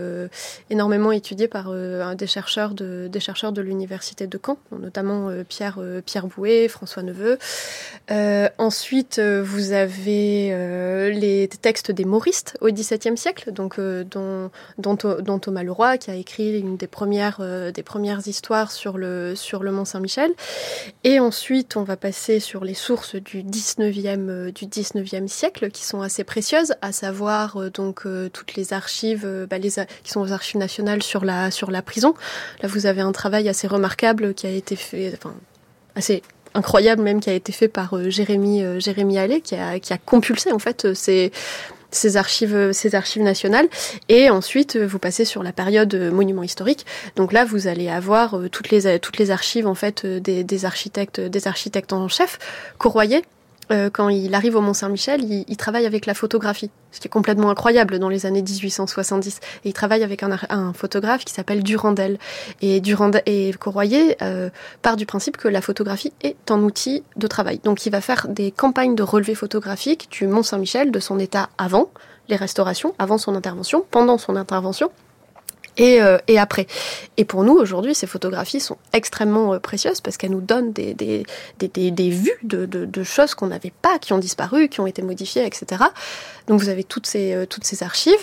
énormément 0.70 1.12
étudiés 1.12 1.48
par 1.48 1.74
des 2.16 2.28
chercheurs 2.28 2.74
de 2.74 3.08
des 3.08 3.20
chercheurs 3.20 3.52
de 3.52 3.62
l'université 3.62 4.28
de 4.28 4.40
Caen, 4.44 4.58
notamment 4.72 5.32
Pierre 5.48 5.80
Pierre 6.06 6.28
Bouet, 6.28 6.68
François 6.68 7.04
Neveu. 7.04 7.40
ensuite, 8.58 9.20
vous 9.20 9.72
avez 9.72 11.12
les 11.14 11.48
textes 11.48 11.92
des 11.92 12.06
Mauristes 12.06 12.58
au 12.62 12.68
XVIIe 12.68 13.18
siècle, 13.18 13.52
donc 13.52 13.80
dont, 13.80 14.52
dont, 14.78 14.98
dont 15.22 15.33
Thomas 15.40 15.64
Leroy, 15.64 15.98
qui 15.98 16.12
a 16.12 16.16
écrit 16.16 16.60
une 16.60 16.78
des 16.78 16.88
premières, 16.88 17.38
euh, 17.40 17.72
des 17.72 17.84
premières 17.84 18.28
histoires 18.28 18.72
sur 18.72 18.98
le, 18.98 19.36
sur 19.36 19.64
le 19.64 19.72
Mont 19.72 19.86
Saint-Michel. 19.86 20.32
Et 21.04 21.20
ensuite, 21.20 21.78
on 21.78 21.84
va 21.84 21.98
passer 21.98 22.40
sur 22.40 22.64
les 22.64 22.74
sources 22.74 23.16
du 23.16 23.44
19e, 23.44 24.30
euh, 24.30 24.52
du 24.52 24.66
19e 24.66 25.28
siècle, 25.28 25.72
qui 25.72 25.84
sont 25.84 26.02
assez 26.02 26.24
précieuses, 26.24 26.74
à 26.82 26.92
savoir 26.92 27.58
euh, 27.58 27.70
donc 27.70 28.08
toutes 28.34 28.56
les 28.56 28.74
archives 28.74 29.48
bah, 29.50 29.60
qui 29.60 30.12
sont 30.12 30.22
aux 30.22 30.32
archives 30.32 30.58
nationales 30.58 31.04
sur 31.04 31.26
la, 31.26 31.52
sur 31.52 31.72
la 31.72 31.82
prison. 31.82 32.14
Là, 32.62 32.68
vous 32.68 32.86
avez 32.86 33.02
un 33.02 33.12
travail 33.12 33.50
assez 33.50 33.68
remarquable 33.68 34.34
qui 34.34 34.48
a 34.48 34.52
été 34.52 34.76
fait, 34.76 35.14
enfin, 35.14 35.36
assez 35.96 36.22
incroyable 36.56 37.02
même 37.02 37.20
qui 37.20 37.32
a 37.32 37.34
été 37.34 37.52
fait 37.52 37.68
par 37.68 37.98
Jérémy 38.12 38.64
Jérémy 38.80 39.18
Allais 39.18 39.42
qui 39.42 39.56
a 39.56 39.80
qui 39.80 39.92
a 39.92 39.98
compulsé 39.98 40.52
en 40.52 40.60
fait 40.60 40.94
ces 40.94 41.32
ces 41.96 42.18
archives, 42.18 42.72
ces 42.72 42.96
archives 42.96 43.24
nationales. 43.24 43.68
Et 44.10 44.30
ensuite, 44.30 44.78
vous 44.78 45.00
passez 45.00 45.26
sur 45.26 45.44
la 45.44 45.52
période 45.52 45.94
monument 46.12 46.44
historique. 46.44 46.86
Donc 47.16 47.34
là, 47.34 47.46
vous 47.46 47.68
allez 47.68 47.90
avoir 47.90 48.38
euh, 48.38 48.50
toutes 48.50 48.70
les 48.70 49.00
toutes 49.00 49.18
les 49.18 49.32
archives 49.32 49.68
en 49.68 49.76
fait 49.76 50.06
euh, 50.06 50.20
des, 50.20 50.44
des 50.44 50.66
architectes, 50.66 51.20
des 51.20 51.48
architectes 51.48 51.94
en 51.94 52.08
chef. 52.08 52.40
Courroyer, 52.78 53.24
euh, 53.74 53.90
quand 53.92 54.10
il 54.10 54.34
arrive 54.36 54.56
au 54.56 54.62
Mont-Saint-Michel, 54.62 55.24
il, 55.24 55.46
il, 55.48 55.58
travaille 55.58 55.86
avec 55.86 56.06
la 56.06 56.14
photographie, 56.14 56.70
ce 56.92 57.00
qui 57.00 57.08
est 57.08 57.12
complètement 57.12 57.50
incroyable 57.50 58.00
dans 58.00 58.10
les 58.10 58.26
années 58.26 58.42
1870. 58.42 59.40
Et 59.66 59.70
il 59.70 59.74
travaille 59.74 60.04
avec 60.04 60.24
un, 60.24 60.38
un 60.50 60.74
photographe 60.74 61.26
qui 61.26 61.34
s'appelle 61.34 61.64
Durandel. 61.64 62.20
Et, 62.62 62.82
Durandel, 62.82 63.24
et 63.26 63.52
Corroyer 63.60 64.18
euh, 64.22 64.50
part 64.82 64.96
du 64.96 65.06
principe 65.06 65.38
que 65.38 65.48
la 65.48 65.62
photographie 65.62 66.14
est 66.22 66.52
un 66.52 66.62
outil 66.62 67.04
de 67.16 67.28
travail. 67.28 67.60
Donc 67.64 67.86
il 67.86 67.92
va 67.92 68.02
faire 68.02 68.28
des 68.28 68.52
campagnes 68.52 68.96
de 68.96 69.04
relevés 69.04 69.36
photographiques 69.36 70.08
du 70.12 70.28
Mont-Saint-Michel, 70.28 70.92
de 70.92 71.00
son 71.00 71.20
état 71.20 71.50
avant 71.58 71.90
les 72.30 72.36
restaurations, 72.36 72.94
avant 73.00 73.18
son 73.18 73.36
intervention, 73.36 73.86
pendant 73.92 74.18
son 74.18 74.36
intervention, 74.36 74.92
et, 75.78 76.02
euh, 76.02 76.18
et, 76.28 76.40
après. 76.40 76.68
Et 77.18 77.26
pour 77.26 77.44
nous, 77.44 77.54
aujourd'hui, 77.54 77.96
ces 77.96 78.08
photographies 78.08 78.60
sont 78.60 78.78
extrêmement 78.94 79.54
euh, 79.54 79.60
précieuses 79.60 80.02
parce 80.02 80.18
qu'elles 80.18 80.32
nous 80.32 80.42
donnent 80.42 80.72
des, 80.72 80.94
des, 80.94 81.26
des, 81.60 81.92
des 81.92 82.10
vues 82.10 82.32
de, 82.44 82.66
de, 82.66 82.86
de 82.86 83.04
choses 83.04 83.34
qu'on 83.36 83.48
n'avait 83.48 83.74
pas, 83.82 84.00
qui 84.00 84.14
ont 84.14 84.20
disparu, 84.20 84.70
qui 84.70 84.80
ont 84.80 84.88
été 84.88 85.02
modifiées, 85.02 85.46
etc. 85.46 85.84
Donc 86.48 86.60
vous 86.60 86.70
avez 86.70 86.84
toutes 86.84 87.08
ces, 87.08 87.34
euh, 87.34 87.46
toutes 87.46 87.64
ces 87.64 87.84
archives. 87.84 88.14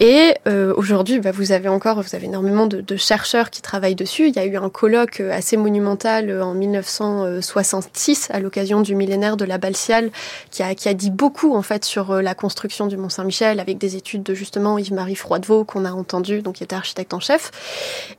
Et 0.00 0.34
euh, 0.46 0.72
aujourd'hui, 0.76 1.20
bah, 1.20 1.32
vous 1.32 1.52
avez 1.52 1.68
encore, 1.68 2.02
vous 2.02 2.14
avez 2.14 2.26
énormément 2.26 2.66
de, 2.66 2.80
de, 2.80 2.96
chercheurs 2.96 3.50
qui 3.50 3.62
travaillent 3.62 3.94
dessus. 3.94 4.28
Il 4.28 4.36
y 4.36 4.38
a 4.38 4.44
eu 4.44 4.56
un 4.56 4.68
colloque 4.68 5.20
assez 5.20 5.56
monumental 5.56 6.42
en 6.42 6.54
1966 6.54 8.28
à 8.30 8.40
l'occasion 8.40 8.80
du 8.80 8.94
millénaire 8.94 9.36
de 9.36 9.44
la 9.44 9.58
Balsiale 9.58 10.10
qui 10.50 10.62
a, 10.62 10.74
qui 10.74 10.88
a 10.88 10.94
dit 10.94 11.10
beaucoup 11.10 11.54
en 11.54 11.62
fait 11.62 11.84
sur 11.84 12.14
la 12.14 12.34
construction 12.34 12.86
du 12.86 12.96
Mont 12.96 13.08
Saint-Michel 13.08 13.60
avec 13.60 13.78
des 13.78 13.96
études 13.96 14.22
de 14.22 14.34
justement 14.34 14.78
Yves-Marie 14.78 15.16
Froidevaux 15.16 15.64
qu'on 15.64 15.84
a 15.84 15.92
entendu, 15.92 16.42
donc 16.42 16.56
qui 16.56 16.64
était 16.64 16.76
architecte 16.76 17.14
en 17.14 17.20
chef. 17.20 17.50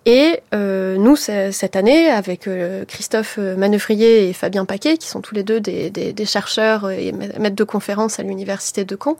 Et 0.05 0.41
euh, 0.53 0.97
nous, 0.97 1.15
cette 1.15 1.75
année, 1.75 2.09
avec 2.09 2.47
euh, 2.47 2.85
Christophe 2.85 3.37
Manœuvrier 3.37 4.29
et 4.29 4.33
Fabien 4.33 4.65
Paquet, 4.65 4.97
qui 4.97 5.07
sont 5.07 5.21
tous 5.21 5.35
les 5.35 5.43
deux 5.43 5.59
des, 5.59 5.89
des, 5.89 6.13
des 6.13 6.25
chercheurs 6.25 6.89
et 6.89 7.11
maîtres 7.11 7.55
de 7.55 7.63
conférences 7.63 8.19
à 8.19 8.23
l'université 8.23 8.85
de 8.85 8.97
Caen, 9.01 9.17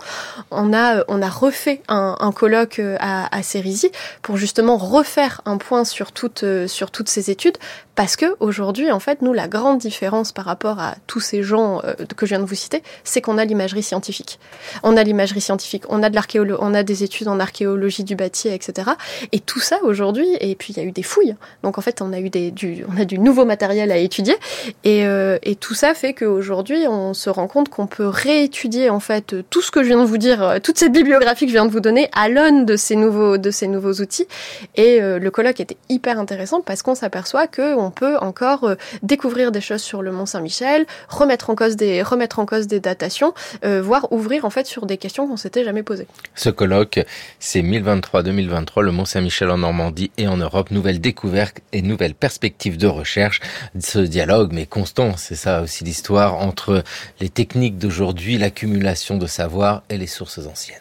on 0.51 0.73
a, 0.73 1.03
on 1.07 1.21
a 1.21 1.29
refait 1.29 1.81
un, 1.87 2.31
colloque 2.35 2.81
à, 2.99 3.35
à 3.35 3.41
Cérisy 3.43 3.91
pour 4.21 4.37
justement 4.37 4.77
refaire 4.77 5.41
un 5.45 5.57
point 5.57 5.83
sur 5.85 6.11
toutes, 6.11 6.45
sur 6.67 6.91
toutes 6.91 7.09
ces 7.09 7.31
études, 7.31 7.57
parce 7.97 8.15
que 8.15 8.25
aujourd'hui, 8.39 8.91
en 8.91 8.99
fait, 8.99 9.23
nous, 9.23 9.33
la 9.33 9.47
grande 9.47 9.79
différence 9.79 10.31
par 10.31 10.45
rapport 10.45 10.79
à 10.79 10.95
tous 11.07 11.19
ces 11.19 11.41
gens 11.41 11.81
euh, 11.83 11.95
que 12.15 12.27
je 12.27 12.35
viens 12.35 12.39
de 12.39 12.45
vous 12.45 12.53
citer, 12.53 12.83
c'est 13.03 13.21
qu'on 13.21 13.39
a 13.39 13.43
l'imagerie 13.43 13.81
scientifique. 13.81 14.39
On 14.83 14.95
a 14.97 15.03
l'imagerie 15.03 15.41
scientifique, 15.41 15.83
on 15.89 16.03
a 16.03 16.11
de 16.11 16.17
on 16.59 16.73
a 16.75 16.83
des 16.83 17.03
études 17.03 17.27
en 17.27 17.39
archéologie 17.39 18.03
du 18.03 18.15
bâti, 18.15 18.49
etc. 18.49 18.91
Et 19.31 19.39
tout 19.39 19.59
ça 19.59 19.79
aujourd'hui, 19.81 20.27
et 20.39 20.53
puis 20.55 20.73
il 20.73 20.77
y 20.77 20.79
a 20.79 20.83
eu 20.83 20.91
des 20.91 21.01
fouilles. 21.01 21.35
Donc 21.63 21.79
en 21.79 21.81
fait, 21.81 22.03
on 22.03 22.13
a 22.13 22.19
eu 22.19 22.29
des, 22.29 22.51
du, 22.51 22.85
on 22.87 23.01
a 23.01 23.05
du 23.05 23.17
nouveau 23.17 23.45
matériel 23.45 23.91
à 23.91 23.97
étudier. 23.97 24.35
Et, 24.83 25.07
euh, 25.07 25.39
et 25.41 25.55
tout 25.55 25.73
ça 25.73 25.95
fait 25.95 26.13
qu'aujourd'hui, 26.13 26.87
on 26.87 27.15
se 27.15 27.31
rend 27.31 27.47
compte 27.47 27.69
qu'on 27.69 27.87
peut 27.87 28.07
réétudier 28.07 28.91
en 28.91 28.99
fait 28.99 29.35
tout 29.49 29.63
ce 29.63 29.71
que 29.71 29.81
je 29.81 29.87
viens 29.87 29.97
de 29.97 30.06
vous 30.07 30.17
dire, 30.17 30.41
euh, 30.41 30.59
toute 30.59 30.77
cette 30.77 30.91
bibliographie 30.91 31.45
que 31.45 31.51
je 31.51 31.55
viens 31.55 31.65
de 31.65 31.71
vous 31.71 31.79
donner 31.79 32.09
à 32.13 32.29
l'aune 32.29 32.65
de 32.65 32.75
ces 32.75 32.95
nouveaux, 32.95 33.37
de 33.37 33.51
ces 33.51 33.67
nouveaux 33.67 33.93
outils. 33.93 34.27
Et 34.75 35.01
euh, 35.01 35.19
le 35.19 35.31
colloque 35.31 35.59
était 35.59 35.77
hyper 35.89 36.19
intéressant 36.19 36.61
parce 36.61 36.81
qu'on 36.81 36.95
s'aperçoit 36.95 37.47
qu'on 37.47 37.91
peut 37.91 38.17
encore 38.17 38.75
découvrir 39.03 39.51
des 39.51 39.61
choses 39.61 39.81
sur 39.81 40.01
le 40.01 40.11
Mont 40.11 40.25
Saint-Michel, 40.25 40.85
remettre 41.09 41.49
en 41.49 41.55
cause 41.55 41.75
des, 41.75 42.01
remettre 42.01 42.39
en 42.39 42.45
cause 42.45 42.67
des 42.67 42.79
datations, 42.79 43.33
voire 43.63 44.11
ouvrir 44.11 44.45
en 44.45 44.49
fait 44.49 44.65
sur 44.65 44.85
des 44.85 44.97
questions 44.97 45.27
qu'on 45.27 45.37
s'était 45.37 45.63
jamais 45.63 45.83
posées. 45.83 46.07
Ce 46.35 46.49
colloque, 46.49 46.99
c'est 47.39 47.61
1023-2023, 47.61 48.81
le 48.81 48.91
Mont 48.91 49.05
Saint-Michel 49.05 49.49
en 49.49 49.57
Normandie 49.57 50.11
et 50.17 50.27
en 50.27 50.37
Europe, 50.37 50.71
nouvelles 50.71 51.01
découvertes 51.01 51.59
et 51.73 51.81
nouvelles 51.81 52.15
perspectives 52.15 52.77
de 52.77 52.87
recherche. 52.87 53.39
Ce 53.79 53.99
dialogue, 53.99 54.51
mais 54.53 54.65
constant, 54.65 55.17
c'est 55.17 55.35
ça 55.35 55.61
aussi 55.61 55.83
l'histoire 55.83 56.35
entre 56.35 56.83
les 57.19 57.29
techniques 57.29 57.77
d'aujourd'hui, 57.77 58.37
l'accumulation 58.37 59.17
de 59.17 59.27
savoir 59.27 59.83
et 59.89 59.96
les 59.97 60.07
sources 60.07 60.39
anciennes. 60.39 60.79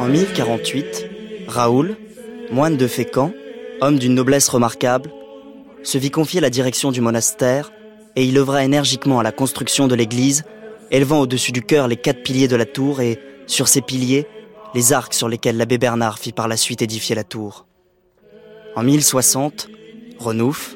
En 0.00 0.06
1048, 0.06 1.06
Raoul, 1.46 1.96
moine 2.50 2.76
de 2.76 2.86
Fécamp, 2.86 3.32
homme 3.80 3.98
d'une 3.98 4.14
noblesse 4.14 4.48
remarquable, 4.48 5.10
se 5.82 5.98
vit 5.98 6.10
confier 6.10 6.40
la 6.40 6.50
direction 6.50 6.90
du 6.90 7.00
monastère 7.00 7.72
et 8.16 8.24
il 8.24 8.36
œuvra 8.38 8.64
énergiquement 8.64 9.20
à 9.20 9.22
la 9.22 9.32
construction 9.32 9.86
de 9.86 9.94
l'église, 9.94 10.44
élevant 10.90 11.20
au-dessus 11.20 11.52
du 11.52 11.62
chœur 11.62 11.88
les 11.88 11.96
quatre 11.96 12.22
piliers 12.22 12.48
de 12.48 12.56
la 12.56 12.66
tour 12.66 13.00
et, 13.00 13.18
sur 13.46 13.68
ces 13.68 13.80
piliers, 13.80 14.26
les 14.74 14.92
arcs 14.92 15.14
sur 15.14 15.28
lesquels 15.28 15.56
l'abbé 15.56 15.78
Bernard 15.78 16.18
fit 16.18 16.32
par 16.32 16.48
la 16.48 16.56
suite 16.56 16.82
édifier 16.82 17.14
la 17.14 17.24
tour. 17.24 17.66
En 18.76 18.82
1060, 18.82 19.68
Renouf, 20.18 20.74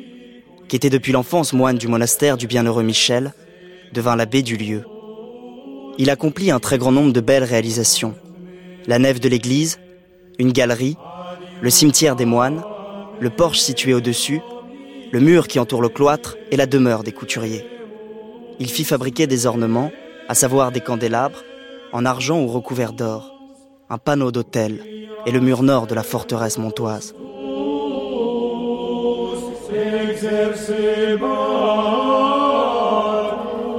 qui 0.69 0.77
était 0.77 0.91
depuis 0.91 1.13
l'enfance 1.13 1.53
moine 1.53 1.79
du 1.79 1.89
monastère 1.89 2.37
du 2.37 2.47
bienheureux 2.47 2.83
Michel, 2.83 3.33
devint 3.93 4.17
l'abbé 4.17 4.43
du 4.43 4.57
lieu. 4.57 4.85
Il 5.99 6.11
accomplit 6.11 6.51
un 6.51 6.59
très 6.59 6.79
grand 6.79 6.93
nombre 6.93 7.13
de 7.13 7.21
belles 7.21 7.45
réalisations. 7.45 8.15
La 8.87 8.99
nef 8.99 9.21
de 9.21 9.29
l'église, 9.29 9.79
une 10.39 10.53
galerie, 10.53 10.97
le 11.61 11.71
cimetière 11.71 12.17
des 12.17 12.25
moines, 12.25 12.63
le 13.21 13.31
porche 13.31 13.59
situé 13.59 13.95
au-dessus, 13.95 14.41
le 15.13 15.21
mur 15.21 15.47
qui 15.47 15.59
entoure 15.59 15.83
le 15.83 15.89
cloître 15.89 16.37
et 16.51 16.57
la 16.57 16.67
demeure 16.67 17.03
des 17.03 17.13
couturiers. 17.13 17.67
Il 18.59 18.71
fit 18.71 18.85
fabriquer 18.85 19.27
des 19.27 19.47
ornements, 19.47 19.93
à 20.29 20.35
savoir 20.35 20.73
des 20.73 20.81
candélabres, 20.81 21.45
en 21.93 22.07
argent 22.07 22.41
ou 22.41 22.49
recouverts 22.49 22.95
d'or, 22.95 23.35
un 23.91 23.99
panneau 23.99 24.33
d'autel 24.33 24.83
et 25.27 25.31
le 25.31 25.41
mur 25.41 25.63
nord 25.63 25.87
de 25.87 25.95
la 25.95 26.03
forteresse 26.03 26.59
montoise. 26.59 27.15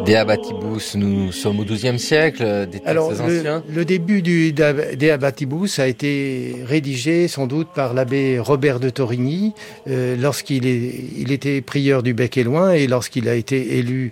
De 0.05 0.15
Abatibus, 0.15 0.95
nous 0.95 1.31
sommes 1.31 1.61
au 1.61 1.63
XIIe 1.63 1.97
siècle, 1.97 2.43
des 2.65 2.71
textes 2.79 2.87
Alors, 2.87 3.11
anciens. 3.11 3.63
Le, 3.69 3.75
le 3.75 3.85
début 3.85 4.21
du 4.21 4.51
De 4.51 5.09
Abatibus 5.09 5.79
a 5.79 5.87
été 5.87 6.57
rédigé 6.65 7.29
sans 7.29 7.47
doute 7.47 7.69
par 7.73 7.93
l'abbé 7.93 8.37
Robert 8.37 8.81
de 8.81 8.89
Torigny 8.89 9.53
euh, 9.87 10.17
lorsqu'il 10.17 10.65
il 10.65 11.31
était 11.31 11.61
prieur 11.61 12.03
du 12.03 12.13
Bec 12.13 12.37
et 12.37 12.43
Loin 12.43 12.71
et 12.73 12.87
lorsqu'il 12.87 13.29
a 13.29 13.35
été 13.35 13.77
élu 13.77 14.11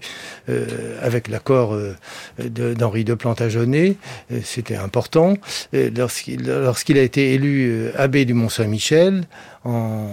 euh, 0.49 0.65
avec 1.01 1.27
l'accord 1.27 1.73
euh, 1.73 1.95
d'Henri 2.39 3.03
de, 3.03 3.13
Plantagenet, 3.13 3.95
euh, 4.31 4.39
c'était 4.43 4.77
important, 4.77 5.35
euh, 5.73 5.89
lorsqu'il 5.95 6.45
lorsqu'il 6.45 6.97
a 6.97 7.01
été 7.01 7.33
élu 7.33 7.69
euh, 7.69 7.91
abbé 7.97 8.23
du 8.25 8.33
Mont-Saint-Michel 8.33 9.23
en 9.65 10.07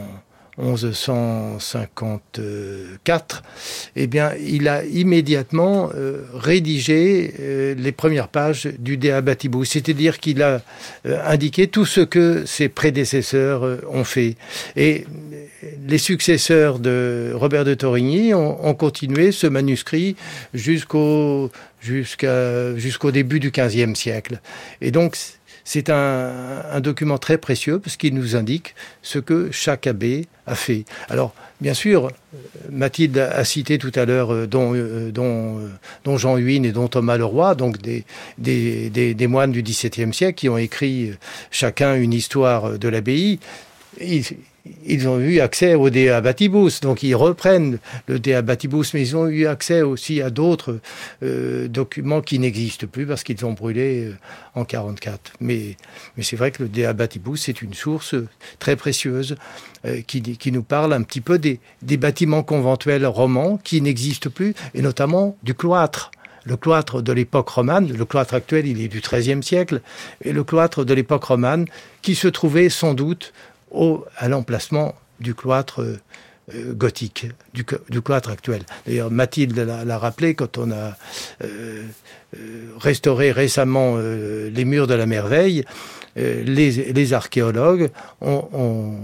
1154, 0.59 3.43
eh 3.97 4.07
bien, 4.07 4.33
il 4.45 4.69
a 4.69 4.85
immédiatement 4.85 5.89
euh, 5.95 6.25
rédigé 6.35 7.33
euh, 7.39 7.75
les 7.77 7.93
premières 7.93 8.29
pages 8.29 8.69
du 8.79 8.97
De 8.97 9.09
c'est-à-dire 9.65 10.19
qu'il 10.19 10.43
a 10.43 10.63
euh, 11.07 11.21
indiqué 11.25 11.69
tout 11.69 11.87
ce 11.87 12.01
que 12.01 12.45
ses 12.47 12.69
prédécesseurs 12.69 13.79
ont 13.91 14.05
fait. 14.05 14.37
Et 14.77 15.07
les 15.87 15.99
successeurs 15.99 16.81
de 16.81 17.33
Robert 17.35 17.65
de 17.65 17.75
Torigny 17.75 18.35
ont, 18.35 18.67
ont 18.67 18.75
continué 18.75 19.31
ce 19.33 19.47
manuscrit 19.47 20.17
jusqu'au 20.55 21.51
jusqu'au 21.81 23.11
début 23.13 23.41
du 23.41 23.51
XVe 23.51 23.95
siècle. 23.95 24.41
Et 24.81 24.91
donc, 24.91 25.17
c'est 25.71 25.91
un, 25.91 26.81
document 26.81 27.19
très 27.19 27.37
précieux 27.37 27.79
parce 27.79 27.99
qu'il 27.99 28.14
nous 28.14 28.37
indique 28.37 28.75
ce 29.03 29.19
que 29.19 29.51
chaque 29.53 29.87
abbé 29.87 30.25
a 30.47 30.55
fait. 30.55 30.87
Alors, 31.11 31.35
bien 31.61 31.75
sûr, 31.75 32.11
Mathilde 32.71 33.19
a 33.19 33.45
cité 33.45 33.77
tout 33.77 33.93
à 33.95 34.07
l'heure 34.07 34.49
dont, 34.49 34.73
dont, 35.12 35.61
dont, 36.05 36.16
Jean 36.16 36.39
Huynh 36.39 36.64
et 36.64 36.73
dont 36.73 36.89
Thomas 36.89 37.19
Leroy, 37.19 37.55
donc 37.55 37.77
des, 37.83 39.27
moines 39.27 39.53
du 39.53 39.62
XVIIe 39.62 40.14
siècle 40.14 40.39
qui 40.39 40.49
ont 40.49 40.57
écrit 40.57 41.12
chacun 41.51 41.97
une 41.97 42.14
histoire 42.14 42.79
de 42.79 42.89
l'abbaye. 42.89 43.39
Ils 44.85 45.09
ont 45.09 45.19
eu 45.19 45.41
accès 45.41 45.75
au 45.75 45.91
De 45.91 46.11
Abatibus, 46.11 46.81
donc 46.81 47.03
ils 47.03 47.15
reprennent 47.15 47.79
le 48.07 48.19
De 48.19 48.33
Abatibus, 48.33 48.93
mais 48.95 49.03
ils 49.03 49.17
ont 49.17 49.29
eu 49.29 49.47
accès 49.47 49.83
aussi 49.83 50.21
à 50.21 50.31
d'autres 50.31 50.81
euh, 51.23 51.69
documents 51.69 52.21
qui 52.21 52.39
n'existent 52.39 52.87
plus 52.87 53.07
parce 53.07 53.23
qu'ils 53.23 53.45
ont 53.47 53.53
brûlé 53.53 54.07
euh, 54.07 54.17
en 54.55 54.65
44. 54.65 55.33
Mais, 55.41 55.77
mais 56.17 56.23
c'est 56.23 56.37
vrai 56.37 56.51
que 56.51 56.63
le 56.65 56.69
De 56.69 56.85
Abatibus 56.85 57.43
c'est 57.43 57.63
une 57.63 57.75
source 57.75 58.15
très 58.59 58.77
précieuse 58.77 59.37
euh, 59.85 60.01
qui, 60.07 60.21
qui, 60.23 60.53
nous 60.53 60.63
parle 60.63 60.93
un 60.93 61.03
petit 61.03 61.21
peu 61.21 61.39
des, 61.39 61.61
des 61.83 61.97
bâtiments 61.97 62.43
conventuels 62.43 63.07
romans 63.07 63.59
qui 63.63 63.81
n'existent 63.81 64.31
plus, 64.31 64.55
et 64.75 64.83
notamment 64.83 65.37
du 65.43 65.55
cloître 65.55 66.11
le 66.49 66.57
cloître 66.57 67.03
de 67.03 67.13
l'époque 67.13 67.49
romane, 67.51 67.93
le 67.93 68.05
cloître 68.07 68.33
actuel 68.35 68.67
il 68.67 68.81
est 68.81 68.89
du 68.89 69.01
XIIIe 69.01 69.43
siècle, 69.43 69.83
et 70.25 70.33
le 70.33 70.45
cloître 70.45 70.85
de 70.85 70.95
l'époque 70.95 71.25
romane 71.25 71.67
qui 72.01 72.15
se 72.15 72.27
trouvait 72.27 72.71
sans 72.71 72.95
doute 72.95 73.35
au, 73.71 74.05
à 74.16 74.29
l'emplacement 74.29 74.95
du 75.21 75.35
cloître 75.35 75.83
euh, 76.55 76.73
gothique, 76.73 77.27
du, 77.53 77.64
cloître 78.03 78.31
actuel. 78.31 78.62
D'ailleurs, 78.87 79.11
Mathilde 79.11 79.59
l'a 79.59 79.99
rappelé 79.99 80.35
quand 80.35 80.57
on 80.57 80.71
a 80.71 80.97
euh, 81.45 81.83
restauré 82.79 83.33
récemment 83.33 83.97
euh, 83.97 84.49
les 84.49 84.64
murs 84.64 84.87
de 84.87 84.95
la 84.95 85.05
merveille, 85.05 85.64
les, 86.16 87.12
archéologues 87.12 87.91
ont, 88.23 88.97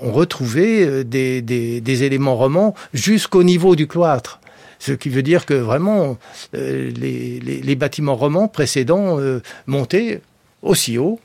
retrouvé 0.00 1.04
des, 1.04 2.02
éléments 2.02 2.36
romans 2.36 2.74
jusqu'au 2.94 3.42
niveau 3.42 3.76
du 3.76 3.86
cloître. 3.86 4.40
Ce 4.78 4.92
qui 4.92 5.10
veut 5.10 5.22
dire 5.22 5.44
que 5.44 5.52
vraiment, 5.52 6.16
les 6.54 7.76
bâtiments 7.76 8.16
romans 8.16 8.48
précédents 8.48 9.18
montaient 9.66 10.22
aussi 10.62 10.96
haut 10.96 11.20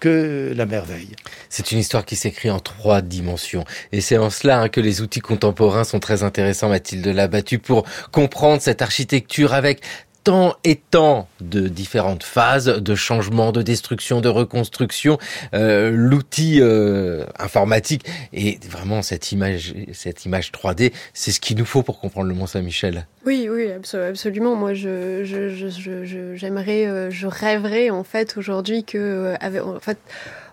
que 0.00 0.52
la 0.54 0.66
merveille. 0.66 1.14
C'est 1.48 1.72
une 1.72 1.78
histoire 1.78 2.04
qui 2.04 2.16
s'écrit 2.16 2.50
en 2.50 2.60
trois 2.60 3.00
dimensions. 3.00 3.64
Et 3.92 4.00
c'est 4.00 4.18
en 4.18 4.30
cela 4.30 4.60
hein, 4.60 4.68
que 4.68 4.80
les 4.80 5.00
outils 5.00 5.20
contemporains 5.20 5.84
sont 5.84 6.00
très 6.00 6.22
intéressants, 6.22 6.68
Mathilde 6.68 7.06
Labattu, 7.06 7.58
pour 7.58 7.84
comprendre 8.12 8.60
cette 8.60 8.82
architecture 8.82 9.54
avec 9.54 9.80
tant 10.24 10.56
et 10.64 10.76
tant 10.76 11.28
de 11.40 11.68
différentes 11.68 12.22
phases 12.22 12.66
de 12.66 12.94
changement, 12.94 13.52
de 13.52 13.62
destruction, 13.62 14.20
de 14.20 14.28
reconstruction. 14.28 15.18
Euh, 15.54 15.90
L'outil 15.90 16.60
euh, 16.60 17.24
informatique 17.38 18.06
et 18.32 18.58
vraiment 18.68 19.02
cette 19.02 19.32
image, 19.32 19.74
cette 19.92 20.24
image 20.24 20.50
3D, 20.50 20.92
c'est 21.12 21.30
ce 21.30 21.40
qu'il 21.40 21.58
nous 21.58 21.66
faut 21.66 21.82
pour 21.82 22.00
comprendre 22.00 22.26
le 22.28 22.34
Mont 22.34 22.46
Saint-Michel. 22.46 23.06
Oui, 23.26 23.48
oui, 23.50 23.70
absolument. 23.70 24.54
Moi, 24.54 24.74
je, 24.74 25.24
je, 25.24 25.48
je, 25.50 25.68
je, 26.04 26.34
j'aimerais, 26.34 26.86
euh, 26.86 27.10
je 27.10 27.26
rêverais 27.26 27.90
en 27.90 28.04
fait 28.04 28.36
aujourd'hui 28.36 28.84
que, 28.84 28.98
euh, 28.98 29.62
en 29.62 29.80
fait, 29.80 29.98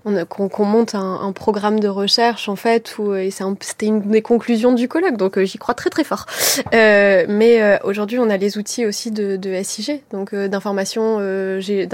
qu'on 0.04 0.50
qu 0.50 0.62
monte 0.64 0.96
un, 0.96 1.22
un, 1.22 1.32
programme 1.32 1.80
de 1.80 1.88
recherche 1.88 2.50
en 2.50 2.56
fait 2.56 2.98
où 2.98 3.14
et 3.14 3.30
c'était 3.30 3.86
une 3.86 4.02
des 4.02 4.22
conclusions 4.22 4.74
du 4.74 4.88
colloque 4.88 5.18
donc 5.18 5.38
euh, 5.38 5.46
j'y 5.46 5.58
crois 5.58 5.76
très 5.76 5.90
très 5.90 6.04
fort. 6.04 6.26
Euh, 6.74 7.26
mais 7.30 7.62
euh, 7.62 7.78
aujourd'hui 7.84 8.18
on 8.20 8.30
a 8.30 8.38
les 8.38 8.58
outils 8.58 8.86
aussi 8.86 9.12
de, 9.12 9.36
de 9.36 9.62
SIG 9.64 10.02
donc 10.12 10.34
euh, 10.34 10.48
d'information 10.48 11.20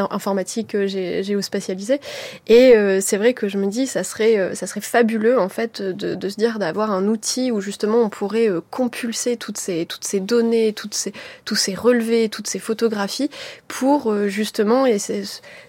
informatique 0.09 0.77
géospatialisée. 0.85 1.99
Et 2.47 2.75
c'est 3.01 3.17
vrai 3.17 3.33
que 3.33 3.47
je 3.47 3.57
me 3.57 3.67
dis 3.67 3.87
ça 3.87 4.03
serait 4.03 4.55
ça 4.55 4.67
serait 4.67 4.81
fabuleux 4.81 5.39
en 5.39 5.49
fait 5.49 5.81
de, 5.81 6.15
de 6.15 6.29
se 6.29 6.35
dire 6.35 6.59
d'avoir 6.59 6.91
un 6.91 7.07
outil 7.07 7.51
où 7.51 7.61
justement 7.61 7.97
on 7.97 8.09
pourrait 8.09 8.49
compulser 8.71 9.37
toutes 9.37 9.57
ces 9.57 9.85
toutes 9.85 10.05
ces 10.05 10.19
données 10.19 10.73
toutes 10.73 10.93
ces 10.93 11.13
tous 11.45 11.55
ces 11.55 11.73
relevés 11.73 12.29
toutes 12.29 12.47
ces 12.47 12.59
photographies 12.59 13.29
pour 13.67 14.13
justement 14.27 14.85
et 14.85 14.99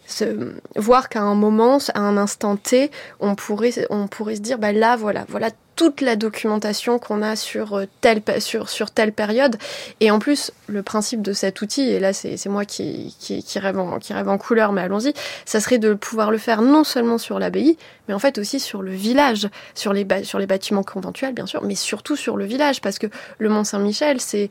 se, 0.08 0.54
voir 0.76 1.08
qu'à 1.08 1.22
un 1.22 1.34
moment, 1.34 1.78
à 1.94 2.00
un 2.00 2.16
instant 2.16 2.56
T, 2.56 2.90
on 3.20 3.34
pourrait, 3.34 3.72
on 3.90 4.08
pourrait 4.08 4.36
se 4.36 4.40
dire, 4.40 4.58
bah 4.58 4.72
là, 4.72 4.96
voilà, 4.96 5.24
voilà 5.28 5.50
toute 5.78 6.00
la 6.00 6.16
documentation 6.16 6.98
qu'on 6.98 7.22
a 7.22 7.36
sur 7.36 7.74
euh, 7.74 7.84
telle, 8.00 8.20
sur, 8.40 8.68
sur 8.68 8.90
telle 8.90 9.12
période. 9.12 9.56
Et 10.00 10.10
en 10.10 10.18
plus, 10.18 10.50
le 10.66 10.82
principe 10.82 11.22
de 11.22 11.32
cet 11.32 11.62
outil, 11.62 11.82
et 11.82 12.00
là 12.00 12.12
c'est 12.12 12.44
moi 12.46 12.64
qui, 12.64 13.14
qui, 13.20 13.44
qui, 13.44 13.58
rêve 13.60 13.78
en, 13.78 14.00
qui 14.00 14.12
rêve 14.12 14.28
en 14.28 14.38
couleur, 14.38 14.72
mais 14.72 14.80
allons-y, 14.80 15.14
ça 15.44 15.60
serait 15.60 15.78
de 15.78 15.94
pouvoir 15.94 16.32
le 16.32 16.38
faire 16.38 16.62
non 16.62 16.82
seulement 16.82 17.16
sur 17.16 17.38
l'abbaye, 17.38 17.78
mais 18.08 18.14
en 18.14 18.18
fait 18.18 18.38
aussi 18.38 18.58
sur 18.58 18.82
le 18.82 18.90
village, 18.90 19.48
sur 19.76 19.92
les, 19.92 20.04
sur 20.24 20.40
les 20.40 20.46
bâtiments 20.46 20.82
conventuels 20.82 21.32
bien 21.32 21.46
sûr, 21.46 21.62
mais 21.62 21.76
surtout 21.76 22.16
sur 22.16 22.36
le 22.36 22.44
village, 22.44 22.80
parce 22.80 22.98
que 22.98 23.06
le 23.38 23.48
Mont 23.48 23.62
Saint-Michel, 23.62 24.20
c'est 24.20 24.50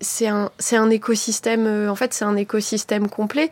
c'est 0.00 0.28
un, 0.28 0.50
un 0.72 0.90
écosystème, 0.90 1.66
euh, 1.66 1.90
en 1.90 1.94
fait, 1.94 2.14
c'est 2.14 2.24
un 2.24 2.36
écosystème 2.36 3.08
complet. 3.08 3.50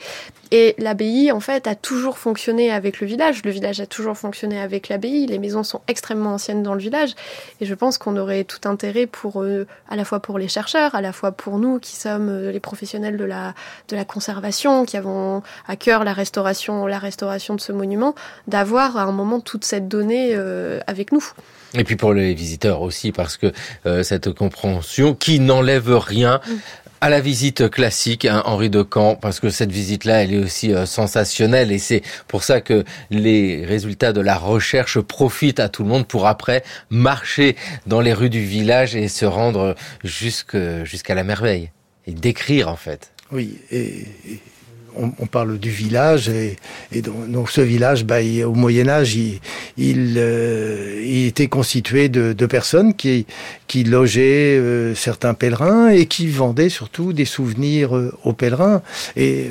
Et 0.52 0.76
l'abbaye, 0.78 1.32
en 1.32 1.40
fait, 1.40 1.66
a 1.66 1.74
toujours 1.74 2.18
fonctionné 2.18 2.70
avec 2.70 3.00
le 3.00 3.06
village. 3.06 3.42
Le 3.44 3.50
village 3.50 3.80
a 3.80 3.86
toujours 3.86 4.16
fonctionné 4.16 4.60
avec 4.60 4.88
l'abbaye. 4.88 5.26
Les 5.26 5.40
maisons 5.40 5.64
sont 5.64 5.80
extrêmement 5.88 6.34
anciennes 6.34 6.62
dans 6.62 6.74
le 6.74 6.80
village. 6.80 7.14
Et 7.60 7.66
je 7.66 7.74
pense 7.74 7.98
qu'on 7.98 8.16
aurait 8.16 8.44
tout 8.44 8.68
intérêt 8.68 9.06
pour, 9.06 9.42
euh, 9.42 9.66
à 9.88 9.96
la 9.96 10.04
fois 10.04 10.20
pour 10.20 10.38
les 10.38 10.46
chercheurs, 10.46 10.94
à 10.94 11.00
la 11.00 11.12
fois 11.12 11.32
pour 11.32 11.58
nous 11.58 11.80
qui 11.80 11.96
sommes 11.96 12.28
euh, 12.28 12.52
les 12.52 12.60
professionnels 12.60 13.16
de 13.16 13.24
la, 13.24 13.54
de 13.88 13.96
la 13.96 14.04
conservation, 14.04 14.84
qui 14.84 14.96
avons 14.96 15.42
à 15.66 15.74
cœur 15.74 16.04
la 16.04 16.12
restauration, 16.12 16.86
la 16.86 17.00
restauration 17.00 17.56
de 17.56 17.60
ce 17.60 17.72
monument, 17.72 18.14
d'avoir 18.46 18.96
à 18.96 19.02
un 19.02 19.12
moment 19.12 19.40
toute 19.40 19.64
cette 19.64 19.88
donnée 19.88 20.36
avec 20.86 21.12
nous. 21.12 21.24
Et 21.74 21.84
puis 21.84 21.96
pour 21.96 22.12
les 22.12 22.34
visiteurs 22.34 22.82
aussi, 22.82 23.12
parce 23.12 23.36
que 23.36 23.52
cette 24.02 24.32
compréhension 24.32 25.14
qui 25.14 25.40
n'enlève 25.40 25.96
rien 25.96 26.35
mm. 26.46 26.58
à 27.00 27.10
la 27.10 27.20
visite 27.20 27.68
classique, 27.68 28.24
hein, 28.24 28.42
Henri 28.44 28.70
de 28.70 28.82
Camp, 28.82 29.16
parce 29.16 29.40
que 29.40 29.50
cette 29.50 29.72
visite-là, 29.72 30.22
elle 30.22 30.34
est 30.34 30.38
aussi 30.38 30.72
euh, 30.72 30.86
sensationnelle 30.86 31.72
et 31.72 31.78
c'est 31.78 32.02
pour 32.28 32.42
ça 32.42 32.60
que 32.60 32.84
les 33.10 33.64
résultats 33.64 34.12
de 34.12 34.20
la 34.20 34.36
recherche 34.36 35.00
profitent 35.00 35.60
à 35.60 35.68
tout 35.68 35.82
le 35.82 35.88
monde 35.88 36.06
pour 36.06 36.26
après 36.26 36.62
marcher 36.90 37.56
dans 37.86 38.00
les 38.00 38.12
rues 38.12 38.30
du 38.30 38.44
village 38.44 38.96
et 38.96 39.08
se 39.08 39.24
rendre 39.24 39.74
jusqu'à 40.04 41.14
la 41.14 41.24
merveille 41.24 41.70
et 42.06 42.12
décrire 42.12 42.68
en 42.68 42.76
fait. 42.76 43.12
Oui, 43.32 43.58
et 43.70 44.04
on, 44.96 45.26
parle 45.26 45.58
du 45.58 45.70
village 45.70 46.28
et, 46.28 46.56
donc, 47.02 47.50
ce 47.50 47.60
village, 47.60 48.04
bah, 48.04 48.18
au 48.44 48.54
Moyen 48.54 48.88
Âge, 48.88 49.16
il, 49.16 50.14
euh, 50.16 51.26
était 51.26 51.48
constitué 51.48 52.08
de, 52.08 52.46
personnes 52.46 52.94
qui, 52.94 53.26
qui 53.66 53.84
logeaient 53.84 54.56
euh, 54.56 54.94
certains 54.94 55.34
pèlerins 55.34 55.88
et 55.88 56.06
qui 56.06 56.28
vendaient 56.28 56.68
surtout 56.68 57.12
des 57.12 57.24
souvenirs 57.24 57.96
euh, 57.96 58.12
aux 58.24 58.32
pèlerins. 58.32 58.82
Et 59.16 59.50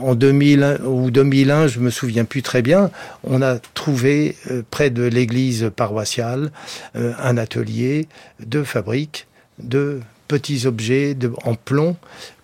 en 0.00 0.14
2000 0.14 0.80
ou 0.86 1.10
2001, 1.10 1.66
je 1.66 1.80
me 1.80 1.90
souviens 1.90 2.24
plus 2.24 2.42
très 2.42 2.62
bien, 2.62 2.90
on 3.24 3.42
a 3.42 3.58
trouvé 3.74 4.36
près 4.70 4.90
de 4.90 5.02
l'église 5.02 5.70
paroissiale 5.74 6.50
un 6.94 7.36
atelier 7.36 8.08
de 8.44 8.62
fabrique 8.62 9.26
de 9.58 10.00
petits 10.32 10.66
objets 10.66 11.12
de, 11.12 11.30
en 11.44 11.54
plomb 11.54 11.94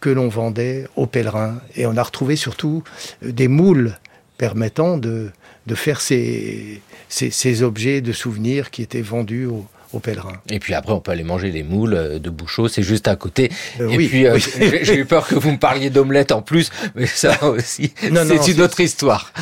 que 0.01 0.11
l'on 0.11 0.29
vendait 0.29 0.87
aux 0.95 1.07
pèlerins. 1.07 1.59
Et 1.75 1.87
on 1.87 1.97
a 1.97 2.03
retrouvé 2.03 2.37
surtout 2.37 2.85
euh, 3.25 3.33
des 3.33 3.49
moules 3.49 3.97
permettant 4.37 4.99
de, 4.99 5.31
de 5.67 5.75
faire 5.75 6.03
ces, 6.03 6.83
ces, 7.09 7.63
objets 7.63 8.03
de 8.03 8.13
souvenirs 8.13 8.71
qui 8.71 8.83
étaient 8.83 9.01
vendus 9.01 9.47
aux, 9.47 9.65
aux 9.95 10.01
pèlerins. 10.01 10.37
Et 10.51 10.59
puis 10.59 10.75
après, 10.75 10.93
on 10.93 11.01
peut 11.01 11.13
aller 11.13 11.25
manger 11.25 11.51
les 11.51 11.63
moules 11.63 11.95
euh, 11.95 12.19
de 12.19 12.29
Bouchot, 12.29 12.69
c'est 12.69 12.83
juste 12.83 13.09
à 13.09 13.17
côté. 13.17 13.51
Euh, 13.81 13.89
et 13.89 13.97
puis, 13.97 14.27
j'ai 14.83 14.97
eu 14.97 15.07
peur 15.07 15.27
que 15.27 15.35
vous 15.35 15.51
me 15.51 15.59
parliez 15.59 15.89
d'omelette 15.89 16.31
en 16.31 16.43
plus, 16.43 16.71
mais 16.95 17.07
ça 17.07 17.43
aussi, 17.43 17.95
c'est 18.03 18.53
une 18.53 18.61
autre 18.61 18.81
histoire. 18.81 19.33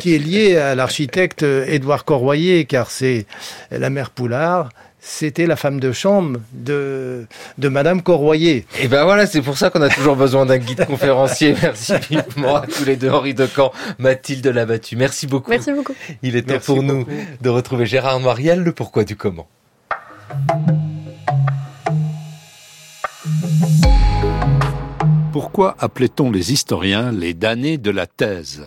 qui 0.00 0.16
est 0.16 0.18
liée 0.18 0.56
à 0.56 0.74
l'architecte 0.74 1.44
Édouard 1.44 2.04
Corroyer, 2.04 2.64
car 2.64 2.90
c'est 2.90 3.26
la 3.70 3.90
mère 3.90 4.10
Poulard 4.10 4.70
c'était 5.08 5.46
la 5.46 5.54
femme 5.54 5.78
de 5.78 5.92
chambre 5.92 6.40
de, 6.52 7.26
de 7.58 7.68
Madame 7.68 8.02
Corroyer. 8.02 8.66
Et 8.80 8.88
ben 8.88 9.04
voilà, 9.04 9.26
c'est 9.26 9.40
pour 9.40 9.56
ça 9.56 9.70
qu'on 9.70 9.80
a 9.80 9.88
toujours 9.88 10.16
besoin 10.16 10.46
d'un 10.46 10.58
guide 10.58 10.84
conférencier. 10.86 11.54
Merci 11.62 11.94
vivement 12.10 12.56
à 12.56 12.66
tous 12.66 12.84
les 12.84 12.96
deux, 12.96 13.08
Henri 13.08 13.32
Decamp, 13.32 13.72
Mathilde 13.98 14.46
Labattu. 14.48 14.96
Merci 14.96 15.28
beaucoup. 15.28 15.50
Merci 15.50 15.72
beaucoup. 15.72 15.94
Il 16.22 16.34
est 16.34 16.42
temps 16.42 16.58
pour 16.58 16.82
nous 16.82 17.06
de 17.40 17.48
retrouver 17.48 17.86
Gérard 17.86 18.18
Mariel, 18.18 18.64
le 18.64 18.72
pourquoi 18.72 19.04
du 19.04 19.14
comment. 19.14 19.46
Pourquoi 25.32 25.76
appelait-on 25.78 26.32
les 26.32 26.52
historiens 26.52 27.12
les 27.12 27.32
damnés 27.32 27.78
de 27.78 27.92
la 27.92 28.08
thèse? 28.08 28.66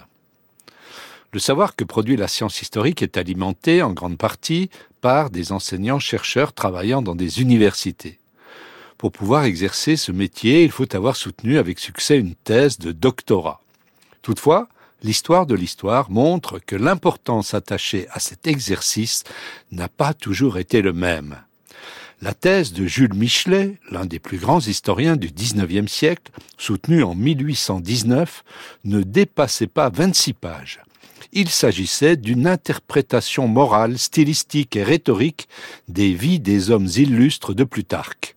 Le 1.31 1.39
savoir 1.39 1.75
que 1.75 1.83
produit 1.83 2.17
la 2.17 2.27
science 2.27 2.63
historique 2.63 3.03
est 3.03 3.17
alimenté 3.17 3.83
en 3.83 3.91
grande 3.91 4.17
partie 4.17 4.71
par 5.01 5.29
des 5.29 5.51
enseignants-chercheurs 5.51 6.53
travaillant 6.53 7.01
dans 7.01 7.15
des 7.15 7.41
universités. 7.41 8.19
Pour 8.97 9.11
pouvoir 9.11 9.45
exercer 9.45 9.95
ce 9.95 10.11
métier, 10.11 10.63
il 10.63 10.71
faut 10.71 10.93
avoir 10.95 11.15
soutenu 11.15 11.57
avec 11.57 11.79
succès 11.79 12.17
une 12.17 12.35
thèse 12.35 12.79
de 12.79 12.91
doctorat. 12.91 13.61
Toutefois, 14.21 14.67
l'histoire 15.03 15.45
de 15.45 15.55
l'histoire 15.55 16.11
montre 16.11 16.59
que 16.59 16.75
l'importance 16.75 17.53
attachée 17.53 18.07
à 18.11 18.19
cet 18.19 18.45
exercice 18.45 19.23
n'a 19.71 19.87
pas 19.87 20.13
toujours 20.13 20.57
été 20.57 20.81
le 20.81 20.91
même. 20.91 21.37
La 22.21 22.33
thèse 22.33 22.73
de 22.73 22.85
Jules 22.85 23.13
Michelet, 23.13 23.77
l'un 23.89 24.05
des 24.05 24.19
plus 24.19 24.37
grands 24.37 24.59
historiens 24.59 25.15
du 25.15 25.29
XIXe 25.29 25.89
siècle, 25.89 26.33
soutenue 26.57 27.01
en 27.01 27.15
1819, 27.15 28.43
ne 28.83 29.01
dépassait 29.01 29.67
pas 29.67 29.89
26 29.89 30.33
pages 30.33 30.81
il 31.33 31.49
s'agissait 31.49 32.17
d'une 32.17 32.47
interprétation 32.47 33.47
morale, 33.47 33.97
stylistique 33.97 34.75
et 34.75 34.83
rhétorique 34.83 35.47
des 35.87 36.13
vies 36.13 36.39
des 36.39 36.71
hommes 36.71 36.87
illustres 36.87 37.53
de 37.53 37.63
Plutarque. 37.63 38.35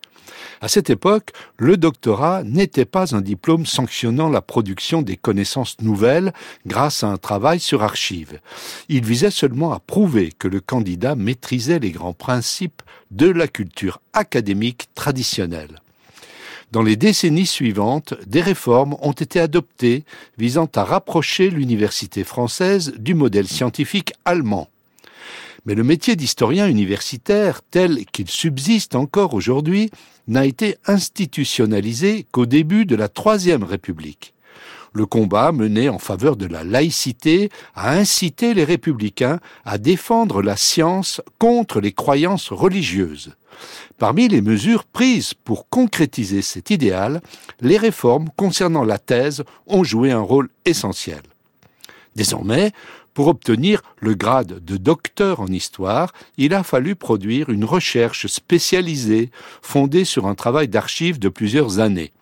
À 0.62 0.68
cette 0.68 0.90
époque, 0.90 1.32
le 1.56 1.76
doctorat 1.76 2.44
n'était 2.44 2.84
pas 2.84 3.16
un 3.16 3.20
diplôme 3.20 3.66
sanctionnant 3.66 4.28
la 4.28 4.40
production 4.40 5.02
des 5.02 5.16
connaissances 5.16 5.80
nouvelles 5.80 6.32
grâce 6.66 7.02
à 7.02 7.08
un 7.08 7.16
travail 7.16 7.58
sur 7.58 7.82
archives. 7.82 8.38
Il 8.88 9.04
visait 9.04 9.32
seulement 9.32 9.72
à 9.72 9.80
prouver 9.80 10.30
que 10.30 10.46
le 10.46 10.60
candidat 10.60 11.16
maîtrisait 11.16 11.80
les 11.80 11.90
grands 11.90 12.12
principes 12.12 12.82
de 13.10 13.28
la 13.28 13.48
culture 13.48 14.00
académique 14.12 14.86
traditionnelle. 14.94 15.81
Dans 16.72 16.82
les 16.82 16.96
décennies 16.96 17.44
suivantes, 17.44 18.14
des 18.26 18.40
réformes 18.40 18.96
ont 19.02 19.12
été 19.12 19.38
adoptées 19.38 20.04
visant 20.38 20.70
à 20.74 20.84
rapprocher 20.84 21.50
l'université 21.50 22.24
française 22.24 22.94
du 22.98 23.12
modèle 23.12 23.46
scientifique 23.46 24.14
allemand. 24.24 24.70
Mais 25.66 25.74
le 25.74 25.84
métier 25.84 26.16
d'historien 26.16 26.66
universitaire, 26.66 27.60
tel 27.70 28.06
qu'il 28.06 28.30
subsiste 28.30 28.94
encore 28.94 29.34
aujourd'hui, 29.34 29.90
n'a 30.28 30.46
été 30.46 30.76
institutionnalisé 30.86 32.24
qu'au 32.32 32.46
début 32.46 32.86
de 32.86 32.96
la 32.96 33.08
Troisième 33.08 33.64
République. 33.64 34.32
Le 34.94 35.04
combat 35.04 35.52
mené 35.52 35.90
en 35.90 35.98
faveur 35.98 36.36
de 36.36 36.46
la 36.46 36.64
laïcité 36.64 37.50
a 37.74 37.92
incité 37.92 38.54
les 38.54 38.64
républicains 38.64 39.40
à 39.66 39.76
défendre 39.76 40.40
la 40.40 40.56
science 40.56 41.20
contre 41.38 41.82
les 41.82 41.92
croyances 41.92 42.50
religieuses. 42.50 43.34
Parmi 43.98 44.28
les 44.28 44.40
mesures 44.40 44.84
prises 44.84 45.34
pour 45.34 45.68
concrétiser 45.68 46.42
cet 46.42 46.70
idéal, 46.70 47.20
les 47.60 47.78
réformes 47.78 48.28
concernant 48.36 48.84
la 48.84 48.98
thèse 48.98 49.44
ont 49.66 49.84
joué 49.84 50.10
un 50.10 50.20
rôle 50.20 50.48
essentiel. 50.64 51.22
Désormais, 52.14 52.72
pour 53.14 53.28
obtenir 53.28 53.82
le 54.00 54.14
grade 54.14 54.64
de 54.64 54.76
docteur 54.76 55.40
en 55.40 55.46
histoire, 55.48 56.12
il 56.38 56.54
a 56.54 56.62
fallu 56.62 56.94
produire 56.94 57.50
une 57.50 57.64
recherche 57.64 58.26
spécialisée 58.26 59.30
fondée 59.60 60.04
sur 60.04 60.26
un 60.26 60.34
travail 60.34 60.68
d'archives 60.68 61.18
de 61.18 61.28
plusieurs 61.28 61.78
années. 61.78 62.12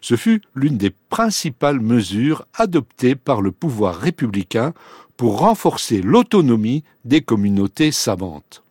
Ce 0.00 0.16
fut 0.16 0.42
l'une 0.54 0.76
des 0.76 0.90
principales 0.90 1.80
mesures 1.80 2.46
adoptées 2.54 3.14
par 3.14 3.40
le 3.40 3.52
pouvoir 3.52 3.96
républicain 3.96 4.74
pour 5.16 5.38
renforcer 5.38 6.02
l'autonomie 6.02 6.84
des 7.04 7.22
communautés 7.22 7.92
savantes. 7.92 8.62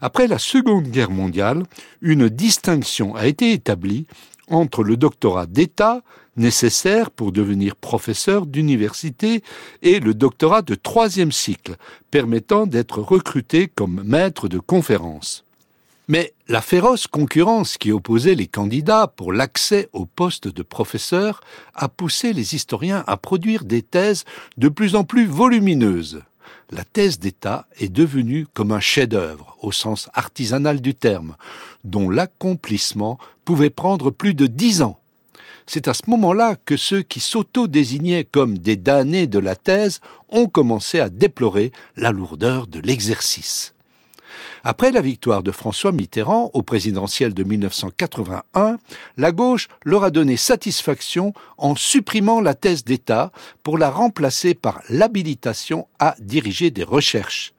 Après 0.00 0.26
la 0.26 0.38
Seconde 0.38 0.88
Guerre 0.88 1.10
mondiale, 1.10 1.64
une 2.02 2.28
distinction 2.28 3.14
a 3.14 3.26
été 3.26 3.52
établie 3.52 4.06
entre 4.48 4.84
le 4.84 4.96
doctorat 4.96 5.46
d'État, 5.46 6.02
nécessaire 6.36 7.10
pour 7.10 7.32
devenir 7.32 7.76
professeur 7.76 8.46
d'université, 8.46 9.42
et 9.82 10.00
le 10.00 10.14
doctorat 10.14 10.62
de 10.62 10.74
troisième 10.74 11.32
cycle, 11.32 11.76
permettant 12.10 12.66
d'être 12.66 13.00
recruté 13.00 13.68
comme 13.68 14.02
maître 14.04 14.48
de 14.48 14.58
conférence. 14.58 15.44
Mais 16.08 16.34
la 16.46 16.60
féroce 16.60 17.08
concurrence 17.08 17.78
qui 17.78 17.90
opposait 17.90 18.36
les 18.36 18.46
candidats 18.46 19.08
pour 19.08 19.32
l'accès 19.32 19.88
au 19.92 20.06
poste 20.06 20.46
de 20.46 20.62
professeur 20.62 21.40
a 21.74 21.88
poussé 21.88 22.32
les 22.32 22.54
historiens 22.54 23.02
à 23.08 23.16
produire 23.16 23.64
des 23.64 23.82
thèses 23.82 24.24
de 24.56 24.68
plus 24.68 24.94
en 24.94 25.02
plus 25.02 25.26
volumineuses 25.26 26.22
la 26.70 26.84
thèse 26.84 27.18
d'État 27.18 27.66
est 27.78 27.88
devenue 27.88 28.46
comme 28.52 28.72
un 28.72 28.80
chef-d'œuvre, 28.80 29.56
au 29.60 29.72
sens 29.72 30.08
artisanal 30.14 30.80
du 30.80 30.94
terme, 30.94 31.36
dont 31.84 32.10
l'accomplissement 32.10 33.18
pouvait 33.44 33.70
prendre 33.70 34.10
plus 34.10 34.34
de 34.34 34.46
dix 34.46 34.82
ans. 34.82 34.98
C'est 35.66 35.88
à 35.88 35.94
ce 35.94 36.08
moment-là 36.08 36.56
que 36.64 36.76
ceux 36.76 37.02
qui 37.02 37.20
s'auto-désignaient 37.20 38.24
comme 38.24 38.58
des 38.58 38.76
damnés 38.76 39.26
de 39.26 39.38
la 39.38 39.56
thèse 39.56 40.00
ont 40.28 40.46
commencé 40.46 41.00
à 41.00 41.08
déplorer 41.08 41.72
la 41.96 42.12
lourdeur 42.12 42.66
de 42.66 42.80
l'exercice. 42.80 43.74
Après 44.68 44.90
la 44.90 45.00
victoire 45.00 45.44
de 45.44 45.52
François 45.52 45.92
Mitterrand 45.92 46.50
au 46.52 46.60
présidentiel 46.60 47.34
de 47.34 47.44
1981, 47.44 48.78
la 49.16 49.30
gauche 49.30 49.68
leur 49.84 50.02
a 50.02 50.10
donné 50.10 50.36
satisfaction 50.36 51.34
en 51.56 51.76
supprimant 51.76 52.40
la 52.40 52.54
thèse 52.54 52.82
d'État 52.82 53.30
pour 53.62 53.78
la 53.78 53.90
remplacer 53.90 54.54
par 54.54 54.82
l'habilitation 54.88 55.86
à 56.00 56.16
diriger 56.18 56.72
des 56.72 56.82
recherches. 56.82 57.54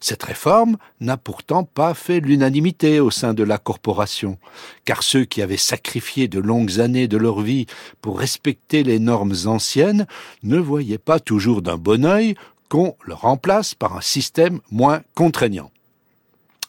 Cette 0.00 0.22
réforme 0.22 0.78
n'a 1.00 1.18
pourtant 1.18 1.64
pas 1.64 1.92
fait 1.92 2.20
l'unanimité 2.20 2.98
au 2.98 3.10
sein 3.10 3.34
de 3.34 3.42
la 3.42 3.58
corporation, 3.58 4.38
car 4.86 5.02
ceux 5.02 5.26
qui 5.26 5.42
avaient 5.42 5.58
sacrifié 5.58 6.28
de 6.28 6.40
longues 6.40 6.80
années 6.80 7.08
de 7.08 7.18
leur 7.18 7.42
vie 7.42 7.66
pour 8.00 8.18
respecter 8.18 8.84
les 8.84 9.00
normes 9.00 9.34
anciennes 9.44 10.06
ne 10.42 10.56
voyaient 10.56 10.96
pas 10.96 11.20
toujours 11.20 11.60
d'un 11.60 11.76
bon 11.76 12.06
œil 12.06 12.36
qu'on 12.70 12.96
le 13.04 13.12
remplace 13.12 13.74
par 13.74 13.98
un 13.98 14.00
système 14.00 14.60
moins 14.70 15.02
contraignant 15.14 15.70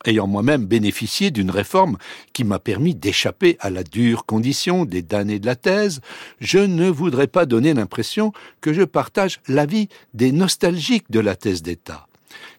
ayant 0.10 0.28
moi-même 0.28 0.66
bénéficié 0.66 1.32
d'une 1.32 1.51
réforme 1.51 1.97
qui 2.34 2.43
m'a 2.43 2.60
permis 2.60 2.95
d'échapper 2.95 3.57
à 3.60 3.70
la 3.70 3.84
dure 3.84 4.26
condition 4.26 4.86
des 4.86 5.01
damnés 5.01 5.39
de 5.39 5.45
la 5.45 5.55
thèse, 5.55 6.01
je 6.39 6.60
ne 6.60 6.89
voudrais 6.89 7.28
pas 7.28 7.45
donner 7.45 7.74
l'impression 7.74 8.34
que 8.62 8.74
je 8.74 8.84
partage 8.84 9.39
l'avis 9.47 9.88
des 10.14 10.32
nostalgiques 10.32 11.10
de 11.10 11.20
la 11.20 11.36
thèse 11.36 11.62
d'État. 11.62 12.07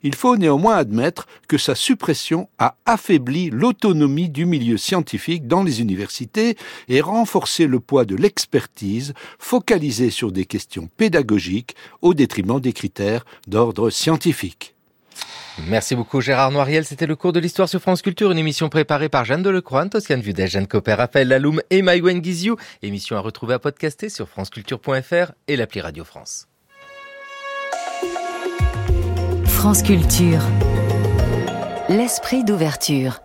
Il 0.02 0.14
faut 0.14 0.36
néanmoins 0.36 0.76
admettre 0.76 1.26
que 1.46 1.58
sa 1.58 1.74
suppression 1.74 2.48
a 2.58 2.76
affaibli 2.86 3.50
l'autonomie 3.50 4.30
du 4.30 4.46
milieu 4.46 4.76
scientifique 4.76 5.46
dans 5.46 5.62
les 5.62 5.80
universités 5.80 6.56
et 6.88 7.00
renforcé 7.00 7.66
le 7.66 7.80
poids 7.80 8.04
de 8.04 8.16
l'expertise 8.16 9.12
focalisée 9.38 10.10
sur 10.10 10.32
des 10.32 10.46
questions 10.46 10.88
pédagogiques 10.96 11.76
au 12.00 12.14
détriment 12.14 12.60
des 12.60 12.72
critères 12.72 13.24
d'ordre 13.46 13.90
scientifique. 13.90 14.74
Merci 15.66 15.94
beaucoup 15.94 16.20
Gérard 16.20 16.50
Noiriel. 16.50 16.84
C'était 16.84 17.06
le 17.06 17.16
cours 17.16 17.32
de 17.32 17.40
l'histoire 17.40 17.68
sur 17.68 17.80
France 17.80 18.02
Culture, 18.02 18.30
une 18.30 18.38
émission 18.38 18.68
préparée 18.68 19.08
par 19.08 19.24
Jeanne 19.24 19.42
Delecroix, 19.42 19.86
Toscane 19.86 20.20
Vudel, 20.20 20.48
Jeanne 20.48 20.66
Copper, 20.66 20.94
Raphaël 20.94 21.28
Laloum 21.28 21.60
et 21.70 21.82
Maïwen 21.82 22.20
Guizou. 22.20 22.56
Émission 22.82 23.16
à 23.16 23.20
retrouver 23.20 23.54
à 23.54 23.58
podcaster 23.58 24.08
sur 24.08 24.28
franceculture.fr 24.28 25.32
et 25.48 25.56
l'appli 25.56 25.80
Radio 25.80 26.04
France. 26.04 26.46
France 29.44 29.82
Culture. 29.82 30.40
L'esprit 31.88 32.44
d'ouverture. 32.44 33.20